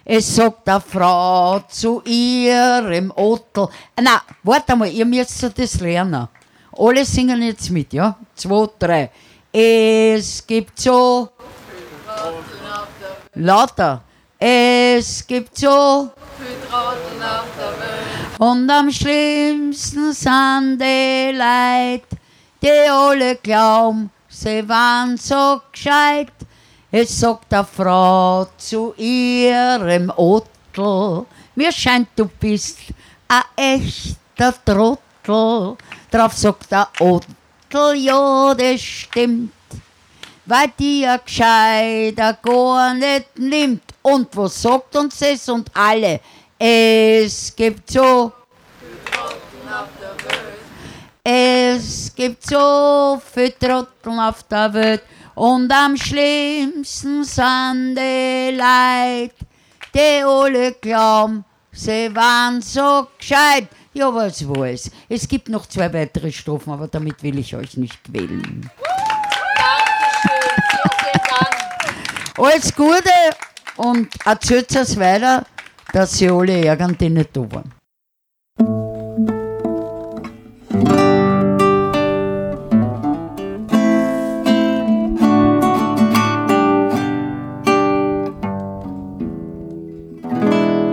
Es 0.04 0.34
sagt 0.34 0.68
eine 0.68 0.80
Frau 0.80 1.60
zu 1.68 2.02
ihrem 2.04 3.12
Otto. 3.14 3.70
Na, 4.00 4.22
warte 4.42 4.74
mal, 4.74 4.88
ihr 4.88 5.04
müsst 5.04 5.42
das 5.56 5.80
lernen. 5.80 6.28
Alle 6.76 7.04
singen 7.04 7.40
jetzt 7.42 7.70
mit, 7.70 7.92
ja? 7.92 8.16
Zwei, 8.34 8.68
drei. 8.78 9.10
Es 9.52 10.44
gibt 10.44 10.78
so. 10.80 11.28
Lauter. 13.34 14.02
Es 14.38 15.26
gibt 15.26 15.56
so. 15.56 16.10
Und 18.38 18.70
am 18.70 18.90
schlimmsten 18.90 20.12
sind 20.12 20.78
die 20.78 21.32
Leid, 21.34 22.04
die 22.62 22.90
alle 22.90 23.36
glauben, 23.36 24.10
sie 24.28 24.68
waren 24.68 25.16
so 25.16 25.62
gescheit. 25.72 26.32
Es 26.90 27.18
sagt 27.18 27.52
eine 27.54 27.64
Frau 27.64 28.46
zu 28.58 28.92
ihrem 28.98 30.12
Ottel, 30.14 31.24
mir 31.54 31.72
scheint, 31.72 32.08
du 32.14 32.26
bist 32.26 32.78
ein 33.28 33.42
echter 33.56 34.54
Trottel. 34.64 35.76
Drauf 36.10 36.34
sagt 36.34 36.70
der 36.70 36.88
Ottel, 37.00 37.96
ja, 37.96 38.54
das 38.54 38.80
stimmt, 38.82 39.52
weil 40.44 40.68
dir 40.78 41.18
gescheiter 41.24 42.34
gar 42.42 42.92
nicht 42.92 43.38
nimmt. 43.38 43.85
Und 44.06 44.28
was 44.36 44.62
sagt 44.62 44.94
uns 44.94 45.20
es 45.20 45.48
und 45.48 45.68
alle? 45.74 46.20
Es 46.56 47.52
gibt 47.56 47.90
so 47.90 48.32
Es 51.24 52.14
gibt 52.14 52.46
so 52.46 53.20
viele 53.34 53.58
Trotteln 53.58 54.20
auf 54.20 54.44
der 54.44 54.72
Welt 54.74 55.02
und 55.34 55.72
am 55.72 55.96
schlimmsten 55.96 57.24
sind 57.24 57.96
die 57.96 58.56
Leid, 58.56 59.32
die 59.92 60.22
alle 60.24 60.74
glauben, 60.74 61.44
sie 61.72 62.14
waren 62.14 62.62
so 62.62 63.08
gescheit. 63.18 63.66
Ja, 63.92 64.14
was 64.14 64.48
weiß. 64.48 64.88
Es 65.08 65.26
gibt 65.26 65.48
noch 65.48 65.66
zwei 65.66 65.92
weitere 65.92 66.30
Strophen, 66.30 66.72
aber 66.72 66.86
damit 66.86 67.20
will 67.24 67.40
ich 67.40 67.56
euch 67.56 67.76
nicht 67.76 68.04
quälen. 68.04 68.70
Alles 72.38 72.72
Gute 72.72 73.10
und 73.76 74.08
erzählt 74.24 74.74
es 74.74 74.98
weiter, 74.98 75.46
dass 75.92 76.18
sie 76.18 76.28
alle 76.28 76.64
ärgern, 76.64 76.96
die 76.98 77.10
nicht 77.10 77.36
da 77.36 77.40
waren. 77.40 77.72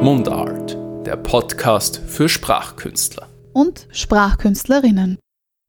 Mundart, 0.02 0.78
der 1.06 1.16
Podcast 1.16 2.02
für 2.08 2.28
Sprachkünstler. 2.28 3.30
Und 3.54 3.88
Sprachkünstlerinnen. 3.92 5.18